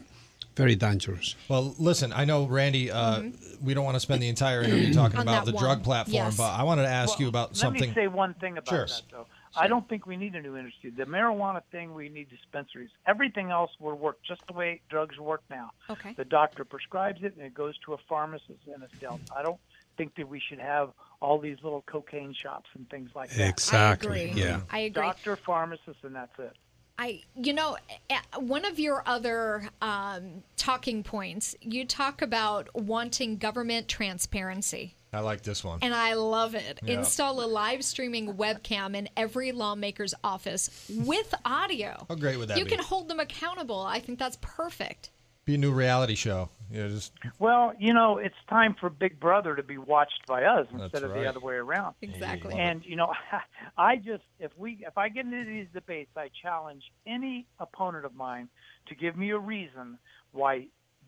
very 0.55 0.75
dangerous. 0.75 1.35
Well, 1.49 1.75
listen, 1.79 2.13
I 2.13 2.25
know 2.25 2.45
Randy. 2.45 2.91
Uh, 2.91 3.23
We 3.63 3.73
don't 3.73 3.85
want 3.85 3.95
to 3.95 4.01
spend 4.01 4.21
the 4.21 4.27
entire 4.27 4.61
interview 4.61 4.93
talking 4.93 5.21
about 5.21 5.45
that 5.45 5.51
the 5.53 5.57
drug 5.57 5.83
platform, 5.83 6.25
yes. 6.25 6.35
but 6.35 6.51
I 6.51 6.63
wanted 6.63 6.81
to 6.83 6.89
ask 6.89 7.17
you 7.17 7.29
about 7.29 7.51
Let 7.51 7.57
something. 7.57 7.81
Let 7.81 7.95
me 7.95 8.03
say 8.03 8.07
one 8.07 8.33
thing 8.33 8.57
about 8.57 8.67
Sure. 8.67 8.85
that, 8.87 9.01
though. 9.09 9.25
I 9.55 9.67
don't 9.67 9.87
think 9.87 10.05
we 10.05 10.17
need 10.17 10.35
a 10.35 10.41
new 10.41 10.57
industry. 10.57 10.89
The 10.89 11.05
marijuana 11.05 11.61
thing, 11.71 11.93
we 11.93 12.09
need 12.09 12.27
dispensaries. 12.29 12.89
Everything 13.05 13.51
else 13.51 13.71
will 13.79 13.95
work 13.95 14.17
just 14.27 14.41
the 14.47 14.53
way 14.53 14.81
drugs 14.89 15.17
work 15.17 15.43
now. 15.49 15.71
Okay. 15.89 16.13
The 16.13 16.25
doctor 16.25 16.65
prescribes 16.65 17.23
it, 17.23 17.35
and 17.37 17.45
it 17.45 17.53
goes 17.53 17.75
to 17.85 17.93
a 17.93 17.97
pharmacist, 18.09 18.63
and 18.73 18.83
it's 18.83 18.97
dealt. 18.99 19.21
I 19.33 19.43
don't 19.43 19.59
think 19.97 20.15
that 20.15 20.27
we 20.27 20.39
should 20.39 20.59
have 20.59 20.91
all 21.21 21.39
these 21.39 21.57
little 21.63 21.83
cocaine 21.87 22.33
shops 22.33 22.69
and 22.75 22.89
things 22.89 23.09
like 23.15 23.29
that. 23.31 23.49
Exactly. 23.49 24.29
agree. 24.29 24.41
Yeah. 24.41 24.61
I 24.69 24.79
agree. 24.79 25.01
Doctor, 25.01 25.35
pharmacist, 25.35 26.03
and 26.03 26.15
that's 26.15 26.37
it. 26.37 26.53
I, 26.97 27.21
you 27.35 27.53
know, 27.53 27.77
eh, 28.09 28.19
one 28.37 28.65
of 28.65 28.77
your 28.77 29.03
other 29.05 29.67
um, 29.81 30.43
talking 30.57 31.01
points, 31.01 31.55
you 31.59 31.85
talk 31.85 32.21
about 32.21 32.69
wanting 32.75 33.37
government 33.37 33.87
transparency. 33.87 34.95
I 35.11 35.19
like 35.19 35.41
this 35.41 35.63
one. 35.63 35.79
And 35.81 35.93
I 35.93 36.13
love 36.13 36.55
it. 36.55 36.79
Yeah. 36.83 36.99
Install 36.99 37.43
a 37.43 37.47
live 37.47 37.83
streaming 37.83 38.33
webcam 38.35 38.95
in 38.95 39.09
every 39.15 39.51
lawmaker's 39.51 40.13
office 40.23 40.89
with 40.89 41.33
audio. 41.45 42.05
How 42.09 42.15
great 42.15 42.37
would 42.37 42.49
that 42.49 42.57
you 42.57 42.65
be? 42.65 42.71
can 42.71 42.79
hold 42.79 43.09
them 43.09 43.19
accountable. 43.19 43.81
I 43.81 43.99
think 43.99 44.19
that's 44.19 44.37
perfect. 44.41 45.11
Be 45.45 45.55
a 45.55 45.57
new 45.57 45.71
reality 45.71 46.15
show. 46.15 46.49
Yeah, 46.73 46.87
just 46.87 47.13
Well, 47.37 47.73
you 47.77 47.93
know, 47.93 48.17
it's 48.17 48.35
time 48.49 48.75
for 48.79 48.89
Big 48.89 49.19
Brother 49.19 49.55
to 49.55 49.61
be 49.61 49.77
watched 49.77 50.25
by 50.27 50.43
us 50.43 50.65
That's 50.71 50.85
instead 50.85 51.03
of 51.03 51.11
right. 51.11 51.21
the 51.21 51.29
other 51.29 51.39
way 51.39 51.53
around. 51.53 51.93
Exactly. 52.01 52.55
And 52.55 52.83
you 52.83 52.95
know, 52.95 53.13
I 53.77 53.97
just 53.97 54.23
if 54.39 54.51
we 54.57 54.79
if 54.85 54.97
I 54.97 55.09
get 55.09 55.25
into 55.25 55.45
these 55.45 55.67
debates, 55.71 56.09
I 56.17 56.31
challenge 56.41 56.81
any 57.05 57.45
opponent 57.59 58.05
of 58.05 58.15
mine 58.15 58.49
to 58.87 58.95
give 58.95 59.15
me 59.15 59.29
a 59.29 59.37
reason 59.37 59.99
why 60.31 60.65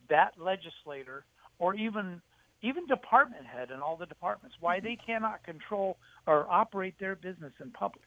that 0.07 0.33
legislator 0.37 1.25
or 1.57 1.73
even 1.73 2.21
even 2.61 2.85
department 2.85 3.47
head 3.47 3.71
in 3.71 3.79
all 3.79 3.97
the 3.97 4.05
departments 4.05 4.57
why 4.59 4.79
they 4.79 4.89
mm-hmm. 4.89 5.05
cannot 5.07 5.43
control 5.43 5.97
or 6.27 6.45
operate 6.47 6.93
their 6.99 7.15
business 7.15 7.53
in 7.59 7.71
public. 7.71 8.05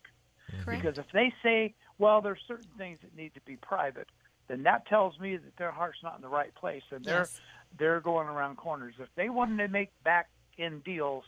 Mm-hmm. 0.52 0.62
Correct. 0.62 0.82
Because 0.82 0.98
if 0.98 1.06
they 1.12 1.32
say, 1.42 1.74
well, 1.98 2.20
there's 2.20 2.38
certain 2.46 2.70
things 2.78 3.00
that 3.02 3.16
need 3.16 3.34
to 3.34 3.40
be 3.40 3.56
private, 3.56 4.06
then 4.48 4.62
that 4.64 4.86
tells 4.86 5.18
me 5.20 5.36
that 5.36 5.56
their 5.56 5.70
heart's 5.70 6.02
not 6.02 6.16
in 6.16 6.22
the 6.22 6.28
right 6.28 6.54
place 6.54 6.82
and 6.90 7.04
they're 7.04 7.20
Yes. 7.20 7.40
they're 7.78 8.00
going 8.00 8.28
around 8.28 8.56
corners. 8.56 8.94
If 8.98 9.08
they 9.14 9.28
wanted 9.28 9.58
to 9.58 9.68
make 9.68 9.90
back 10.02 10.28
end 10.58 10.82
deals, 10.84 11.24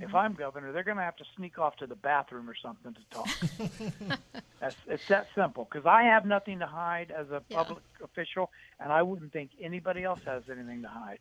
if 0.00 0.12
I'm 0.14 0.34
governor, 0.34 0.72
they're 0.72 0.82
going 0.82 0.96
to 0.96 1.02
have 1.04 1.16
to 1.16 1.24
sneak 1.36 1.58
off 1.58 1.76
to 1.76 1.86
the 1.86 1.94
bathroom 1.94 2.50
or 2.50 2.54
something 2.60 2.94
to 2.94 3.00
talk. 3.10 4.18
That's, 4.60 4.76
it's 4.88 5.06
that 5.08 5.28
simple. 5.36 5.68
Because 5.70 5.86
I 5.86 6.02
have 6.02 6.26
nothing 6.26 6.58
to 6.58 6.66
hide 6.66 7.12
as 7.12 7.30
a 7.30 7.40
public 7.48 7.82
official, 8.02 8.50
and 8.80 8.92
I 8.92 9.02
wouldn't 9.02 9.32
think 9.32 9.50
anybody 9.60 10.02
else 10.02 10.20
has 10.26 10.42
anything 10.50 10.82
to 10.82 10.88
hide. 10.88 11.20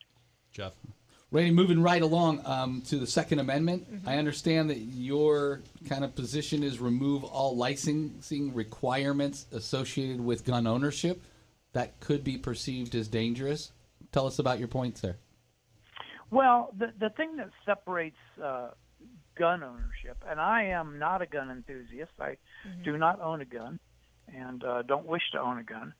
Jeff. 0.51 0.73
Randy, 1.31 1.51
moving 1.51 1.81
right 1.81 2.01
along 2.01 2.41
um, 2.45 2.81
to 2.87 2.97
the 2.97 3.07
Second 3.07 3.39
Amendment, 3.39 3.87
I 4.05 4.17
understand 4.17 4.69
that 4.69 4.77
your 4.77 5.61
kind 5.89 6.03
of 6.03 6.13
position 6.15 6.61
is 6.63 6.79
remove 6.79 7.23
all 7.23 7.55
licensing 7.57 8.53
requirements 8.53 9.47
associated 9.51 10.21
with 10.21 10.45
gun 10.45 10.67
ownership 10.67 11.21
that 11.73 11.99
could 11.99 12.23
be 12.23 12.37
perceived 12.37 12.95
as 12.95 13.07
dangerous. 13.07 13.71
Tell 14.11 14.27
us 14.27 14.39
about 14.39 14.59
your 14.59 14.67
points 14.67 15.01
there. 15.01 15.17
Well, 16.31 16.73
the 16.77 16.93
the 16.99 17.09
thing 17.09 17.35
that 17.37 17.49
separates 17.65 18.17
uh, 18.43 18.69
gun 19.37 19.63
ownership, 19.63 20.17
and 20.27 20.39
I 20.39 20.65
am 20.65 20.99
not 20.99 21.21
a 21.21 21.27
gun 21.27 21.49
enthusiast. 21.49 22.11
I 22.19 22.37
do 22.83 22.97
not 22.97 23.21
own 23.21 23.41
a 23.41 23.45
gun, 23.45 23.79
and 24.33 24.63
uh, 24.63 24.81
don't 24.83 25.05
wish 25.05 25.23
to 25.33 25.39
own 25.39 25.59
a 25.59 25.63
gun. 25.63 25.93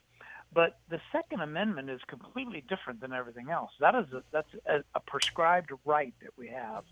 But 0.54 0.80
the 0.90 1.00
Second 1.12 1.42
Amendment 1.42 1.90
is 1.90 2.00
completely 2.08 2.64
different 2.70 3.02
than 3.02 3.12
everything 3.12 3.50
else. 3.50 3.72
That 3.80 3.96
is 3.96 4.06
a, 4.14 4.24
that's 4.32 4.50
a, 4.68 4.84
a 4.94 5.00
prescribed 5.00 5.72
right 5.84 6.14
that 6.22 6.30
we 6.38 6.50
have, 6.50 6.84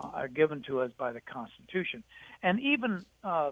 uh, 0.00 0.28
given 0.28 0.62
to 0.68 0.80
us 0.80 0.92
by 0.96 1.12
the 1.12 1.20
Constitution, 1.20 2.04
and 2.42 2.60
even 2.60 3.04
uh, 3.24 3.50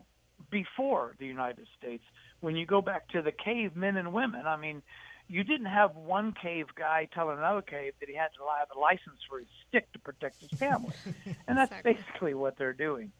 before 0.50 1.14
the 1.18 1.26
United 1.26 1.66
States, 1.78 2.04
when 2.40 2.56
you 2.56 2.66
go 2.66 2.80
back 2.80 3.08
to 3.08 3.22
the 3.22 3.32
cave 3.32 3.76
men 3.76 3.96
and 3.96 4.12
women, 4.12 4.46
I 4.46 4.56
mean, 4.56 4.82
you 5.28 5.44
didn't 5.44 5.66
have 5.66 5.94
one 5.94 6.32
cave 6.32 6.66
guy 6.74 7.08
telling 7.14 7.38
another 7.38 7.62
cave 7.62 7.92
that 8.00 8.08
he 8.08 8.14
had 8.14 8.30
to 8.36 8.40
have 8.58 8.68
a 8.74 8.78
license 8.78 9.20
for 9.28 9.38
his 9.38 9.48
stick 9.68 9.92
to 9.92 9.98
protect 9.98 10.40
his 10.40 10.58
family, 10.58 10.94
and 11.46 11.56
that's 11.56 11.82
basically 11.82 12.34
what 12.34 12.58
they're 12.58 12.72
doing. 12.72 13.12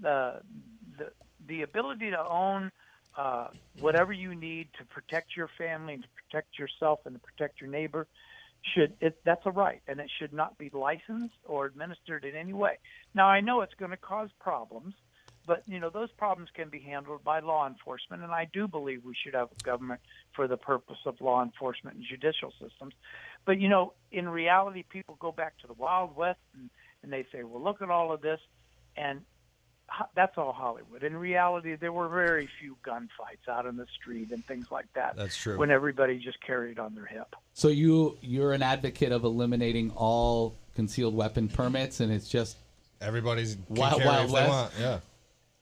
The 0.00 0.40
the 0.96 1.10
the 1.46 1.62
ability 1.62 2.10
to 2.10 2.26
own 2.26 2.70
uh, 3.16 3.48
whatever 3.80 4.12
you 4.12 4.34
need 4.34 4.68
to 4.78 4.84
protect 4.84 5.36
your 5.36 5.50
family 5.58 5.94
and 5.94 6.02
to 6.02 6.08
protect 6.24 6.58
yourself 6.58 7.00
and 7.04 7.14
to 7.14 7.20
protect 7.20 7.60
your 7.60 7.68
neighbor 7.68 8.06
should 8.74 8.92
it 9.00 9.18
that's 9.24 9.44
a 9.46 9.50
right 9.50 9.82
and 9.86 10.00
it 10.00 10.10
should 10.18 10.32
not 10.32 10.58
be 10.58 10.70
licensed 10.72 11.34
or 11.44 11.66
administered 11.66 12.24
in 12.24 12.34
any 12.34 12.52
way. 12.52 12.78
Now 13.14 13.26
I 13.26 13.40
know 13.40 13.60
it's 13.60 13.74
going 13.74 13.90
to 13.90 13.96
cause 13.96 14.30
problems, 14.40 14.94
but 15.48 15.62
you 15.66 15.80
know 15.80 15.90
those 15.90 16.10
problems 16.12 16.50
can 16.54 16.68
be 16.68 16.78
handled 16.78 17.24
by 17.24 17.40
law 17.40 17.66
enforcement 17.66 18.22
and 18.22 18.30
I 18.30 18.46
do 18.52 18.68
believe 18.68 19.04
we 19.04 19.14
should 19.24 19.34
have 19.34 19.48
a 19.50 19.62
government 19.64 20.00
for 20.36 20.46
the 20.46 20.58
purpose 20.58 20.98
of 21.06 21.20
law 21.20 21.42
enforcement 21.42 21.96
and 21.96 22.04
judicial 22.04 22.52
systems. 22.62 22.94
But 23.44 23.58
you 23.60 23.68
know, 23.68 23.94
in 24.12 24.28
reality 24.28 24.84
people 24.88 25.16
go 25.18 25.32
back 25.32 25.58
to 25.62 25.66
the 25.66 25.72
Wild 25.72 26.14
West 26.14 26.38
and, 26.54 26.70
and 27.02 27.12
they 27.12 27.26
say, 27.32 27.42
"Well, 27.42 27.62
look 27.62 27.82
at 27.82 27.90
all 27.90 28.12
of 28.12 28.20
this." 28.20 28.38
And 28.96 29.22
that's 30.14 30.36
all 30.36 30.52
Hollywood. 30.52 31.02
In 31.02 31.16
reality, 31.16 31.74
there 31.76 31.92
were 31.92 32.08
very 32.08 32.48
few 32.60 32.76
gunfights 32.84 33.48
out 33.48 33.64
in 33.64 33.76
the 33.76 33.86
street 33.98 34.30
and 34.32 34.44
things 34.44 34.66
like 34.70 34.92
that. 34.94 35.16
That's 35.16 35.36
true. 35.36 35.56
When 35.56 35.70
everybody 35.70 36.18
just 36.18 36.40
carried 36.42 36.78
on 36.78 36.94
their 36.94 37.06
hip. 37.06 37.34
So 37.54 37.68
you 37.68 38.18
you're 38.20 38.52
an 38.52 38.62
advocate 38.62 39.12
of 39.12 39.24
eliminating 39.24 39.92
all 39.92 40.56
concealed 40.74 41.14
weapon 41.14 41.48
permits, 41.48 42.00
and 42.00 42.12
it's 42.12 42.28
just 42.28 42.56
everybody's 43.00 43.54
can 43.54 43.76
wild, 43.76 44.02
carry 44.02 44.08
wild 44.08 44.30
west. 44.30 44.44
they 44.44 44.50
want. 44.50 44.72
Yeah. 44.78 44.98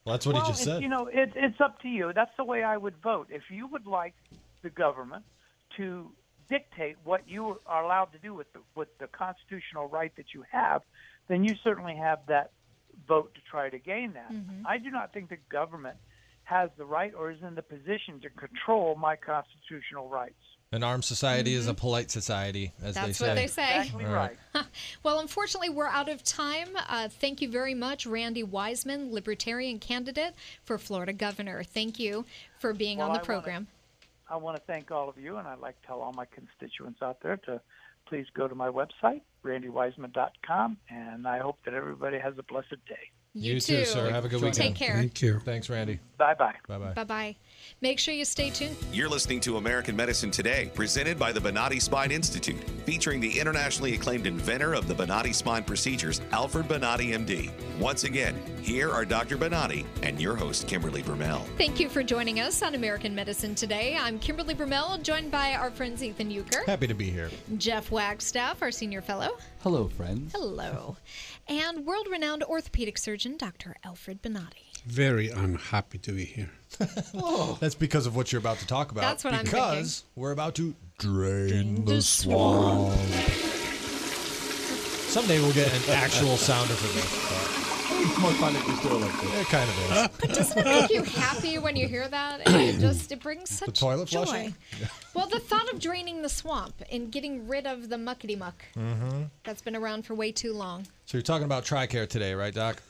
Well, 0.07 0.15
that's 0.15 0.25
what 0.25 0.37
well, 0.37 0.45
he 0.45 0.53
just 0.53 0.63
it's- 0.63 0.77
said. 0.77 0.83
You 0.83 0.89
know, 0.89 1.09
it, 1.09 1.33
it's 1.35 1.61
up 1.61 1.81
to 1.83 1.89
you. 1.89 2.13
That's 2.15 2.31
the 2.37 2.45
way 2.45 2.63
I 2.63 2.77
would 2.77 2.97
vote. 3.03 3.27
If 3.29 3.43
you 3.51 3.67
would 3.67 3.87
like 3.87 4.15
the 4.63 4.71
government 4.71 5.25
to 5.77 6.13
dictate 6.49 6.97
what 7.03 7.29
you 7.29 7.59
are 7.67 7.83
allowed 7.83 8.13
to 8.13 8.19
do 8.19 8.33
with 8.33 8.51
the, 8.53 8.61
with 8.77 8.97
the 8.99 9.09
constitutional 9.09 9.89
right 9.89 10.13
that 10.17 10.27
you 10.33 10.45
have, 10.51 10.83
then 11.27 11.43
you 11.43 11.57
certainly 11.65 11.97
have 11.97 12.21
that 12.29 12.53
vote 13.09 13.35
to 13.35 13.41
try 13.51 13.69
to 13.69 13.79
gain 13.81 14.13
that. 14.13 14.33
Mm-hmm. 14.33 14.65
I 14.65 14.79
do 14.79 14.91
not 14.91 15.13
think 15.13 15.29
the 15.29 15.39
government 15.51 15.97
has 16.45 16.71
the 16.79 16.85
right 16.85 17.13
or 17.13 17.33
is 17.33 17.39
in 17.43 17.57
the 17.57 17.63
position 17.63 18.21
to 18.23 18.31
control 18.31 18.95
my 18.95 19.17
constitutional 19.17 20.09
rights. 20.09 20.35
An 20.77 20.85
armed 20.85 21.05
society 21.05 21.55
is 21.55 21.67
a 21.67 21.75
polite 21.75 22.11
society, 22.11 22.73
as 22.83 22.95
Mm-hmm. 22.95 23.07
That's 23.07 23.19
they 23.19 23.25
say. 23.25 23.27
That's 23.27 23.29
what 23.29 23.35
they 23.37 23.47
say. 23.47 23.81
Exactly 23.81 24.05
All 24.05 24.13
right. 24.13 24.37
Well, 25.03 25.21
unfortunately, 25.21 25.71
we're 25.71 25.87
out 25.87 26.09
of 26.09 26.23
time. 26.23 26.69
Uh, 26.89 27.09
thank 27.09 27.41
you 27.43 27.51
very 27.51 27.75
much, 27.75 28.07
Randy 28.07 28.43
Wiseman, 28.43 29.13
Libertarian 29.13 29.79
candidate 29.79 30.35
for 30.65 30.79
Florida 30.79 31.13
governor. 31.13 31.63
Thank 31.63 31.99
you 31.99 32.25
for 32.59 32.73
being 32.73 32.99
Well, 32.99 33.09
on 33.09 33.13
the 33.15 33.19
I 33.19 33.23
wanna- 33.23 33.27
program. 33.27 33.67
I 34.29 34.37
want 34.37 34.57
to 34.57 34.63
thank 34.67 34.91
all 34.91 35.09
of 35.09 35.17
you, 35.19 35.37
and 35.37 35.47
I'd 35.47 35.61
like 35.61 35.81
to 35.81 35.87
tell 35.87 36.01
all 36.01 36.13
my 36.13 36.25
constituents 36.27 37.01
out 37.03 37.21
there 37.23 37.37
to 37.39 37.61
please 38.09 38.27
go 38.35 38.49
to 38.49 38.55
my 38.55 38.69
website, 38.69 39.21
randywiseman.com, 39.45 40.77
and 40.91 41.27
I 41.29 41.39
hope 41.39 41.59
that 41.65 41.75
everybody 41.75 42.19
has 42.19 42.35
a 42.39 42.43
blessed 42.43 42.71
day. 42.89 43.11
You 43.35 43.61
too, 43.61 43.79
too. 43.81 43.85
sir. 43.85 44.11
Have 44.11 44.25
a 44.25 44.29
good 44.29 44.41
Take 44.41 44.55
weekend. 44.55 44.77
care. 44.77 44.95
Thank 44.97 45.23
you. 45.23 45.39
Thanks, 45.41 45.69
Randy. 45.71 45.99
Bye 46.17 46.35
bye. 46.35 46.55
Bye 46.67 46.79
bye. 46.79 46.93
Bye 46.95 47.05
bye. 47.05 47.37
Make 47.83 47.99
sure 47.99 48.15
you 48.15 48.25
stay 48.25 48.51
tuned. 48.51 48.77
You're 48.93 49.09
listening 49.09 49.41
to 49.41 49.59
American 49.59 49.95
Medicine 49.95 50.31
Today, 50.31 50.71
presented 50.75 51.19
by 51.19 51.31
the 51.31 51.41
Bonati 51.41 51.81
Spine 51.81 52.11
Institute, 52.11 52.63
featuring 52.87 53.21
the 53.21 53.39
internationally 53.39 53.95
acclaimed 53.95 54.27
inventor 54.27 54.73
of 54.73 54.89
the 54.89 54.95
Bonati 54.95 55.35
Spine 55.35 55.63
procedures, 55.63 56.23
Alfred 56.33 56.67
Bonati, 56.69 57.11
MD. 57.13 57.51
Once 57.79 58.05
again, 58.05 58.35
here 58.63 58.91
are 58.91 59.05
Dr. 59.05 59.37
Bonati 59.37 59.85
and 60.03 60.21
your 60.21 60.37
host, 60.37 60.67
Kimberly 60.67 61.03
Brumell. 61.03 61.45
Thank 61.59 61.79
you 61.79 61.89
for 61.91 62.03
joining 62.03 62.41
us 62.41 62.63
on 62.63 62.75
American 62.75 63.15
Medicine 63.15 63.55
Today. 63.55 63.97
I'm 64.01 64.19
Kimberly 64.19 64.55
Brumell, 64.55 65.03
joined 65.03 65.31
by 65.31 65.53
our 65.55 65.71
friends 65.71 66.03
Ethan 66.03 66.31
Euchre, 66.31 66.63
Happy 66.67 66.87
to 66.87 66.95
be 66.95 67.11
here. 67.11 67.31
Jeff 67.59 67.91
Wagstaff, 67.91 68.63
our 68.63 68.71
senior 68.71 69.03
fellow. 69.03 69.37
hello, 69.61 69.89
friends. 69.89 70.33
Hello. 70.33 70.97
And 71.49 71.85
world 71.85 72.09
renowned 72.11 72.43
orthopedic 72.45 72.97
surgeon, 72.99 73.37
Dr. 73.37 73.77
Alfred 73.85 74.23
Bonati. 74.23 74.65
Very 74.87 75.29
unhappy 75.31 75.99
to 75.99 76.13
be 76.13 76.25
here. 76.25 76.51
That's 77.61 77.75
because 77.75 78.07
of 78.07 78.17
what 78.17 78.33
you're 78.33 78.41
about 78.41 78.59
to 78.59 78.67
talk 78.67 78.91
about. 78.93 79.03
That's 79.03 79.25
what 79.25 79.35
I'm 79.35 79.45
because 79.45 80.05
we're 80.15 80.33
about 80.33 80.55
to 80.57 80.75
drain 80.99 81.85
the 81.85 82.03
swamp. 82.03 82.95
Someday 85.09 85.39
we'll 85.41 85.53
get 85.55 85.73
an 85.73 85.95
actual 85.95 86.37
sounder 86.37 86.75
for 86.75 86.87
this. 86.95 87.33
It's 87.99 88.19
more 88.19 88.31
fun 88.33 88.55
if 88.55 88.67
you 88.69 88.77
still 88.77 88.99
like 88.99 89.21
this. 89.21 89.41
It 89.41 89.47
kind 89.47 89.69
of 89.71 89.79
is. 89.79 90.09
But 90.21 90.35
doesn't 90.35 90.59
it 90.59 90.65
make 90.67 90.91
you 90.91 91.03
happy 91.03 91.59
when 91.59 91.77
you 91.77 91.89
hear 91.89 92.07
that? 92.09 92.43
It 92.47 92.79
just 92.79 93.11
it 93.13 93.23
brings 93.23 93.49
such 93.51 93.67
The 93.67 93.73
toilet 93.73 94.09
joy. 94.09 94.25
flushing? 94.25 94.55
Well, 95.15 95.27
the 95.29 95.39
thought 95.41 95.73
of 95.73 95.79
draining 95.81 96.21
the 96.23 96.29
swamp 96.29 96.75
and 96.93 97.11
getting 97.11 97.49
rid 97.49 97.67
of 97.67 97.89
the 97.89 97.97
muckety 97.97 98.37
muck 98.39 98.63
Mm-hmm. 98.77 99.23
that's 99.45 99.63
been 99.63 99.75
around 99.77 100.05
for 100.05 100.15
way 100.15 100.31
too 100.33 100.53
long. 100.53 100.87
So 101.07 101.17
you're 101.17 101.23
talking 101.23 101.47
about 101.47 101.65
TRICARE 101.65 102.09
today, 102.09 102.35
right, 102.35 102.53
Doc? 102.55 102.83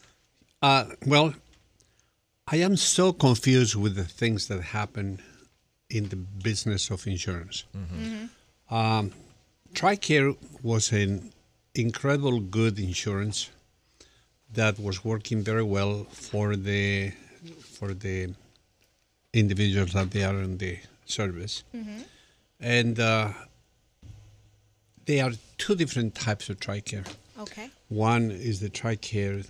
Uh, 0.63 0.87
well, 1.07 1.33
I 2.49 2.57
am 2.57 2.77
so 2.77 3.13
confused 3.13 3.75
with 3.75 3.97
the 3.97 4.05
things 4.05 4.47
that 4.49 4.61
happen 4.63 5.21
in 5.91 6.09
the 6.09 6.17
business 6.17 6.91
of 6.91 7.07
insurance. 7.07 7.65
Um, 8.71 9.13
TRICARE 9.75 10.37
was 10.63 10.93
an 10.93 11.33
incredible 11.75 12.41
good 12.41 12.79
insurance 12.79 13.51
that 14.53 14.79
was 14.79 15.05
working 15.05 15.43
very 15.43 15.63
well 15.63 16.05
for 16.11 16.57
the 16.57 17.13
for 17.77 17.93
the 17.95 18.33
individuals 19.33 19.93
that 19.93 20.11
they 20.13 20.25
are 20.25 20.41
in 20.41 20.59
the 20.59 20.79
service, 21.05 21.65
and 22.61 22.99
uh, 22.99 23.33
there 25.05 25.25
are 25.25 25.33
two 25.59 25.75
different 25.75 26.15
types 26.15 26.49
of 26.49 26.59
TRICARE. 26.61 27.07
Okay. 27.39 27.71
One 27.89 28.31
is 28.31 28.61
the 28.61 28.71
TRICARE 28.71 29.47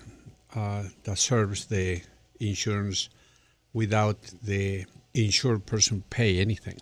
uh, 0.54 0.85
that 1.04 1.18
serves 1.18 1.66
the 1.66 2.02
insurance 2.40 3.09
without 3.72 4.18
the 4.42 4.87
insured 5.14 5.66
person 5.66 6.03
pay 6.11 6.40
anything. 6.40 6.79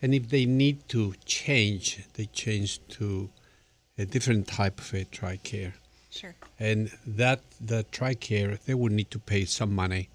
And 0.00 0.14
if 0.14 0.28
they 0.30 0.46
need 0.46 0.88
to 0.88 1.14
change, 1.24 2.04
they 2.14 2.26
change 2.26 2.80
to 2.88 3.30
a 3.96 4.04
different 4.04 4.48
type 4.48 4.80
of 4.80 4.92
a 4.94 5.04
TRICARE. 5.04 5.74
Sure. 6.10 6.34
And 6.58 6.90
that 7.06 7.40
the 7.60 7.84
TRICARE, 7.84 8.58
they 8.64 8.74
would 8.74 8.92
need 8.92 9.10
to 9.12 9.20
pay 9.20 9.44
some 9.44 9.72
money 9.74 10.08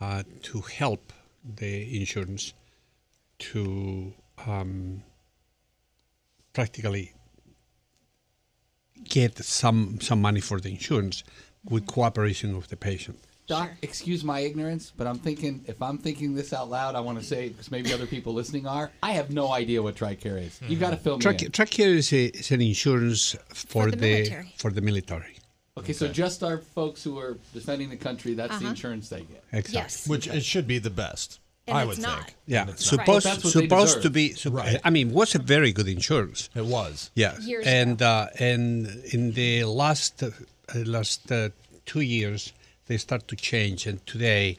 uh, 0.00 0.24
to 0.42 0.60
help 0.60 1.12
the 1.56 2.00
insurance 2.00 2.52
to 3.38 4.12
um, 4.46 5.02
practically 6.52 7.12
get 9.04 9.38
some 9.38 10.00
some 10.00 10.20
money 10.20 10.40
for 10.40 10.58
the 10.60 10.70
insurance 10.70 11.22
with 11.64 11.86
cooperation 11.86 12.54
of 12.54 12.68
the 12.68 12.76
patient. 12.76 13.18
Doc, 13.48 13.70
excuse 13.82 14.22
my 14.24 14.40
ignorance, 14.40 14.92
but 14.96 15.06
I'm 15.06 15.18
thinking 15.18 15.64
if 15.66 15.80
I'm 15.82 15.96
thinking 15.98 16.34
this 16.34 16.52
out 16.52 16.68
loud, 16.68 16.94
I 16.94 17.00
want 17.00 17.18
to 17.18 17.24
say 17.24 17.48
because 17.48 17.70
maybe 17.70 17.92
other 17.94 18.06
people 18.06 18.34
listening 18.34 18.66
are. 18.66 18.90
I 19.02 19.12
have 19.12 19.30
no 19.30 19.50
idea 19.52 19.82
what 19.82 19.96
TRICARE 19.96 20.42
is. 20.46 20.60
You've 20.68 20.80
got 20.80 20.90
to 20.90 20.96
fill 20.98 21.16
me 21.16 21.24
Trac- 21.24 21.42
in. 21.42 21.50
Tracare 21.50 21.94
is, 21.96 22.12
a, 22.12 22.26
is 22.26 22.50
an 22.50 22.60
insurance 22.60 23.34
for, 23.48 23.86
the 23.90 23.96
the, 23.96 24.06
military. 24.12 24.54
for 24.58 24.70
the 24.70 24.82
military. 24.82 25.36
Okay, 25.78 25.94
so 25.94 26.08
just 26.08 26.42
our 26.42 26.58
folks 26.58 27.02
who 27.02 27.18
are 27.18 27.38
defending 27.54 27.88
the 27.88 27.96
country, 27.96 28.34
that's 28.34 28.50
the 28.58 28.64
Uh-huh. 28.64 28.68
insurance 28.70 29.08
they 29.08 29.22
get. 29.22 29.42
Exactly. 29.52 30.10
Which 30.10 30.26
it 30.26 30.44
should 30.44 30.66
be 30.66 30.78
the 30.78 30.90
best. 30.90 31.40
And 31.66 31.78
I 31.78 31.84
would 31.86 31.98
not. 32.00 32.24
think. 32.24 32.36
Yeah, 32.46 32.62
And 32.62 32.70
it's 32.70 32.92
not. 32.92 33.00
supposed 33.00 33.26
That's 33.26 33.52
supposed 33.52 34.02
to 34.02 34.10
be. 34.10 34.32
sup- 34.34 34.52
Right. 34.54 34.78
I 34.84 34.90
mean, 34.90 35.12
was 35.12 35.34
a 35.34 35.38
very 35.38 35.72
good 35.72 35.88
insurance. 35.88 36.50
It 36.54 36.64
was. 36.66 37.10
Yeah, 37.14 37.38
Years 37.40 37.66
and 37.66 38.00
uh, 38.02 38.26
and 38.38 38.86
in 39.12 39.32
the 39.32 39.64
last 39.64 40.22
uh, 40.22 40.30
last 40.74 41.30
uh, 41.32 41.50
two 41.86 42.00
years, 42.00 42.52
they 42.88 42.96
start 42.96 43.28
to 43.28 43.36
change, 43.36 43.86
and 43.86 44.04
today 44.06 44.58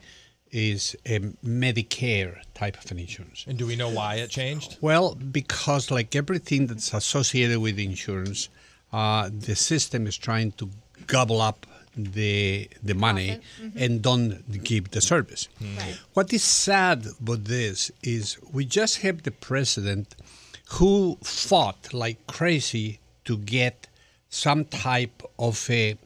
is 0.50 0.96
a 1.06 1.20
Medicare 1.44 2.38
type 2.54 2.76
of 2.82 2.90
an 2.90 2.98
insurance. 2.98 3.44
And 3.46 3.56
do 3.58 3.66
we 3.66 3.76
know 3.76 3.88
why 3.88 4.16
it 4.16 4.30
changed? 4.30 4.78
Well, 4.80 5.14
because 5.14 5.90
like 5.90 6.16
everything 6.16 6.66
that's 6.66 6.92
associated 6.92 7.58
with 7.58 7.78
insurance, 7.78 8.48
uh, 8.92 9.30
the 9.32 9.54
system 9.54 10.06
is 10.06 10.16
trying 10.16 10.52
to 10.52 10.68
gobble 11.06 11.40
up 11.40 11.66
the 11.96 12.68
the 12.82 12.94
money 12.94 13.40
and 13.74 14.00
don't 14.00 14.62
give 14.62 14.90
the 14.92 15.00
service. 15.00 15.48
What 16.14 16.32
is 16.32 16.44
sad 16.44 17.06
about 17.20 17.44
this 17.44 17.90
is 18.02 18.38
we 18.52 18.64
just 18.64 18.98
have 18.98 19.24
the 19.24 19.32
president 19.32 20.14
who 20.74 21.18
fought 21.22 21.92
like 21.92 22.24
crazy 22.28 23.00
to 23.24 23.36
get 23.36 23.88
some 24.28 24.64
type 24.64 25.22
of 25.38 25.68
a 25.68 25.96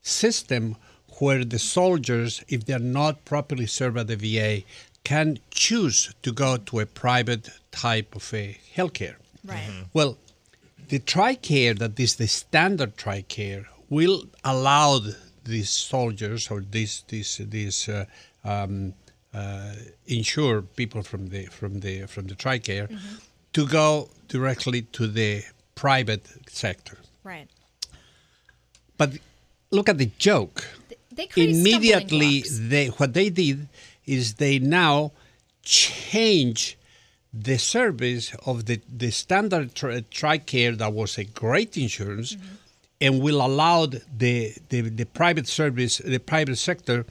system 0.00 0.76
where 1.20 1.44
the 1.44 1.58
soldiers, 1.58 2.42
if 2.48 2.64
they're 2.64 2.78
not 2.78 3.24
properly 3.24 3.66
served 3.66 3.96
by 3.96 4.02
the 4.04 4.16
VA, 4.16 4.64
can 5.04 5.38
choose 5.50 6.14
to 6.22 6.32
go 6.32 6.56
to 6.56 6.80
a 6.80 6.86
private 6.86 7.50
type 7.70 8.14
of 8.14 8.32
a 8.34 8.58
healthcare. 8.74 9.16
Right. 9.44 9.84
Well, 9.94 10.18
the 10.88 10.98
TRICARE, 10.98 11.78
that 11.78 11.98
is 11.98 12.16
the 12.16 12.26
standard 12.26 12.96
TRICARE, 12.96 13.66
will 13.88 14.24
allow 14.44 15.00
these 15.44 15.70
soldiers 15.70 16.50
or 16.50 16.60
these 16.60 17.04
these 17.08 17.40
these 17.48 17.88
uh, 17.88 18.04
um, 18.44 18.94
uh, 19.32 19.72
insure 20.06 20.62
people 20.62 21.02
from 21.02 21.28
the 21.28 21.46
from 21.46 21.80
the 21.80 22.06
from 22.06 22.26
the 22.26 22.34
TRICARE 22.34 22.88
to 23.52 23.66
go 23.66 24.10
directly 24.28 24.82
to 24.82 25.06
the 25.06 25.42
private 25.74 26.26
sector. 26.48 26.98
Right. 27.24 27.48
But 28.96 29.12
look 29.70 29.88
at 29.88 29.98
the 29.98 30.10
joke. 30.18 30.66
They 31.18 31.28
Immediately, 31.34 32.44
they 32.48 32.86
what 32.98 33.12
they 33.12 33.28
did 33.28 33.68
is 34.06 34.34
they 34.34 34.60
now 34.60 35.10
change 35.62 36.78
the 37.34 37.58
service 37.58 38.32
of 38.46 38.66
the 38.66 38.80
the 39.02 39.10
standard 39.10 39.74
tri- 39.74 40.02
TRICARE 40.18 40.78
that 40.78 40.92
was 40.92 41.18
a 41.18 41.24
great 41.24 41.76
insurance, 41.76 42.36
and 43.00 43.20
will 43.20 43.40
allow 43.44 43.86
the, 43.86 44.54
the 44.68 44.80
the 45.00 45.06
private 45.06 45.48
service, 45.48 45.98
the 45.98 46.20
private 46.20 46.56
sector, 46.56 47.04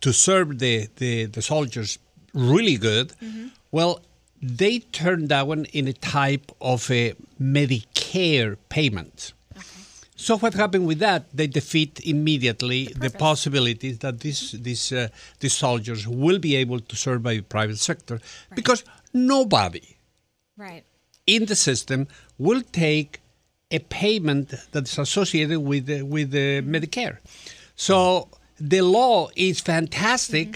to 0.00 0.12
serve 0.12 0.58
the 0.58 0.88
the, 0.96 1.26
the 1.26 1.42
soldiers 1.42 1.98
really 2.32 2.78
good. 2.78 3.12
Well, 3.70 4.00
they 4.40 4.78
turned 4.78 5.28
that 5.28 5.46
one 5.46 5.66
in 5.66 5.88
a 5.88 5.92
type 5.92 6.50
of 6.60 6.90
a 6.90 7.14
Medicare 7.38 8.56
payment. 8.70 9.34
So 10.22 10.38
what 10.38 10.54
happened 10.54 10.86
with 10.86 11.00
that? 11.00 11.20
They 11.34 11.48
defeat 11.48 12.00
immediately 12.14 12.80
the, 13.04 13.10
possibilities 13.10 13.98
that 14.04 14.20
these 14.20 14.52
these 14.66 14.84
uh, 14.92 15.08
these 15.40 15.54
soldiers 15.66 16.06
will 16.06 16.38
be 16.38 16.52
able 16.62 16.78
to 16.90 16.94
serve 17.04 17.20
by 17.28 17.34
the 17.40 17.42
private 17.56 17.78
sector 17.90 18.16
because 18.54 18.80
nobody 19.12 19.86
Right. 20.56 20.84
in 21.26 21.46
the 21.46 21.56
system 21.56 22.00
will 22.46 22.62
take 22.86 23.10
a 23.72 23.80
payment 24.02 24.54
that's 24.72 24.96
associated 24.98 25.58
with 25.70 25.86
the, 25.86 26.02
with 26.02 26.30
the 26.30 26.48
Medicare. 26.74 27.16
So 27.74 27.96
the 28.60 28.82
law 28.82 29.28
is 29.34 29.60
fantastic. 29.60 30.48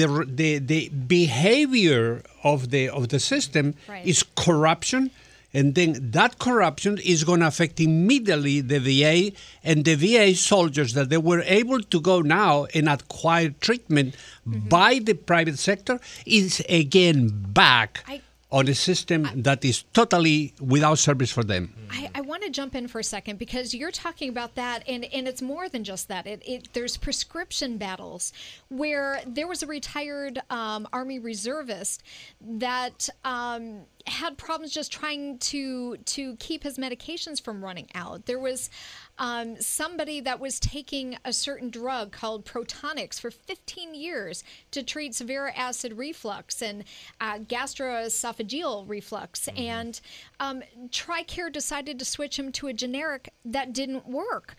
The, 0.00 0.08
the 0.40 0.58
the 0.72 0.82
behavior 0.90 2.22
of 2.42 2.58
the 2.74 2.84
of 2.98 3.08
the 3.08 3.20
system 3.32 3.74
Right. 3.88 4.04
is 4.12 4.18
corruption, 4.44 5.10
and 5.56 5.74
then 5.74 6.10
that 6.10 6.38
corruption 6.38 6.98
is 6.98 7.24
going 7.24 7.40
to 7.40 7.46
affect 7.46 7.80
immediately 7.80 8.60
the 8.60 8.78
VA 8.78 9.34
and 9.64 9.86
the 9.86 9.94
VA 9.94 10.34
soldiers 10.34 10.92
that 10.92 11.08
they 11.08 11.16
were 11.16 11.42
able 11.46 11.80
to 11.80 11.98
go 11.98 12.20
now 12.20 12.66
and 12.74 12.90
acquire 12.90 13.48
treatment 13.48 14.14
by 14.44 14.98
the 14.98 15.14
private 15.14 15.58
sector 15.58 15.98
is 16.26 16.62
again 16.68 17.30
back 17.32 18.04
on 18.52 18.68
a 18.68 18.74
system 18.74 19.28
that 19.34 19.64
is 19.64 19.82
totally 19.92 20.54
without 20.60 20.98
service 20.98 21.32
for 21.32 21.42
them. 21.42 21.74
I, 21.90 22.10
I 22.14 22.20
want 22.20 22.42
to 22.44 22.50
jump 22.50 22.74
in 22.74 22.86
for 22.86 23.00
a 23.00 23.04
second 23.04 23.38
because 23.38 23.74
you're 23.74 23.90
talking 23.90 24.28
about 24.28 24.54
that, 24.54 24.84
and, 24.86 25.04
and 25.06 25.26
it's 25.26 25.42
more 25.42 25.68
than 25.68 25.84
just 25.84 26.08
that. 26.08 26.26
It, 26.26 26.42
it 26.46 26.68
there's 26.72 26.96
prescription 26.96 27.76
battles 27.76 28.32
where 28.68 29.20
there 29.26 29.48
was 29.48 29.62
a 29.62 29.66
retired 29.66 30.40
um, 30.50 30.86
Army 30.92 31.18
reservist 31.18 32.02
that 32.40 33.08
um, 33.24 33.80
had 34.08 34.38
problems 34.38 34.72
just 34.72 34.92
trying 34.92 35.38
to 35.38 35.96
to 35.96 36.36
keep 36.36 36.62
his 36.62 36.78
medications 36.78 37.42
from 37.42 37.64
running 37.64 37.88
out. 37.94 38.26
There 38.26 38.38
was 38.38 38.70
um, 39.18 39.60
somebody 39.60 40.20
that 40.20 40.40
was 40.40 40.60
taking 40.60 41.16
a 41.24 41.32
certain 41.32 41.70
drug 41.70 42.12
called 42.12 42.44
Protonix 42.44 43.18
for 43.18 43.30
15 43.30 43.94
years 43.94 44.44
to 44.70 44.82
treat 44.82 45.14
severe 45.14 45.52
acid 45.56 45.94
reflux 45.94 46.62
and 46.62 46.84
uh, 47.20 47.38
gastroesophageal 47.38 48.88
reflux. 48.88 49.48
And 49.56 50.00
um, 50.38 50.62
TRICARE 50.90 51.52
decided 51.52 51.98
to 51.98 52.04
switch 52.04 52.38
him 52.38 52.52
to 52.52 52.66
a 52.68 52.72
generic 52.72 53.30
that 53.44 53.72
didn't 53.72 54.06
work. 54.06 54.56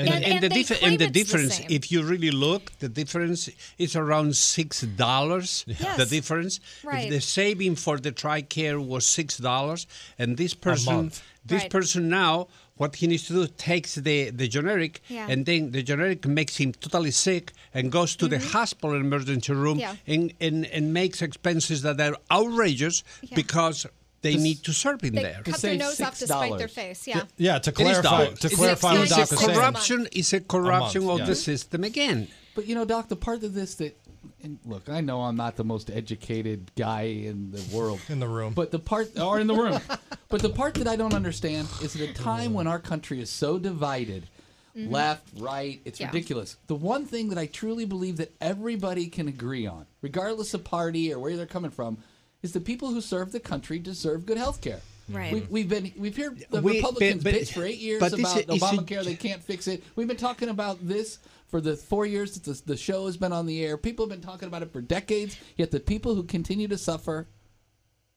And, 0.00 0.08
And- 0.08 0.24
and 0.24 0.32
and 0.34 0.42
the, 0.44 0.48
dif- 0.48 0.82
and 0.82 0.98
the 0.98 1.04
it's 1.04 1.12
the 1.12 1.18
difference, 1.20 1.60
if 1.68 1.82
you 1.92 2.02
really 2.02 2.30
look, 2.46 2.62
the 2.78 2.88
difference 2.88 3.50
is 3.78 3.92
around 3.96 4.34
six 4.36 4.80
dollars. 4.80 5.64
Yes. 5.66 5.96
The 6.02 6.06
difference. 6.16 6.60
Right. 6.82 7.04
If 7.04 7.10
the 7.10 7.20
saving 7.20 7.74
for 7.76 7.96
the 7.98 8.12
TRICARE 8.12 8.78
was 8.92 9.04
six 9.06 9.38
dollars, 9.38 9.86
and 10.18 10.36
this 10.36 10.54
person, 10.54 11.12
this 11.50 11.62
Right. 11.62 11.70
person 11.70 12.08
now, 12.08 12.48
what 12.80 12.96
he 12.96 13.06
needs 13.06 13.26
to 13.26 13.34
do 13.34 13.46
takes 13.70 13.90
the 13.96 14.30
the 14.30 14.48
generic, 14.48 14.92
Yeah. 15.08 15.26
and 15.32 15.44
then 15.44 15.62
the 15.76 15.82
generic 15.82 16.20
makes 16.26 16.56
him 16.56 16.72
totally 16.72 17.10
sick 17.10 17.52
and 17.74 17.92
goes 17.92 18.16
to 18.16 18.26
the 18.28 18.38
hospital 18.38 18.94
emergency 18.96 19.52
room 19.52 19.78
Mm-hmm. 19.78 19.96
Yeah. 20.10 20.14
and, 20.14 20.32
and 20.40 20.58
and 20.76 20.84
makes 21.00 21.20
expenses 21.28 21.78
that 21.82 22.00
are 22.00 22.16
outrageous 22.30 23.04
because 23.34 23.86
they 24.22 24.32
Just- 24.32 24.44
need 24.44 24.62
to 24.64 24.72
serve 24.72 25.00
him 25.02 25.14
They 25.14 25.22
there. 25.22 25.42
cut 25.44 25.60
their 25.60 25.76
nose 25.76 26.00
off 26.00 26.18
to 26.18 26.26
spite 26.26 26.58
their 26.58 26.68
face. 26.68 27.06
Yeah. 27.06 27.22
Yeah, 27.36 27.58
to 27.58 27.72
clarify, 27.72 28.26
to 28.26 28.46
It's 28.46 28.56
clarify 28.56 28.92
what 28.94 29.02
it's 29.02 29.10
Doc 29.16 29.32
a 29.32 29.36
corruption 29.36 30.08
is 30.12 30.32
a 30.32 30.40
corruption 30.40 31.04
month, 31.04 31.12
of 31.14 31.18
yeah. 31.20 31.26
the 31.26 31.34
system 31.36 31.84
again. 31.84 32.28
But 32.54 32.66
you 32.66 32.74
know, 32.74 32.84
Doc, 32.84 33.08
the 33.08 33.16
part 33.16 33.42
of 33.44 33.54
this 33.54 33.76
that, 33.76 33.96
and 34.42 34.58
look, 34.66 34.88
I 34.88 35.00
know 35.00 35.22
I'm 35.22 35.36
not 35.36 35.56
the 35.56 35.64
most 35.64 35.88
educated 35.90 36.70
guy 36.76 37.02
in 37.02 37.50
the 37.52 37.62
world 37.74 38.00
in 38.08 38.20
the 38.20 38.28
room, 38.28 38.52
but 38.52 38.70
the 38.70 38.78
part 38.78 39.18
or 39.18 39.40
in 39.40 39.46
the 39.46 39.54
room, 39.54 39.80
but 40.28 40.42
the 40.42 40.50
part 40.50 40.74
that 40.74 40.88
I 40.88 40.96
don't 40.96 41.14
understand 41.14 41.68
is 41.82 41.96
at 41.96 42.02
a 42.02 42.12
time 42.12 42.52
when 42.52 42.66
our 42.66 42.78
country 42.78 43.20
is 43.20 43.30
so 43.30 43.58
divided, 43.58 44.28
Mhm. 44.76 44.90
left, 44.92 45.28
right, 45.38 45.80
it's 45.84 45.98
Yeah. 45.98 46.08
ridiculous. 46.08 46.56
The 46.66 46.74
one 46.76 47.06
thing 47.06 47.30
that 47.30 47.38
I 47.38 47.46
truly 47.46 47.86
believe 47.86 48.18
that 48.18 48.32
everybody 48.40 49.06
can 49.08 49.26
agree 49.28 49.66
on, 49.66 49.86
regardless 50.02 50.52
of 50.54 50.62
party 50.64 51.12
or 51.12 51.18
where 51.18 51.36
they're 51.36 51.46
coming 51.46 51.70
from, 51.70 51.98
is 52.42 52.52
the 52.52 52.60
people 52.60 52.90
who 52.90 53.00
serve 53.00 53.32
the 53.32 53.40
country 53.40 53.78
deserve 53.78 54.26
good 54.26 54.38
health 54.38 54.60
care. 54.60 54.80
Right. 55.08 55.32
We, 55.32 55.40
we've 55.50 55.68
been 55.68 55.92
we've 55.98 56.16
heard 56.16 56.44
the 56.50 56.60
We- 56.60 56.76
Republicans 56.76 57.24
but- 57.24 57.32
but- 57.32 57.42
bitch 57.42 57.52
for 57.52 57.64
eight 57.64 57.78
years 57.78 58.00
about 58.02 58.18
is- 58.18 58.26
is 58.32 58.36
it- 58.36 58.48
Obamacare. 58.48 59.04
They 59.04 59.16
can't 59.16 59.42
fix 59.42 59.66
it. 59.66 59.82
We've 59.96 60.06
been 60.08 60.16
talking 60.16 60.48
about 60.48 60.86
this 60.86 61.18
for 61.48 61.60
the 61.60 61.74
four 61.76 62.06
years 62.06 62.34
that 62.34 62.44
the, 62.44 62.62
the 62.64 62.76
show 62.76 63.06
has 63.06 63.16
been 63.16 63.32
on 63.32 63.46
the 63.46 63.64
air. 63.64 63.76
People 63.76 64.04
have 64.06 64.10
been 64.10 64.24
talking 64.24 64.46
about 64.46 64.62
it 64.62 64.72
for 64.72 64.80
decades. 64.80 65.36
Yet 65.56 65.72
the 65.72 65.80
people 65.80 66.14
who 66.14 66.22
continue 66.22 66.68
to 66.68 66.78
suffer 66.78 67.26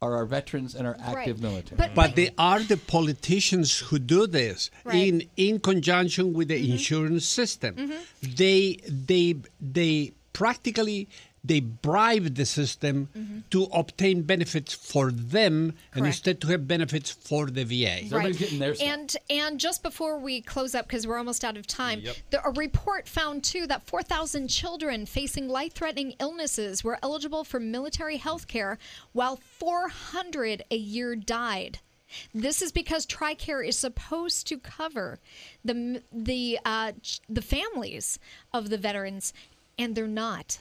are 0.03 0.15
our 0.17 0.25
veterans 0.25 0.75
and 0.75 0.85
our 0.85 0.97
active 1.01 1.41
military. 1.41 1.89
But, 1.95 2.15
they 2.15 2.29
are 2.37 2.59
the 2.61 2.75
politicians 2.77 3.79
who 3.79 3.97
do 3.99 4.27
this 4.27 4.69
Right. 4.83 4.95
Mm-hmm. 5.13 5.19
in 5.37 5.53
in 5.55 5.59
conjunction 5.61 6.33
with 6.33 6.49
the 6.49 6.71
insurance 6.71 7.25
system. 7.25 7.91
They 8.21 8.79
they 8.87 9.37
they 9.59 10.13
practically 10.33 11.07
they 11.43 11.59
bribe 11.59 12.35
the 12.35 12.45
system 12.45 13.09
Mm-hmm. 13.17 13.39
to 13.49 13.63
obtain 13.73 14.21
benefits 14.21 14.73
for 14.73 15.11
them 15.11 15.73
and 15.93 16.05
instead 16.05 16.39
to 16.41 16.47
have 16.47 16.67
benefits 16.67 17.11
for 17.11 17.47
the 17.47 17.63
VA. 17.65 18.07
Right. 18.09 18.81
And 18.81 19.15
and 19.29 19.59
just 19.59 19.83
before 19.83 20.17
we 20.19 20.41
close 20.41 20.73
up, 20.73 20.87
because 20.87 21.05
we're 21.05 21.17
almost 21.17 21.43
out 21.43 21.57
of 21.57 21.67
time, 21.67 22.01
the, 22.29 22.45
a 22.45 22.51
report 22.51 23.07
found 23.07 23.43
too 23.43 23.67
that 23.67 23.83
4,000 23.83 24.47
children 24.47 25.05
facing 25.05 25.47
life-threatening 25.49 26.15
illnesses 26.19 26.83
were 26.83 26.97
eligible 27.03 27.43
for 27.43 27.59
military 27.59 28.17
health 28.17 28.47
care, 28.47 28.77
while 29.11 29.35
400 29.35 30.63
a 30.71 30.75
year 30.77 31.15
died. 31.15 31.79
This 32.33 32.61
is 32.61 32.71
because 32.71 33.05
TRICARE 33.07 33.67
is 33.67 33.77
supposed 33.77 34.47
to 34.47 34.57
cover 34.59 35.19
the 35.65 36.01
the 36.11 36.59
uh, 36.63 36.91
ch- 37.01 37.21
the 37.27 37.41
families 37.41 38.19
of 38.53 38.69
the 38.69 38.77
veterans, 38.77 39.33
and 39.79 39.95
they're 39.95 40.07
not. 40.07 40.59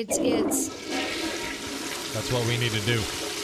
It's 0.00 0.16
it's 0.18 0.68
That's 2.14 2.32
what 2.32 2.46
we 2.46 2.56
need 2.58 2.72
to 2.72 2.80
do. 2.86 2.98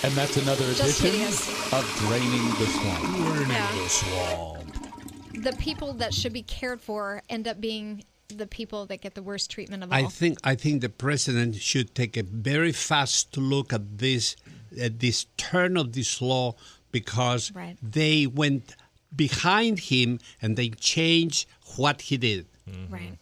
And 0.04 0.12
that's 0.14 0.36
another 0.38 0.64
Just 0.72 1.00
edition 1.00 1.10
hideous. 1.20 1.72
of 1.72 1.84
draining 2.06 2.44
the 2.60 2.66
swamp. 2.76 3.04
Yeah. 3.50 5.40
the 5.50 5.52
people 5.58 5.92
that 5.94 6.14
should 6.14 6.32
be 6.32 6.42
cared 6.42 6.80
for 6.80 7.22
end 7.28 7.46
up 7.46 7.60
being 7.60 8.04
the 8.28 8.46
people 8.46 8.86
that 8.86 9.00
get 9.02 9.14
the 9.14 9.22
worst 9.22 9.50
treatment 9.50 9.82
of 9.84 9.92
all. 9.92 9.98
I 9.98 10.04
think 10.06 10.38
I 10.44 10.54
think 10.54 10.80
the 10.80 10.88
president 10.88 11.56
should 11.56 11.94
take 11.94 12.16
a 12.16 12.22
very 12.22 12.72
fast 12.72 13.36
look 13.36 13.72
at 13.72 13.98
this 13.98 14.34
at 14.80 14.98
this 15.00 15.26
turn 15.36 15.76
of 15.76 15.92
this 15.92 16.20
law 16.22 16.54
because 16.90 17.52
Right. 17.52 17.76
they 17.82 18.26
went 18.26 18.76
behind 19.14 19.78
him 19.92 20.18
and 20.42 20.56
they 20.56 20.70
changed 20.70 21.46
what 21.76 21.96
he 22.08 22.16
did. 22.16 22.46
Right. 22.88 23.18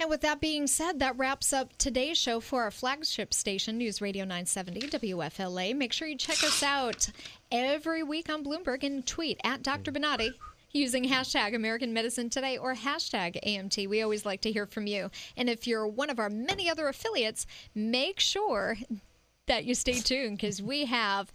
And 0.00 0.08
with 0.08 0.20
that 0.20 0.40
being 0.40 0.68
said, 0.68 1.00
that 1.00 1.18
wraps 1.18 1.52
up 1.52 1.76
today's 1.76 2.16
show 2.16 2.38
for 2.38 2.62
our 2.62 2.70
flagship 2.70 3.34
station, 3.34 3.78
News 3.78 4.00
Radio 4.00 4.24
970 4.24 4.80
WFLA. 4.82 5.74
Make 5.74 5.92
sure 5.92 6.06
you 6.06 6.16
check 6.16 6.44
us 6.44 6.62
out 6.62 7.08
every 7.50 8.04
week 8.04 8.30
on 8.30 8.44
Bloomberg 8.44 8.84
and 8.84 9.04
tweet 9.04 9.40
at 9.42 9.64
Dr. 9.64 9.90
Bonati 9.90 10.30
using 10.72 11.04
hashtag 11.04 11.52
American 11.52 11.92
Medicine 11.92 12.30
Today 12.30 12.56
or 12.56 12.76
hashtag 12.76 13.42
AMT. 13.44 13.88
We 13.88 14.02
always 14.02 14.24
like 14.24 14.40
to 14.42 14.52
hear 14.52 14.66
from 14.66 14.86
you. 14.86 15.10
And 15.36 15.50
if 15.50 15.66
you're 15.66 15.88
one 15.88 16.10
of 16.10 16.20
our 16.20 16.30
many 16.30 16.70
other 16.70 16.86
affiliates, 16.86 17.44
make 17.74 18.20
sure 18.20 18.76
that 19.46 19.64
you 19.64 19.74
stay 19.74 19.94
tuned 19.94 20.36
because 20.36 20.62
we 20.62 20.84
have 20.84 21.32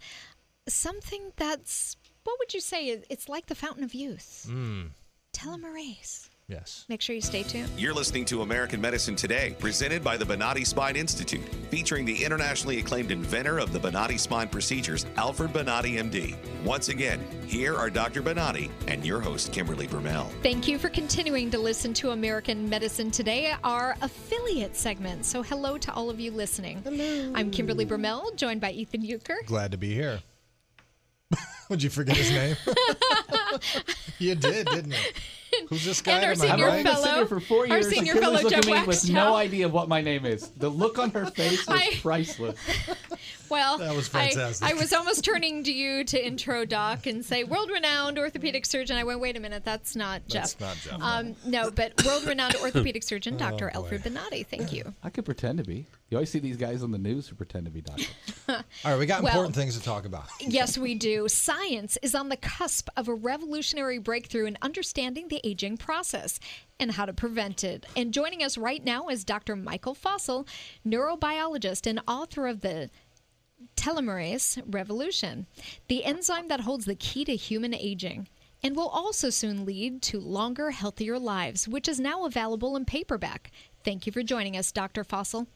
something 0.68 1.32
that's, 1.36 1.98
what 2.22 2.38
would 2.38 2.54
you 2.54 2.60
say? 2.60 3.02
It's 3.10 3.28
like 3.28 3.44
the 3.44 3.54
fountain 3.54 3.84
of 3.84 3.92
youth. 3.92 4.46
Mm. 4.48 4.88
Telomerase. 5.34 6.30
Yes. 6.46 6.84
Make 6.90 7.00
sure 7.00 7.14
you 7.14 7.22
stay 7.22 7.42
tuned. 7.42 7.70
You're 7.78 7.94
listening 7.94 8.26
to 8.26 8.42
American 8.42 8.80
Medicine 8.80 9.16
Today, 9.16 9.56
presented 9.58 10.04
by 10.04 10.18
the 10.18 10.26
Bonati 10.26 10.66
Spine 10.66 10.94
Institute, 10.94 11.42
featuring 11.70 12.04
the 12.04 12.22
internationally 12.22 12.80
acclaimed 12.80 13.10
inventor 13.10 13.58
of 13.58 13.72
the 13.72 13.78
Bonati 13.78 14.20
spine 14.20 14.48
procedures, 14.48 15.06
Alfred 15.16 15.52
Bonati, 15.52 15.96
MD. 15.98 16.36
Once 16.62 16.90
again, 16.90 17.20
here 17.46 17.74
are 17.74 17.88
Dr. 17.88 18.22
Bonati 18.22 18.70
and 18.88 19.06
your 19.06 19.20
host, 19.20 19.52
Kimberly 19.52 19.88
Bermel. 19.88 20.30
Thank 20.42 20.68
you 20.68 20.78
for 20.78 20.90
continuing 20.90 21.50
to 21.50 21.58
listen 21.58 21.94
to 21.94 22.10
American 22.10 22.68
Medicine 22.68 23.10
Today, 23.10 23.54
our 23.64 23.96
affiliate 24.02 24.76
segment. 24.76 25.24
So, 25.24 25.42
hello 25.42 25.78
to 25.78 25.92
all 25.94 26.10
of 26.10 26.20
you 26.20 26.30
listening. 26.30 26.82
Hello. 26.84 27.32
I'm 27.34 27.50
Kimberly 27.50 27.86
Bermel, 27.86 28.36
joined 28.36 28.60
by 28.60 28.72
Ethan 28.72 29.02
Euchre. 29.02 29.38
Glad 29.46 29.70
to 29.72 29.78
be 29.78 29.94
here. 29.94 30.20
Would 31.70 31.82
you 31.82 31.88
forget 31.88 32.16
his 32.16 32.30
name? 32.30 32.56
you 34.18 34.34
did, 34.34 34.66
didn't 34.66 34.92
you? 34.92 34.98
Who's 35.68 35.84
this 35.84 36.00
guy? 36.02 36.12
And 36.12 36.24
our 36.24 36.34
to 36.34 36.38
my 36.40 36.46
senior 36.48 36.66
right? 36.66 36.86
fellow- 36.86 37.06
I've 37.06 37.14
been 37.16 37.26
for 37.28 37.40
four 37.40 37.60
our 37.62 37.66
years. 37.66 37.86
and 37.86 37.94
senior 37.94 38.14
fellow, 38.16 38.34
looking 38.34 38.50
Jeff 38.50 38.58
at 38.60 38.66
me 38.82 38.86
with 38.86 39.10
no 39.10 39.34
idea 39.34 39.68
what 39.68 39.88
my 39.88 40.00
name 40.00 40.24
is. 40.26 40.48
The 40.50 40.68
look 40.68 40.98
on 40.98 41.10
her 41.10 41.26
face 41.30 41.66
was 41.66 41.80
I- 41.80 41.98
priceless. 42.00 42.58
Well, 43.54 43.78
That 43.78 43.94
was 43.94 44.08
I- 44.14 44.30
fantastic. 44.30 44.68
I, 44.68 44.74
was 44.74 44.92
almost 44.92 45.24
turning 45.24 45.62
to 45.62 45.72
you 45.72 46.02
to 46.04 46.26
intro 46.26 46.64
Doc 46.64 47.06
and 47.06 47.24
say 47.24 47.44
world 47.44 47.70
renowned 47.70 48.18
orthopedic 48.18 48.66
surgeon. 48.66 48.96
I 48.96 49.04
went, 49.04 49.20
wait 49.20 49.36
a 49.36 49.40
minute, 49.40 49.64
that's 49.64 49.94
not 49.94 50.26
Jeff. 50.26 50.58
That's 50.58 50.90
not 50.90 50.98
Jeff. 50.98 51.02
Um, 51.02 51.36
no, 51.46 51.70
but 51.70 52.04
world 52.04 52.24
renowned 52.24 52.56
orthopedic 52.56 53.04
surgeon, 53.04 53.34
Oh, 53.36 53.38
Dr. 53.38 53.66
boy. 53.72 53.78
Alfred 53.78 54.02
Bonati. 54.02 54.44
Thank 54.44 54.72
you. 54.72 54.92
I 55.04 55.10
could 55.10 55.24
pretend 55.24 55.58
to 55.58 55.64
be. 55.64 55.86
You 56.10 56.18
always 56.18 56.30
see 56.30 56.38
these 56.40 56.56
guys 56.56 56.82
on 56.82 56.90
the 56.90 56.98
news 56.98 57.28
who 57.28 57.36
pretend 57.36 57.64
to 57.66 57.70
be 57.70 57.80
doctors. 57.80 58.08
All 58.48 58.56
right, 58.84 58.98
we 58.98 59.06
got 59.06 59.22
Well- 59.22 59.32
important 59.32 59.54
things 59.54 59.78
to 59.78 59.82
talk 59.84 60.04
about. 60.04 60.24
Yes, 60.40 60.76
we 60.76 60.94
do. 60.96 61.28
Science 61.28 61.96
is 62.02 62.14
on 62.14 62.28
the 62.28 62.36
cusp 62.36 62.88
of 62.96 63.06
a 63.08 63.14
revolutionary 63.14 63.98
breakthrough 63.98 64.46
in 64.46 64.58
understanding 64.62 65.28
the 65.28 65.40
aging 65.44 65.76
process 65.76 66.40
and 66.80 66.90
how 66.90 67.06
to 67.06 67.12
prevent 67.12 67.62
it. 67.62 67.86
And 67.96 68.12
joining 68.12 68.42
us 68.42 68.58
right 68.58 68.84
now 68.84 69.08
is 69.08 69.24
Dr. 69.24 69.54
Michael 69.54 69.94
Fossel, 69.94 70.46
neurobiologist 70.86 71.86
and 71.86 72.00
author 72.08 72.46
of 72.46 72.60
the 72.62 72.90
telomerase 73.76 74.62
revolution, 74.66 75.46
the 75.88 76.04
enzyme 76.04 76.48
that 76.48 76.60
holds 76.60 76.84
the 76.84 76.94
key 76.94 77.24
to 77.24 77.36
human 77.36 77.74
aging. 77.74 78.28
And 78.62 78.74
will 78.74 78.88
also 78.88 79.28
soon 79.28 79.66
lead 79.66 80.00
to 80.02 80.18
longer, 80.18 80.70
healthier 80.70 81.18
lives, 81.18 81.68
which 81.68 81.86
is 81.86 82.00
now 82.00 82.24
available 82.24 82.76
in 82.76 82.86
paperback. 82.86 83.50
Thank 83.84 84.06
you 84.06 84.12
for 84.12 84.22
joining 84.22 84.56
us, 84.56 84.72
Dr. 84.72 85.04
Fossel. 85.04 85.46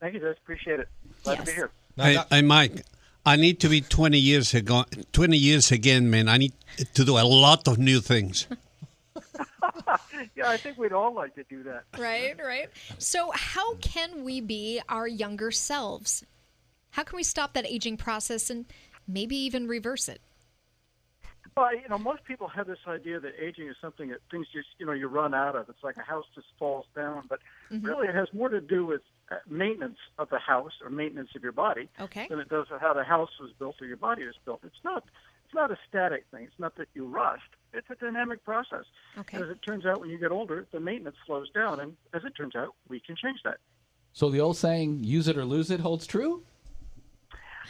Thank 0.00 0.14
you, 0.14 0.20
Jess. 0.20 0.36
Appreciate 0.38 0.80
it. 0.80 0.88
Glad 1.24 1.40
to 1.40 1.44
be 1.44 1.52
here. 1.52 1.70
Hey, 1.96 2.18
hey, 2.30 2.40
Mike, 2.40 2.82
I 3.26 3.36
need 3.36 3.60
to 3.60 3.68
be 3.68 3.80
20 3.80 4.18
years 4.18 4.54
ago, 4.54 4.84
20 5.12 5.36
years 5.36 5.72
again, 5.72 6.08
man. 6.08 6.28
I 6.28 6.36
need 6.36 6.52
to 6.94 7.04
do 7.04 7.18
a 7.18 7.24
lot 7.24 7.66
of 7.66 7.76
new 7.76 8.00
things. 8.00 8.46
yeah, 10.36 10.48
I 10.48 10.56
think 10.56 10.78
we'd 10.78 10.92
all 10.92 11.12
like 11.12 11.34
to 11.34 11.44
do 11.44 11.62
that. 11.64 11.84
Right, 11.98 12.36
right. 12.42 12.68
So, 12.98 13.32
how 13.34 13.74
can 13.76 14.24
we 14.24 14.40
be 14.40 14.80
our 14.88 15.08
younger 15.08 15.50
selves? 15.50 16.24
How 16.96 17.02
can 17.04 17.16
we 17.18 17.24
stop 17.24 17.52
that 17.52 17.66
aging 17.66 17.98
process 17.98 18.48
and 18.48 18.64
maybe 19.06 19.36
even 19.36 19.68
reverse 19.68 20.08
it? 20.08 20.22
Well, 21.54 21.74
you 21.74 21.86
know, 21.90 21.98
most 21.98 22.24
people 22.24 22.48
have 22.48 22.66
this 22.66 22.78
idea 22.88 23.20
that 23.20 23.32
aging 23.38 23.68
is 23.68 23.76
something 23.82 24.08
that 24.08 24.20
things 24.30 24.46
just, 24.50 24.68
you 24.78 24.86
know, 24.86 24.92
you 24.92 25.06
run 25.06 25.34
out 25.34 25.56
of. 25.56 25.68
It's 25.68 25.84
like 25.84 25.98
a 25.98 26.02
house 26.02 26.24
just 26.34 26.46
falls 26.58 26.86
down. 26.94 27.26
But 27.28 27.40
Mhm. 27.70 27.82
really, 27.86 28.08
it 28.08 28.14
has 28.14 28.32
more 28.32 28.48
to 28.48 28.62
do 28.62 28.86
with 28.86 29.02
uh, 29.30 29.36
maintenance 29.46 29.98
of 30.18 30.30
the 30.30 30.38
house 30.38 30.72
or 30.82 30.88
maintenance 30.88 31.34
of 31.36 31.42
your 31.42 31.52
body 31.52 31.90
Okay. 32.00 32.28
than 32.28 32.40
it 32.40 32.48
does 32.48 32.70
with 32.70 32.80
how 32.80 32.94
the 32.94 33.04
house 33.04 33.38
was 33.40 33.52
built 33.58 33.76
or 33.82 33.86
your 33.86 33.98
body 33.98 34.24
was 34.24 34.36
built. 34.46 34.60
It's 34.64 34.82
not. 34.82 35.04
It's 35.44 35.52
not 35.54 35.70
a 35.70 35.78
static 35.86 36.24
thing. 36.30 36.44
It's 36.44 36.58
not 36.58 36.76
that 36.76 36.88
you 36.94 37.04
rust. 37.06 37.42
It's 37.74 37.90
a 37.90 37.94
dynamic 37.96 38.42
process. 38.42 38.86
Okay. 39.18 39.36
And 39.36 39.44
as 39.44 39.50
it 39.50 39.60
turns 39.60 39.84
out, 39.84 40.00
when 40.00 40.08
you 40.08 40.16
get 40.16 40.32
older, 40.32 40.66
the 40.72 40.80
maintenance 40.80 41.16
slows 41.26 41.50
down, 41.50 41.78
and 41.78 41.94
as 42.14 42.24
it 42.24 42.34
turns 42.34 42.56
out, 42.56 42.74
we 42.88 43.00
can 43.00 43.16
change 43.16 43.42
that. 43.44 43.58
So 44.14 44.30
the 44.30 44.40
old 44.40 44.56
saying, 44.56 45.04
use 45.04 45.28
it 45.28 45.36
or 45.36 45.44
lose 45.44 45.70
it, 45.70 45.80
holds 45.80 46.06
true? 46.06 46.42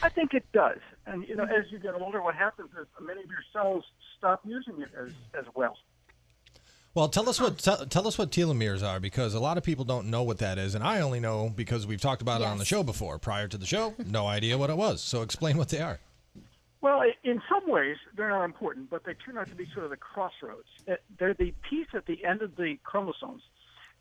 I 0.02 0.08
think 0.08 0.34
it 0.34 0.44
does. 0.52 0.78
And 1.06 1.26
you 1.28 1.36
know, 1.36 1.44
mm-hmm. 1.44 1.54
as 1.54 1.70
you 1.70 1.78
get 1.78 1.94
older, 1.94 2.22
what 2.22 2.34
happens 2.34 2.70
is 2.80 2.86
many 3.00 3.22
of 3.22 3.28
your 3.28 3.44
cells 3.52 3.84
stop 4.18 4.40
using 4.44 4.80
it 4.80 4.90
as 4.98 5.12
as 5.38 5.44
well. 5.54 5.76
Well, 6.94 7.08
tell 7.08 7.28
us 7.28 7.38
what 7.38 7.58
tell, 7.58 7.84
tell 7.86 8.08
us 8.08 8.16
what 8.16 8.30
telomeres 8.30 8.82
are 8.82 9.00
because 9.00 9.34
a 9.34 9.40
lot 9.40 9.58
of 9.58 9.64
people 9.64 9.84
don't 9.84 10.08
know 10.10 10.22
what 10.22 10.38
that 10.38 10.56
is, 10.58 10.74
and 10.74 10.82
I 10.82 11.00
only 11.00 11.20
know 11.20 11.52
because 11.54 11.86
we've 11.86 12.00
talked 12.00 12.22
about 12.22 12.40
it 12.40 12.46
on 12.46 12.58
the 12.58 12.64
show 12.64 12.82
before. 12.82 13.18
Prior 13.18 13.48
to 13.48 13.58
the 13.58 13.66
show, 13.66 13.94
no 14.06 14.26
idea 14.26 14.56
what 14.56 14.70
it 14.70 14.76
was. 14.76 15.02
So 15.02 15.22
explain 15.22 15.58
what 15.58 15.68
they 15.68 15.80
are. 15.80 15.98
Well, 16.80 17.02
in 17.24 17.42
some 17.50 17.68
ways, 17.70 17.96
they're 18.16 18.28
not 18.28 18.44
important, 18.44 18.90
but 18.90 19.04
they 19.04 19.14
turn 19.14 19.36
out 19.36 19.48
to 19.48 19.54
be 19.54 19.66
sort 19.74 19.84
of 19.84 19.90
the 19.90 19.96
crossroads. 19.96 20.68
They're 21.18 21.34
the 21.34 21.52
piece 21.68 21.88
at 21.94 22.06
the 22.06 22.24
end 22.24 22.42
of 22.42 22.56
the 22.56 22.78
chromosomes 22.84 23.42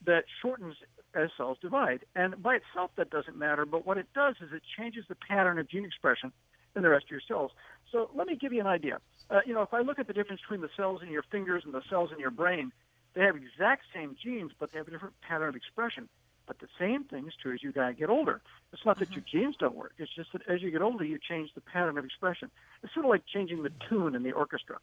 that 0.05 0.23
shortens 0.41 0.75
as 1.15 1.29
cells 1.37 1.57
divide. 1.61 2.05
And 2.15 2.41
by 2.41 2.55
itself, 2.55 2.91
that 2.97 3.09
doesn't 3.09 3.37
matter, 3.37 3.65
but 3.65 3.85
what 3.85 3.97
it 3.97 4.07
does 4.13 4.35
is 4.41 4.49
it 4.53 4.61
changes 4.77 5.05
the 5.07 5.15
pattern 5.15 5.57
of 5.59 5.69
gene 5.69 5.85
expression 5.85 6.31
in 6.75 6.83
the 6.83 6.89
rest 6.89 7.05
of 7.05 7.11
your 7.11 7.21
cells. 7.27 7.51
So 7.91 8.09
let 8.13 8.27
me 8.27 8.35
give 8.35 8.53
you 8.53 8.59
an 8.59 8.67
idea. 8.67 8.99
Uh, 9.29 9.39
you 9.45 9.53
know, 9.53 9.61
if 9.61 9.73
I 9.73 9.81
look 9.81 9.97
at 9.97 10.07
the 10.07 10.13
difference 10.13 10.41
between 10.41 10.61
the 10.61 10.69
cells 10.75 11.01
in 11.01 11.09
your 11.09 11.23
fingers 11.23 11.63
and 11.65 11.73
the 11.73 11.81
cells 11.89 12.11
in 12.11 12.19
your 12.19 12.31
brain, 12.31 12.71
they 13.13 13.21
have 13.21 13.35
exact 13.35 13.83
same 13.93 14.15
genes, 14.21 14.51
but 14.59 14.71
they 14.71 14.77
have 14.77 14.87
a 14.87 14.91
different 14.91 15.15
pattern 15.21 15.49
of 15.49 15.55
expression. 15.55 16.09
But 16.47 16.59
the 16.59 16.67
same 16.77 17.05
thing 17.05 17.25
is 17.27 17.33
true 17.41 17.53
as 17.53 17.63
you 17.63 17.71
guys 17.71 17.95
get 17.97 18.09
older. 18.09 18.41
It's 18.71 18.85
not 18.85 18.99
that 18.99 19.11
your 19.11 19.23
genes 19.31 19.55
don't 19.57 19.75
work. 19.75 19.93
It's 19.97 20.13
just 20.13 20.31
that 20.33 20.41
as 20.47 20.61
you 20.61 20.69
get 20.69 20.81
older, 20.81 21.03
you 21.03 21.17
change 21.17 21.51
the 21.55 21.61
pattern 21.61 21.97
of 21.97 22.05
expression. 22.05 22.51
It's 22.83 22.93
sort 22.93 23.05
of 23.05 23.09
like 23.09 23.23
changing 23.25 23.63
the 23.63 23.71
tune 23.89 24.13
in 24.13 24.21
the 24.21 24.31
orchestra. 24.33 24.77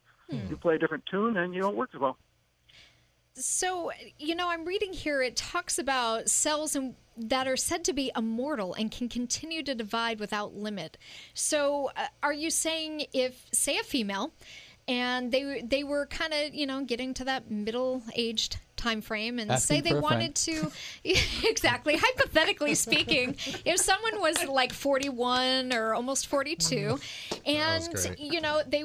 You 0.49 0.57
play 0.57 0.75
a 0.75 0.79
different 0.79 1.05
tune, 1.05 1.37
and 1.37 1.53
you 1.53 1.61
don't 1.61 1.77
work 1.77 1.91
as 1.93 2.01
well. 2.01 2.17
So, 3.35 3.91
you 4.19 4.35
know, 4.35 4.49
I'm 4.49 4.63
reading 4.63 4.93
here, 4.93 5.23
it 5.23 5.35
talks 5.35 5.79
about 5.79 6.29
cells 6.29 6.75
in, 6.75 6.95
that 7.17 7.47
are 7.47 7.57
said 7.57 7.83
to 7.85 7.93
be 7.93 8.11
immortal 8.15 8.75
and 8.75 8.91
can 8.91 9.09
continue 9.09 9.63
to 9.63 9.73
divide 9.73 10.19
without 10.19 10.55
limit. 10.55 10.97
So, 11.33 11.89
uh, 11.95 12.07
are 12.21 12.33
you 12.33 12.51
saying 12.51 13.07
if, 13.11 13.47
say, 13.51 13.77
a 13.77 13.83
female, 13.83 14.33
and 14.87 15.31
they 15.31 15.61
they 15.61 15.83
were 15.83 16.05
kind 16.07 16.33
of 16.33 16.53
you 16.53 16.65
know 16.65 16.83
getting 16.83 17.13
to 17.13 17.23
that 17.25 17.49
middle 17.49 18.03
aged 18.15 18.57
time 18.75 19.01
frame 19.01 19.39
and 19.39 19.59
say 19.59 19.79
they 19.79 19.93
wanted 19.93 20.35
to 20.35 20.69
exactly. 21.45 21.95
Hypothetically 21.95 22.75
speaking 22.75 23.35
if 23.63 23.79
someone 23.79 24.19
was 24.19 24.43
like 24.45 24.73
41 24.73 25.71
or 25.73 25.93
almost 25.93 26.27
42 26.27 26.99
and 27.45 28.15
you 28.17 28.41
know 28.41 28.61
they 28.67 28.83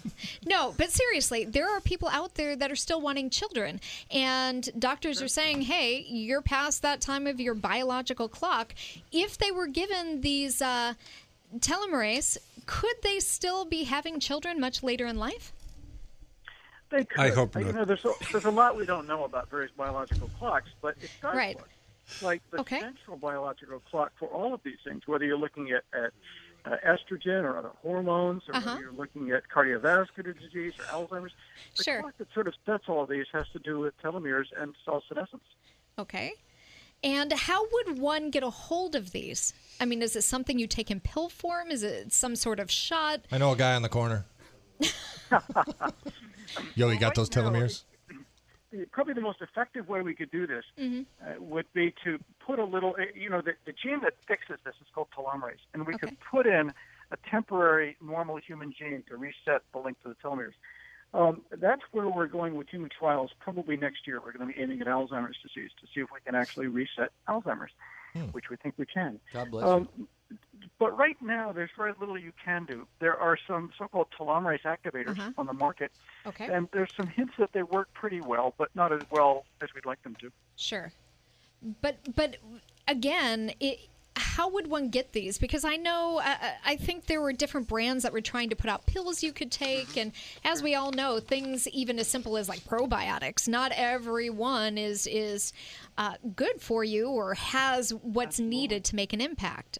no 0.46 0.74
but 0.76 0.90
seriously 0.90 1.44
there 1.44 1.70
are 1.70 1.80
people 1.80 2.08
out 2.08 2.34
there 2.34 2.56
that 2.56 2.72
are 2.72 2.76
still 2.76 3.00
wanting 3.00 3.30
children 3.30 3.80
and 4.10 4.68
doctors 4.78 5.22
are 5.22 5.28
saying 5.28 5.62
hey 5.62 6.04
you're 6.08 6.42
past 6.42 6.82
that 6.82 7.00
time 7.00 7.26
of 7.26 7.38
your 7.40 7.54
biological 7.54 8.28
clock. 8.28 8.74
If 9.12 9.38
they 9.38 9.50
were 9.50 9.66
given 9.66 10.20
these 10.20 10.60
uh, 10.60 10.94
telomerase 11.58 12.38
could 12.66 12.96
they 13.02 13.20
still 13.20 13.64
be 13.64 13.84
having 13.84 14.18
children 14.20 14.60
much 14.60 14.82
later 14.82 15.06
in 15.06 15.16
life 15.16 15.52
They 16.90 17.04
could. 17.04 17.18
I 17.20 17.30
hope 17.30 17.56
Uh, 17.56 17.60
You 17.60 17.64
not. 17.66 17.74
know, 17.74 17.84
there's 17.84 18.04
a, 18.04 18.12
there's 18.32 18.44
a 18.44 18.50
lot 18.50 18.76
we 18.76 18.86
don't 18.86 19.06
know 19.08 19.24
about 19.24 19.50
various 19.50 19.72
biological 19.76 20.28
clocks, 20.38 20.70
but 20.80 20.94
it 21.02 21.10
does 21.20 21.34
Right. 21.36 21.56
work. 21.56 21.68
Like 22.20 22.42
the 22.50 22.62
central 22.68 23.16
biological 23.16 23.80
clock 23.80 24.12
for 24.18 24.28
all 24.28 24.54
of 24.54 24.60
these 24.62 24.78
things, 24.84 25.02
whether 25.06 25.24
you're 25.24 25.36
looking 25.36 25.70
at, 25.72 25.82
at 25.92 26.12
uh, 26.64 26.76
estrogen 26.86 27.42
or 27.44 27.58
other 27.58 27.72
hormones, 27.82 28.42
or 28.48 28.54
Uh-huh. 28.54 28.70
whether 28.70 28.80
you're 28.80 28.92
looking 28.92 29.30
at 29.32 29.42
cardiovascular 29.48 30.38
disease 30.38 30.74
or 30.78 30.86
Alzheimer's. 30.86 31.32
The 31.76 31.82
Sure. 31.84 32.00
clock 32.00 32.14
that 32.18 32.32
sort 32.32 32.46
of 32.48 32.54
sets 32.64 32.84
all 32.88 33.02
of 33.02 33.08
these 33.10 33.26
has 33.32 33.46
to 33.52 33.58
do 33.58 33.80
with 33.80 33.96
telomeres 34.00 34.46
and 34.56 34.74
cell 34.84 35.02
senescence. 35.08 35.44
Okay. 35.98 36.32
And 37.04 37.32
how 37.32 37.66
would 37.70 37.98
one 37.98 38.30
get 38.30 38.42
a 38.42 38.50
hold 38.50 38.94
of 38.94 39.12
these? 39.12 39.52
I 39.80 39.84
mean, 39.84 40.02
is 40.02 40.16
it 40.16 40.22
something 40.22 40.58
you 40.58 40.66
take 40.66 40.90
in 40.90 41.00
pill 41.00 41.28
form? 41.28 41.70
Is 41.70 41.82
it 41.82 42.12
some 42.12 42.34
sort 42.36 42.58
of 42.58 42.70
shot? 42.70 43.20
I 43.30 43.38
know 43.38 43.52
a 43.52 43.56
guy 43.56 43.74
on 43.74 43.82
the 43.82 43.88
corner. 43.88 44.24
Yo, 46.74 46.88
you 46.90 46.98
got 46.98 47.14
those 47.14 47.28
telomeres? 47.28 47.84
Probably 48.90 49.14
the 49.14 49.20
most 49.20 49.40
effective 49.40 49.88
way 49.88 50.02
we 50.02 50.14
could 50.14 50.30
do 50.30 50.46
this 50.46 50.64
Mm-hmm. 50.78 51.02
uh, 51.24 51.40
would 51.42 51.66
be 51.72 51.94
to 52.04 52.18
put 52.44 52.58
a 52.58 52.64
little, 52.64 52.94
uh, 52.98 53.04
you 53.14 53.30
know, 53.30 53.40
the, 53.40 53.52
the 53.64 53.72
gene 53.72 54.00
that 54.02 54.14
fixes 54.26 54.58
this 54.64 54.74
is 54.80 54.86
called 54.94 55.08
telomerase, 55.16 55.62
and 55.72 55.86
we 55.86 55.96
could 55.96 56.16
put 56.30 56.46
in 56.46 56.72
a 57.10 57.16
temporary 57.30 57.96
normal 58.02 58.36
human 58.36 58.74
gene 58.76 59.02
to 59.08 59.16
reset 59.16 59.62
the 59.72 59.78
length 59.78 60.04
of 60.04 60.14
the 60.14 60.28
telomeres. 60.28 60.52
Um, 61.14 61.42
that's 61.50 61.82
where 61.92 62.08
we're 62.08 62.26
going 62.26 62.54
with 62.56 62.68
human 62.68 62.90
trials. 62.90 63.30
Probably 63.40 63.76
next 63.76 64.06
year, 64.06 64.20
we're 64.24 64.32
going 64.32 64.48
to 64.48 64.54
be 64.54 64.60
aiming 64.60 64.80
at 64.80 64.86
Alzheimer's 64.86 65.36
disease 65.42 65.70
to 65.80 65.86
see 65.94 66.00
if 66.00 66.08
we 66.12 66.20
can 66.24 66.34
actually 66.34 66.66
reset 66.66 67.10
Alzheimer's, 67.28 67.70
which 68.32 68.50
we 68.50 68.56
think 68.56 68.74
we 68.76 68.86
can. 68.86 69.18
God 69.32 69.50
bless 69.50 69.64
Um, 69.66 69.88
but 70.78 70.96
right 70.98 71.16
now, 71.22 71.52
there's 71.52 71.70
very 71.76 71.92
little 72.00 72.18
you 72.18 72.32
can 72.44 72.64
do. 72.64 72.86
There 72.98 73.16
are 73.16 73.38
some 73.46 73.70
so-called 73.78 74.08
telomerase 74.18 74.62
activators 74.62 75.10
Uh-huh. 75.18 75.30
on 75.38 75.46
the 75.46 75.52
market, 75.52 75.92
Okay. 76.26 76.52
and 76.52 76.68
there's 76.72 76.92
some 76.96 77.06
hints 77.06 77.34
that 77.38 77.52
they 77.52 77.62
work 77.62 77.92
pretty 77.94 78.20
well, 78.20 78.52
but 78.58 78.74
not 78.74 78.92
as 78.92 79.02
well 79.10 79.44
as 79.62 79.68
we'd 79.74 79.86
like 79.86 80.02
them 80.02 80.16
to. 80.16 80.30
Sure. 80.56 80.92
But 81.80 81.98
but 82.14 82.36
again, 82.88 83.52
it, 83.60 83.88
how 84.16 84.48
would 84.48 84.66
one 84.66 84.88
get 84.88 85.12
these? 85.12 85.38
Because 85.38 85.64
I 85.64 85.76
know 85.76 86.18
I, 86.22 86.54
I 86.64 86.76
think 86.76 87.06
there 87.06 87.20
were 87.20 87.32
different 87.32 87.68
brands 87.68 88.02
that 88.02 88.12
were 88.12 88.20
trying 88.20 88.48
to 88.50 88.56
put 88.56 88.70
out 88.70 88.86
pills 88.86 89.22
you 89.22 89.32
could 89.32 89.52
take, 89.52 89.96
and 89.96 90.12
as 90.44 90.62
we 90.62 90.74
all 90.74 90.90
know, 90.90 91.20
things 91.20 91.68
even 91.68 91.98
as 91.98 92.08
simple 92.08 92.36
as 92.36 92.48
like 92.48 92.60
probiotics. 92.60 93.46
Not 93.46 93.72
every 93.74 94.30
one 94.30 94.78
is 94.78 95.06
is 95.06 95.52
uh, 95.98 96.14
good 96.34 96.60
for 96.60 96.82
you 96.82 97.08
or 97.08 97.34
has 97.34 97.92
what's 97.92 98.40
needed 98.40 98.84
to 98.86 98.96
make 98.96 99.12
an 99.12 99.20
impact. 99.20 99.78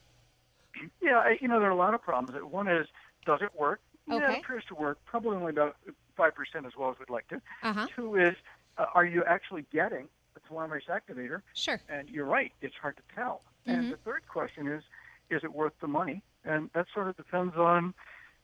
Yeah, 1.01 1.19
I- 1.19 1.39
you 1.41 1.49
know, 1.49 1.59
there 1.59 1.69
are 1.69 1.73
a 1.73 1.77
lot 1.77 1.95
of 1.95 2.03
problems. 2.03 2.39
One 2.51 2.69
is, 2.69 2.87
does 3.25 3.41
it 3.43 3.51
work? 3.59 3.81
Yeah, 4.09 4.33
it 4.33 4.39
appears 4.41 4.65
to 4.69 4.75
work. 4.75 4.99
Probably 5.05 5.37
only 5.37 5.51
about 5.51 5.77
five 6.17 6.35
percent 6.35 6.67
as 6.67 6.73
well 6.77 6.91
as 6.91 6.99
we'd 6.99 7.11
like 7.11 7.27
to. 7.29 7.41
Uh-huh. 7.63 7.87
Two 7.97 8.17
is, 8.17 8.37
uh, 8.79 8.85
are 8.95 9.05
you 9.05 9.25
actually 9.25 9.65
getting 9.73 10.09
the 10.35 10.41
telomerase 10.41 10.87
activator? 10.89 11.41
Sure. 11.55 11.81
And 11.89 12.09
you're 12.11 12.27
right, 12.27 12.53
it's 12.61 12.75
hard 12.77 12.97
to 12.99 13.03
tell. 13.15 13.41
And 13.67 13.93
the 13.93 13.97
third 13.99 14.23
question 14.29 14.67
is, 14.69 14.83
is 15.31 15.43
it 15.43 15.53
worth 15.53 15.73
the 15.81 15.89
money? 15.89 16.23
And 16.45 16.71
that 16.75 16.87
sort 16.95 17.09
of 17.09 17.17
depends 17.17 17.55
on. 17.57 17.95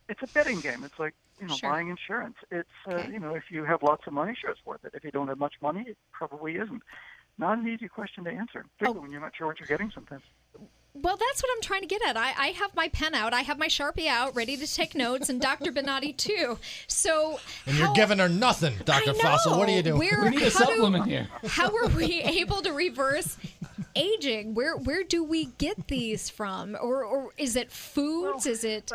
It's 0.09 0.21
a 0.23 0.27
betting 0.27 0.61
game. 0.61 0.83
It's 0.85 0.99
like 0.99 1.15
you 1.41 1.47
know 1.47 1.57
Sure. 1.57 1.71
buying 1.71 1.89
insurance. 1.89 2.37
It's 2.51 2.69
uh, 2.89 3.07
you 3.07 3.21
know 3.21 3.35
if 3.35 3.45
you 3.51 3.65
have 3.65 3.83
lots 3.83 4.03
of 4.07 4.13
money, 4.13 4.35
sure 4.39 4.51
it's 4.51 4.65
worth 4.67 4.85
it. 4.85 4.93
If 4.95 5.05
you 5.05 5.11
don't 5.11 5.29
have 5.29 5.39
much 5.39 5.55
money, 5.63 5.85
it 5.87 5.97
probably 6.13 6.57
isn't. 6.57 6.83
Not 7.39 7.59
an 7.59 7.69
easy 7.69 7.89
question 7.89 8.25
to 8.25 8.31
answer, 8.31 8.65
particularly 8.79 9.01
when 9.01 9.11
you're 9.13 9.21
not 9.21 9.33
sure 9.37 9.47
what 9.47 9.59
you're 9.61 9.69
getting 9.69 9.91
sometimes. 9.95 10.23
Well, 10.95 11.17
that's 11.17 11.43
what 11.43 11.51
I'm 11.57 11.63
trying 11.63 11.81
to 11.81 11.87
get 11.87 12.03
at. 12.07 12.17
I, 12.19 12.33
I 12.37 12.47
have 12.49 12.75
my 12.75 12.89
pen 12.89 13.15
out, 13.15 13.33
I 13.33 13.41
have 13.41 13.59
my 13.59 13.67
Sharpie 13.69 14.09
out, 14.09 14.37
ready 14.37 14.59
to 14.59 14.67
take 14.73 14.95
notes, 14.95 15.31
and 15.31 15.41
Dr. 15.41 15.73
Bonati 15.73 16.15
too. 16.15 16.59
So, 16.87 17.41
And 17.67 17.79
you're 17.79 17.95
giving 17.95 18.19
her 18.19 18.29
nothing, 18.29 18.75
Dr. 18.85 19.15
Fossel. 19.15 19.57
What 19.57 19.69
are 19.71 19.73
you 19.73 19.83
doing? 19.83 19.99
Where, 19.99 20.23
We 20.23 20.31
need 20.31 20.43
a 20.43 20.51
how 20.51 20.67
do- 20.67 20.73
supplement 20.75 21.07
here. 21.07 21.29
How 21.47 21.75
are 21.75 21.89
we 21.89 22.21
able 22.23 22.61
to 22.61 22.73
reverse 22.73 23.39
aging? 23.97 24.55
Where 24.55 24.77
where 24.77 25.03
do 25.03 25.25
we 25.25 25.47
get 25.47 25.89
these 25.89 26.29
from? 26.29 26.77
Or 26.81 27.05
or 27.05 27.31
is 27.39 27.57
it 27.57 27.73
foods? 27.73 28.45
is 28.47 28.63
it 28.63 28.93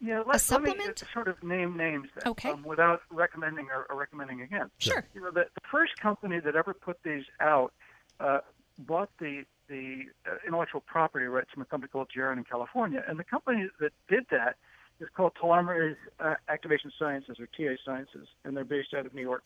Yeah, 0.00 0.18
let, 0.18 0.24
a 0.24 0.28
let 0.28 0.34
me 0.34 0.38
supplement? 0.38 1.04
sort 1.12 1.26
of 1.28 1.42
name 1.42 1.76
names 1.76 2.08
then, 2.14 2.30
Okay. 2.32 2.50
um, 2.50 2.62
without 2.62 3.02
recommending 3.10 3.66
or, 3.70 3.86
or 3.90 3.98
recommending 3.98 4.42
again. 4.42 4.70
Sure. 4.78 5.04
You 5.14 5.20
know, 5.22 5.30
the, 5.32 5.46
the 5.54 5.60
first 5.70 5.96
company 5.98 6.38
that 6.40 6.54
ever 6.54 6.74
put 6.74 6.96
these 7.04 7.24
out 7.40 7.72
uh, 8.20 8.38
bought 8.78 9.10
the 9.18 9.44
the 9.68 10.02
uh, 10.26 10.34
intellectual 10.46 10.82
property 10.82 11.24
rights 11.24 11.48
from 11.52 11.62
a 11.62 11.64
company 11.64 11.90
called 11.90 12.08
Geron 12.14 12.36
in 12.36 12.44
California, 12.44 13.02
and 13.08 13.18
the 13.18 13.24
company 13.24 13.68
that 13.80 13.92
did 14.08 14.24
that 14.30 14.56
is 15.00 15.08
called 15.16 15.32
Telomerase 15.42 15.96
uh, 16.20 16.34
Activation 16.48 16.92
Sciences 16.98 17.38
or 17.40 17.46
TA 17.46 17.74
Sciences, 17.84 18.28
and 18.44 18.56
they're 18.56 18.64
based 18.64 18.94
out 18.94 19.06
of 19.06 19.14
New 19.14 19.22
York. 19.22 19.42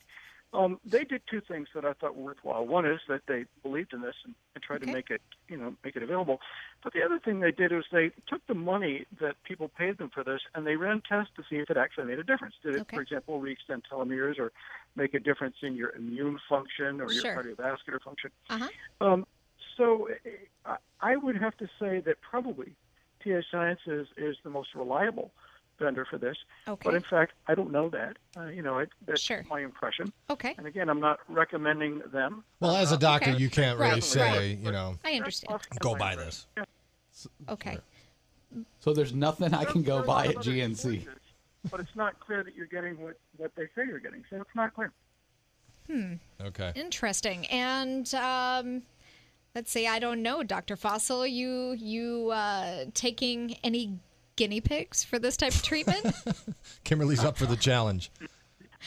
Um, 0.55 0.81
they 0.85 1.05
did 1.05 1.21
two 1.31 1.43
things 1.47 1.69
that 1.75 1.85
I 1.85 1.93
thought 1.93 2.17
were 2.17 2.23
worthwhile. 2.25 2.67
One 2.67 2.87
is 2.87 3.01
that 3.09 3.23
they 3.29 3.45
believed 3.63 3.93
in 3.93 4.01
this 4.01 4.15
and, 4.25 4.35
and 4.55 4.65
tried 4.65 4.81
to 4.81 4.87
make 4.87 5.11
it, 5.11 5.21
you 5.47 5.59
know, 5.59 5.75
make 5.85 5.95
it 5.95 6.03
available. 6.03 6.41
But 6.83 6.95
the 6.95 7.03
other 7.03 7.19
thing 7.23 7.41
they 7.41 7.51
did 7.53 7.71
was 7.71 7.85
they 7.93 8.11
took 8.29 8.47
the 8.47 8.55
money 8.55 9.05
that 9.21 9.35
people 9.45 9.69
paid 9.69 9.99
them 9.99 10.11
for 10.13 10.25
this 10.25 10.41
and 10.55 10.67
they 10.67 10.77
ran 10.77 11.03
tests 11.07 11.33
to 11.37 11.43
see 11.51 11.57
if 11.57 11.69
it 11.69 11.77
actually 11.77 12.07
made 12.07 12.19
a 12.19 12.25
difference. 12.25 12.55
Did 12.63 12.77
it, 12.77 12.81
Okay. 12.83 12.97
for 12.97 13.03
example, 13.03 13.41
re-extend 13.41 13.83
telomeres 13.93 14.39
or 14.39 14.53
make 14.97 15.13
a 15.13 15.21
difference 15.21 15.57
in 15.63 15.77
your 15.77 15.91
immune 15.95 16.39
function 16.49 17.01
or 17.03 17.13
Sure. 17.13 17.35
your 17.35 17.57
cardiovascular 17.57 18.01
function? 18.03 18.31
Uh-huh. 18.49 18.69
Um, 19.07 19.27
so 19.77 20.09
uh, 20.65 20.77
I 21.03 21.17
would 21.17 21.37
have 21.37 21.57
to 21.59 21.67
say 21.79 22.01
that 22.01 22.23
probably 22.23 22.73
TA 23.23 23.41
Sciences 23.51 24.09
is 24.17 24.37
the 24.45 24.51
most 24.51 24.75
reliable 24.75 25.31
vendor 25.79 26.05
for 26.09 26.18
this. 26.18 26.37
Okay. 26.66 26.83
But 26.85 26.95
in 26.95 27.03
fact, 27.03 27.33
I 27.47 27.55
don't 27.55 27.70
know 27.70 27.89
that. 27.91 28.16
Uh, 28.37 28.47
you 28.47 28.62
know, 28.62 28.79
it, 28.79 28.91
that's 29.07 29.20
Sure. 29.20 29.45
my 29.49 29.61
impression. 29.61 30.12
Okay. 30.31 30.55
And 30.59 30.66
again, 30.66 30.89
I'm 30.89 31.01
not 31.01 31.20
recommending 31.29 32.01
them. 32.12 32.45
Well, 32.61 32.76
as 32.76 32.93
a 32.93 32.99
doctor, 32.99 33.31
Okay. 33.31 33.39
you 33.39 33.49
can't 33.51 33.79
really 33.79 34.01
say, 34.01 34.20
right. 34.55 34.59
you 34.59 34.72
know, 34.72 34.97
I 35.05 35.14
understand. 35.14 35.61
go 35.81 35.95
buy 35.95 36.16
this. 36.16 36.47
Okay. 37.49 37.79
So 38.81 38.93
there's 38.93 39.14
nothing 39.14 39.53
I 39.55 39.64
can 39.64 39.83
go 39.83 39.97
There 39.97 40.05
buy 40.07 40.26
at 40.29 40.37
GNC. 40.37 41.05
choices, 41.05 41.09
But 41.70 41.81
it's 41.81 41.95
not 41.97 42.18
clear 42.20 42.43
that 42.43 42.55
you're 42.55 42.66
getting 42.66 42.99
what, 43.01 43.18
what 43.37 43.55
they 43.57 43.64
say 43.74 43.87
you're 43.87 43.99
getting. 43.99 44.24
So 44.31 44.37
it's 44.37 44.55
not 44.55 44.74
clear. 44.74 44.93
Hmm. 45.91 46.14
Okay. 46.41 46.72
Interesting. 46.74 47.47
And 47.47 48.12
um, 48.14 48.83
let's 49.55 49.70
see. 49.70 49.87
I 49.87 49.99
don't 49.99 50.22
know, 50.22 50.43
Dr. 50.43 50.76
Fossel. 50.76 51.31
You 51.31 51.72
you 51.79 52.31
uh, 52.31 52.87
taking 52.95 53.57
any 53.64 53.99
guinea 54.39 54.61
pigs 54.61 55.03
for 55.03 55.18
this 55.18 55.36
type 55.36 55.53
of 55.53 55.62
treatment? 55.64 56.07
Kimberly's 56.84 57.24
up 57.24 57.36
for 57.36 57.45
the 57.47 57.57
challenge. 57.57 58.11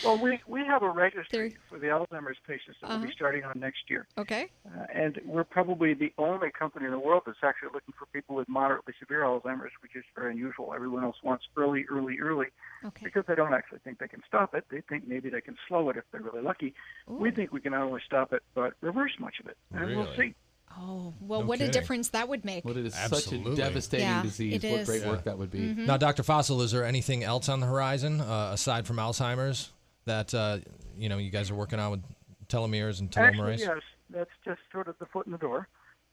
Well, 0.05 0.17
we, 0.17 0.39
we 0.47 0.61
have 0.65 0.81
a 0.83 0.89
registry 0.89 1.57
for 1.69 1.77
the 1.77 1.87
Alzheimer's 1.87 2.37
patients 2.47 2.77
that 2.79 2.87
we'll 2.87 2.97
Uh-huh. 2.99 3.07
be 3.07 3.11
starting 3.13 3.43
on 3.43 3.59
next 3.59 3.89
year. 3.89 4.07
okay. 4.17 4.47
Uh, 4.65 4.85
and 4.93 5.19
we're 5.25 5.43
probably 5.43 5.93
the 5.93 6.13
only 6.17 6.49
company 6.57 6.85
in 6.85 6.91
the 6.91 6.97
world 6.99 7.23
that's 7.25 7.37
actually 7.43 7.71
looking 7.73 7.93
for 7.99 8.05
people 8.13 8.37
with 8.37 8.47
moderately 8.47 8.93
severe 9.01 9.23
Alzheimer's, 9.23 9.73
which 9.83 9.93
is 9.97 10.05
very 10.15 10.31
unusual. 10.31 10.71
Everyone 10.73 11.03
else 11.03 11.17
wants 11.21 11.43
early, 11.57 11.83
early, 11.91 12.17
early 12.21 12.47
Okay. 12.85 13.03
because 13.03 13.25
they 13.27 13.35
don't 13.35 13.53
actually 13.53 13.79
think 13.83 13.99
they 13.99 14.07
can 14.07 14.21
stop 14.25 14.55
it. 14.55 14.63
They 14.71 14.79
think 14.87 15.05
maybe 15.05 15.29
they 15.29 15.41
can 15.41 15.57
slow 15.67 15.89
it 15.89 15.97
if 15.97 16.05
they're 16.13 16.21
really 16.21 16.41
lucky. 16.41 16.73
We 17.07 17.29
think 17.31 17.51
we 17.51 17.59
can 17.59 17.73
not 17.73 17.81
only 17.83 18.01
stop 18.05 18.31
it, 18.31 18.43
but 18.55 18.75
reverse 18.79 19.11
much 19.19 19.41
of 19.41 19.47
it. 19.47 19.57
And 19.73 19.93
we'll 19.97 20.15
see. 20.15 20.33
Oh, 20.79 21.13
well, 21.21 21.43
what 21.43 21.61
a 21.61 21.67
difference 21.69 22.09
that 22.09 22.27
would 22.29 22.43
make. 22.45 22.65
What 22.65 22.77
it 22.77 22.85
is 22.85 22.95
Absolutely. 22.95 23.51
such 23.51 23.59
a 23.59 23.61
devastating 23.61 24.07
Yeah, 24.07 24.21
disease. 24.23 24.63
it 24.63 24.69
What 24.71 24.79
is. 24.81 24.87
great 24.87 25.01
Yeah. 25.01 25.09
work 25.09 25.23
that 25.25 25.37
would 25.37 25.51
be. 25.51 25.59
Mhm. 25.59 25.85
Now, 25.85 25.97
Dr. 25.97 26.23
Fossel, 26.23 26.61
is 26.61 26.71
there 26.71 26.83
anything 26.85 27.23
else 27.23 27.49
on 27.49 27.59
the 27.59 27.67
horizon 27.67 28.21
uh, 28.21 28.51
aside 28.53 28.87
from 28.87 28.97
Alzheimer's 28.97 29.71
that 30.05 30.33
uh, 30.33 30.59
you 30.97 31.09
know 31.09 31.17
you 31.17 31.29
guys 31.31 31.51
are 31.51 31.55
working 31.55 31.79
on 31.79 31.91
with 31.91 32.03
telomeres 32.47 32.99
and 32.99 33.09
telomerase? 33.11 33.53
Actually, 33.61 33.65
yes, 33.65 33.81
that's 34.09 34.31
just 34.45 34.59
sort 34.71 34.87
of 34.87 34.97
the 34.99 35.05
foot 35.05 35.25
in 35.25 35.31
the 35.31 35.37
door. 35.37 35.67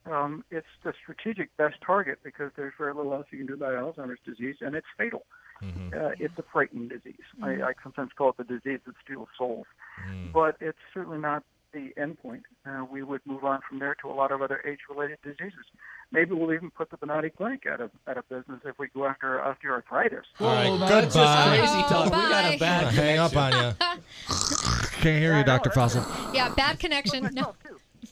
Um, 0.07 0.45
it's 0.51 0.67
the 0.85 0.93
strategic 1.03 1.55
best 1.57 1.77
target 1.85 2.19
because 2.23 2.51
there's 2.57 2.73
very 2.79 2.95
little 2.95 3.13
else 3.13 3.27
you 3.31 3.39
can 3.39 3.47
do 3.47 3.55
about 3.55 3.73
Alzheimer's 3.75 4.21
disease, 4.25 4.57
and 4.61 4.75
it's 4.75 4.87
fatal. 4.97 5.25
Mm-hmm. 5.63 5.89
Uh, 5.93 6.11
it's 6.19 6.39
a 6.39 6.45
frightening 6.53 6.89
disease. 6.89 7.17
Mhm. 7.41 7.63
I, 7.65 7.71
I 7.71 7.73
sometimes 7.83 8.13
call 8.17 8.31
it 8.31 8.37
the 8.37 8.45
disease 8.45 8.81
that 8.87 8.95
steals 9.05 9.29
souls. 9.37 9.67
Mm. 10.09 10.33
But 10.33 10.57
it's 10.61 10.79
certainly 10.95 11.19
not 11.19 11.43
the 11.73 11.93
end 12.01 12.19
point. 12.19 12.43
Uh, 12.67 12.85
we 12.91 13.03
would 13.03 13.21
move 13.27 13.45
on 13.45 13.61
from 13.69 13.79
there 13.79 13.95
to 14.03 14.09
a 14.09 14.13
lot 14.15 14.33
of 14.33 14.43
other 14.43 14.61
age-related 14.67 15.19
diseases. 15.23 15.65
Maybe 16.11 16.33
we'll 16.35 16.53
even 16.55 16.71
put 16.71 16.91
the 16.91 16.97
Bonati 16.97 17.35
Clinic 17.37 17.65
out 17.71 17.81
of 17.81 17.91
out 18.07 18.17
of 18.17 18.29
business 18.29 18.61
if 18.65 18.79
we 18.79 18.89
go 18.89 19.07
after 19.07 19.39
osteoarthritis. 19.39 20.23
All 20.41 20.47
right, 20.47 20.69
Whoa, 20.69 20.79
now 20.79 20.87
that's 20.89 21.15
just 21.15 21.17
goodbye. 21.17 21.59
crazy 21.59 21.83
talk. 21.83 22.05
We 22.07 22.11
got 22.11 22.55
a 22.55 22.59
bad 22.59 22.95
Hang 22.95 23.19
up 23.19 23.37
on 23.37 23.53
connection. 23.53 23.87
you. 23.91 23.99
Can't 25.03 25.19
hear 25.23 25.37
you, 25.39 25.45
Dr. 25.45 25.71
Fossel. 25.71 26.35
Yeah, 26.35 26.53
bad 26.55 26.79
connection. 26.81 27.29
No. 27.33 27.55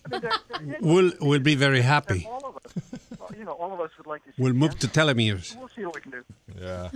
I 0.04 0.08
mean, 0.08 0.20
there- 0.20 0.20
there- 0.60 0.76
We'll, 0.80 1.12
we'll 1.20 1.40
be 1.40 1.54
very 1.54 1.80
happy. 1.80 2.26
all 2.30 2.44
of 2.46 2.56
us, 2.56 2.62
well, 3.18 3.30
you 3.36 3.44
know, 3.44 3.52
all 3.52 3.72
of 3.72 3.80
us 3.80 3.90
would 3.98 4.06
like 4.06 4.22
to 4.24 4.30
see 4.30 4.42
We'll 4.42 4.52
move 4.52 4.72
end. 4.72 4.80
to 4.80 4.88
telomeres. 4.88 5.56
We'll 5.58 5.68
see 5.74 5.84
what 5.84 5.94
we 5.96 6.00
can 6.02 6.10
do. 6.12 6.24
Yeah. 6.60 6.90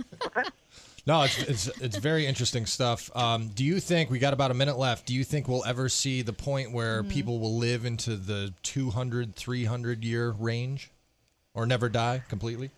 No, 1.07 1.23
it's 1.23 1.41
it's 1.43 1.67
it's 1.79 1.97
very 1.97 2.27
interesting 2.27 2.65
stuff. 2.65 3.09
Um, 3.15 3.47
do 3.49 3.63
you 3.63 3.79
think 3.79 4.09
we 4.09 4.19
got 4.19 4.33
about 4.33 4.51
a 4.51 4.53
minute 4.53 4.77
left? 4.77 5.07
Do 5.07 5.15
you 5.15 5.23
think 5.23 5.47
we'll 5.47 5.65
ever 5.65 5.89
see 5.89 6.21
the 6.21 6.33
point 6.33 6.71
where 6.71 7.03
people 7.03 7.39
will 7.39 7.57
live 7.57 7.85
into 7.85 8.15
the 8.15 8.53
200, 8.63 9.35
300 9.35 10.03
year 10.03 10.31
range, 10.31 10.91
or 11.53 11.65
never 11.65 11.89
die 11.89 12.23
completely? 12.29 12.69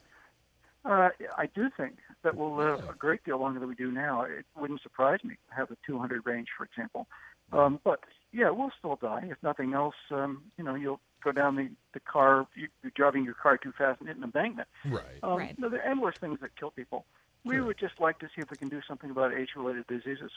Uh, 0.85 1.09
I 1.37 1.47
do 1.53 1.69
think 1.75 1.97
that 2.23 2.35
we'll 2.35 2.55
live 2.55 2.87
a 2.89 2.93
great 2.93 3.23
deal 3.25 3.39
longer 3.39 3.59
than 3.59 3.69
we 3.69 3.75
do 3.75 3.91
now. 3.91 4.23
It 4.23 4.45
wouldn't 4.57 4.81
surprise 4.81 5.19
me 5.23 5.35
to 5.49 5.55
have 5.55 5.69
the 5.69 5.77
200 5.85 6.25
range, 6.25 6.47
for 6.57 6.63
example. 6.63 7.07
Um, 7.51 7.79
but 7.83 7.99
yeah, 8.31 8.49
we'll 8.49 8.71
still 8.79 8.97
die. 9.01 9.27
If 9.29 9.37
nothing 9.43 9.73
else, 9.73 9.95
um, 10.11 10.43
you 10.57 10.63
know, 10.63 10.75
you'll 10.75 10.99
go 11.23 11.31
down 11.31 11.55
the 11.55 11.69
the 11.93 11.99
car, 11.99 12.47
you, 12.55 12.67
you're 12.81 12.91
driving 12.95 13.23
your 13.25 13.33
car 13.35 13.57
too 13.57 13.73
fast 13.77 13.99
and 13.99 14.07
hitting 14.07 14.23
an 14.23 14.27
embankment. 14.27 14.67
Right. 14.85 15.03
Um, 15.21 15.37
Right. 15.37 15.59
No, 15.59 15.69
there 15.69 15.81
are 15.81 15.89
endless 15.89 16.15
things 16.19 16.39
that 16.41 16.55
kill 16.55 16.71
people. 16.71 17.05
We 17.45 17.59
would 17.61 17.77
just 17.77 17.99
like 17.99 18.19
to 18.19 18.27
see 18.27 18.41
if 18.41 18.49
we 18.49 18.57
can 18.57 18.69
do 18.69 18.81
something 18.87 19.09
about 19.09 19.33
age-related 19.33 19.85
diseases. 19.87 20.31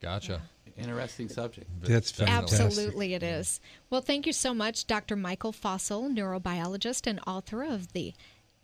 Gotcha. 0.00 0.42
Interesting 0.76 1.28
subject. 1.28 1.68
That's 1.82 2.10
fantastic. 2.10 2.60
Absolutely, 2.60 3.14
it 3.14 3.22
is. 3.22 3.60
Well, 3.90 4.00
thank 4.00 4.26
you 4.26 4.32
so 4.32 4.52
much, 4.52 4.86
Dr. 4.86 5.14
Michael 5.16 5.52
Fossel, 5.52 6.10
neurobiologist 6.14 7.06
and 7.06 7.20
author 7.26 7.62
of 7.62 7.92
the 7.92 8.12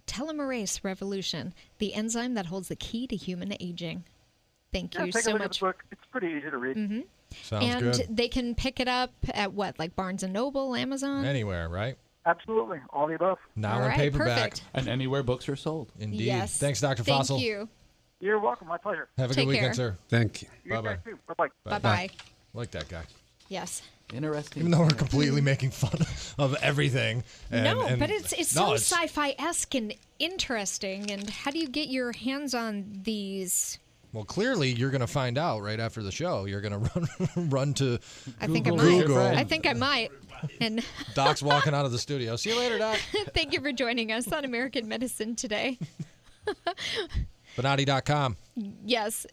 telomerase 0.06 0.82
revolution, 0.82 1.54
the 1.78 1.94
enzyme 1.94 2.34
that 2.34 2.46
holds 2.46 2.68
the 2.68 2.76
key 2.76 3.06
to 3.06 3.16
human 3.16 3.54
aging. 3.60 4.04
Thank 4.72 4.94
Yeah, 4.94 5.04
you 5.04 5.12
take 5.12 5.22
so 5.22 5.30
a 5.30 5.32
look 5.34 5.42
much. 5.42 5.56
at 5.56 5.60
the 5.60 5.66
book. 5.66 5.84
It's 5.92 6.04
pretty 6.10 6.28
easy 6.28 6.50
to 6.50 6.58
read. 6.58 6.76
hmm 6.76 7.00
Sounds 7.42 7.64
and 7.64 7.80
good. 7.96 8.06
they 8.16 8.26
can 8.26 8.56
pick 8.56 8.80
it 8.80 8.88
up 8.88 9.12
at 9.32 9.52
what, 9.52 9.78
like 9.78 9.94
Barnes 9.94 10.24
and 10.24 10.32
Noble, 10.32 10.74
Amazon? 10.74 11.24
Anywhere, 11.24 11.68
right? 11.68 11.96
Absolutely, 12.26 12.78
all 12.90 13.06
the 13.06 13.14
above. 13.14 13.38
Now 13.56 13.74
All 13.76 13.82
in 13.82 13.88
right, 13.88 13.96
paperback. 13.96 14.50
perfect. 14.50 14.62
And 14.74 14.88
anywhere 14.88 15.22
books 15.22 15.48
are 15.48 15.56
sold. 15.56 15.90
Indeed. 15.98 16.20
Yes. 16.20 16.58
Thanks, 16.58 16.80
Dr. 16.80 17.02
Fossel. 17.02 17.28
Thank 17.36 17.42
you. 17.42 17.68
You're 18.20 18.38
welcome. 18.38 18.68
My 18.68 18.76
pleasure. 18.76 19.08
Have 19.16 19.30
a 19.30 19.34
Take 19.34 19.46
good 19.46 19.52
weekend, 19.54 19.76
sir. 19.76 19.96
Thank 20.10 20.42
you. 20.42 20.48
You 20.64 20.72
Bye-bye. 20.74 20.98
Bye-bye. 21.26 21.48
Bye-bye. 21.64 22.08
Like 22.52 22.70
that 22.72 22.88
guy. 22.90 23.02
Yes. 23.48 23.82
Interesting. 24.12 24.60
Even 24.60 24.72
though 24.72 24.80
we're 24.82 24.88
completely 24.90 25.40
making 25.40 25.70
fun 25.70 25.98
of 26.38 26.54
everything. 26.62 27.24
And, 27.50 27.64
no, 27.64 27.86
and- 27.86 27.98
but 27.98 28.10
it's 28.10 28.32
it's 28.34 28.54
no, 28.54 28.60
so 28.62 28.66
it's- 28.74 28.82
sci-fi 28.92 29.34
esque 29.38 29.74
and 29.74 29.94
interesting. 30.18 31.10
And 31.10 31.30
how 31.30 31.50
do 31.50 31.58
you 31.58 31.68
get 31.68 31.88
your 31.88 32.12
hands 32.12 32.54
on 32.54 33.00
these? 33.04 33.78
Well, 34.12 34.24
clearly 34.24 34.72
you're 34.72 34.90
going 34.90 35.00
to 35.02 35.06
find 35.06 35.38
out 35.38 35.60
right 35.62 35.78
after 35.78 36.02
the 36.02 36.10
show. 36.10 36.44
You're 36.44 36.60
going 36.60 36.84
to 36.84 36.90
run 37.36 37.48
run 37.48 37.74
to 37.74 37.98
I 38.40 38.46
think 38.48 38.66
I 38.66 38.70
might. 38.72 38.82
Google. 39.06 39.18
I 39.18 39.44
think 39.44 39.66
I 39.66 39.72
might. 39.72 40.10
And 40.60 40.84
Doc's 41.14 41.42
walking 41.42 41.74
out 41.74 41.84
of 41.86 41.92
the 41.92 41.98
studio. 41.98 42.36
See 42.36 42.50
you 42.50 42.58
later, 42.58 42.78
Doc. 42.78 42.98
thank 43.34 43.52
you 43.52 43.60
for 43.60 43.72
joining 43.72 44.12
us 44.12 44.30
on 44.32 44.44
American 44.44 44.88
Medicine 44.88 45.34
today. 45.36 45.78
Bonati.com. 47.56 48.36
Yes. 48.84 49.26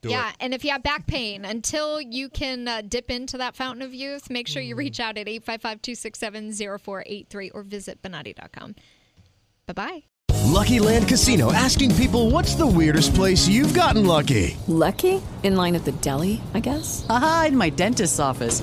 Do 0.00 0.10
yeah, 0.10 0.28
it. 0.30 0.36
and 0.40 0.54
if 0.54 0.64
you 0.64 0.70
have 0.70 0.82
back 0.84 1.06
pain, 1.08 1.44
until 1.44 2.00
you 2.00 2.28
can 2.28 2.68
uh, 2.68 2.82
dip 2.86 3.10
into 3.10 3.36
that 3.38 3.56
fountain 3.56 3.82
of 3.82 3.92
youth, 3.92 4.30
make 4.30 4.46
sure 4.46 4.62
you 4.62 4.76
Mm. 4.76 4.78
reach 4.78 5.00
out 5.00 5.18
at 5.18 5.28
855 5.28 5.82
267 5.82 6.52
0483 6.78 7.50
or 7.50 7.62
visit 7.64 8.00
Bonati.com. 8.00 8.76
Bye 9.66 9.72
bye. 9.72 10.02
Lucky 10.44 10.78
Land 10.78 11.08
Casino 11.08 11.52
asking 11.52 11.94
people 11.96 12.30
what's 12.30 12.54
the 12.54 12.66
weirdest 12.66 13.14
place 13.14 13.48
you've 13.48 13.74
gotten 13.74 14.06
lucky? 14.06 14.56
Lucky? 14.68 15.20
In 15.42 15.56
line 15.56 15.74
at 15.74 15.84
the 15.84 15.92
deli, 15.92 16.40
I 16.54 16.60
guess? 16.60 17.04
Aha, 17.08 17.46
in 17.48 17.56
my 17.56 17.68
dentist's 17.70 18.18
office. 18.20 18.62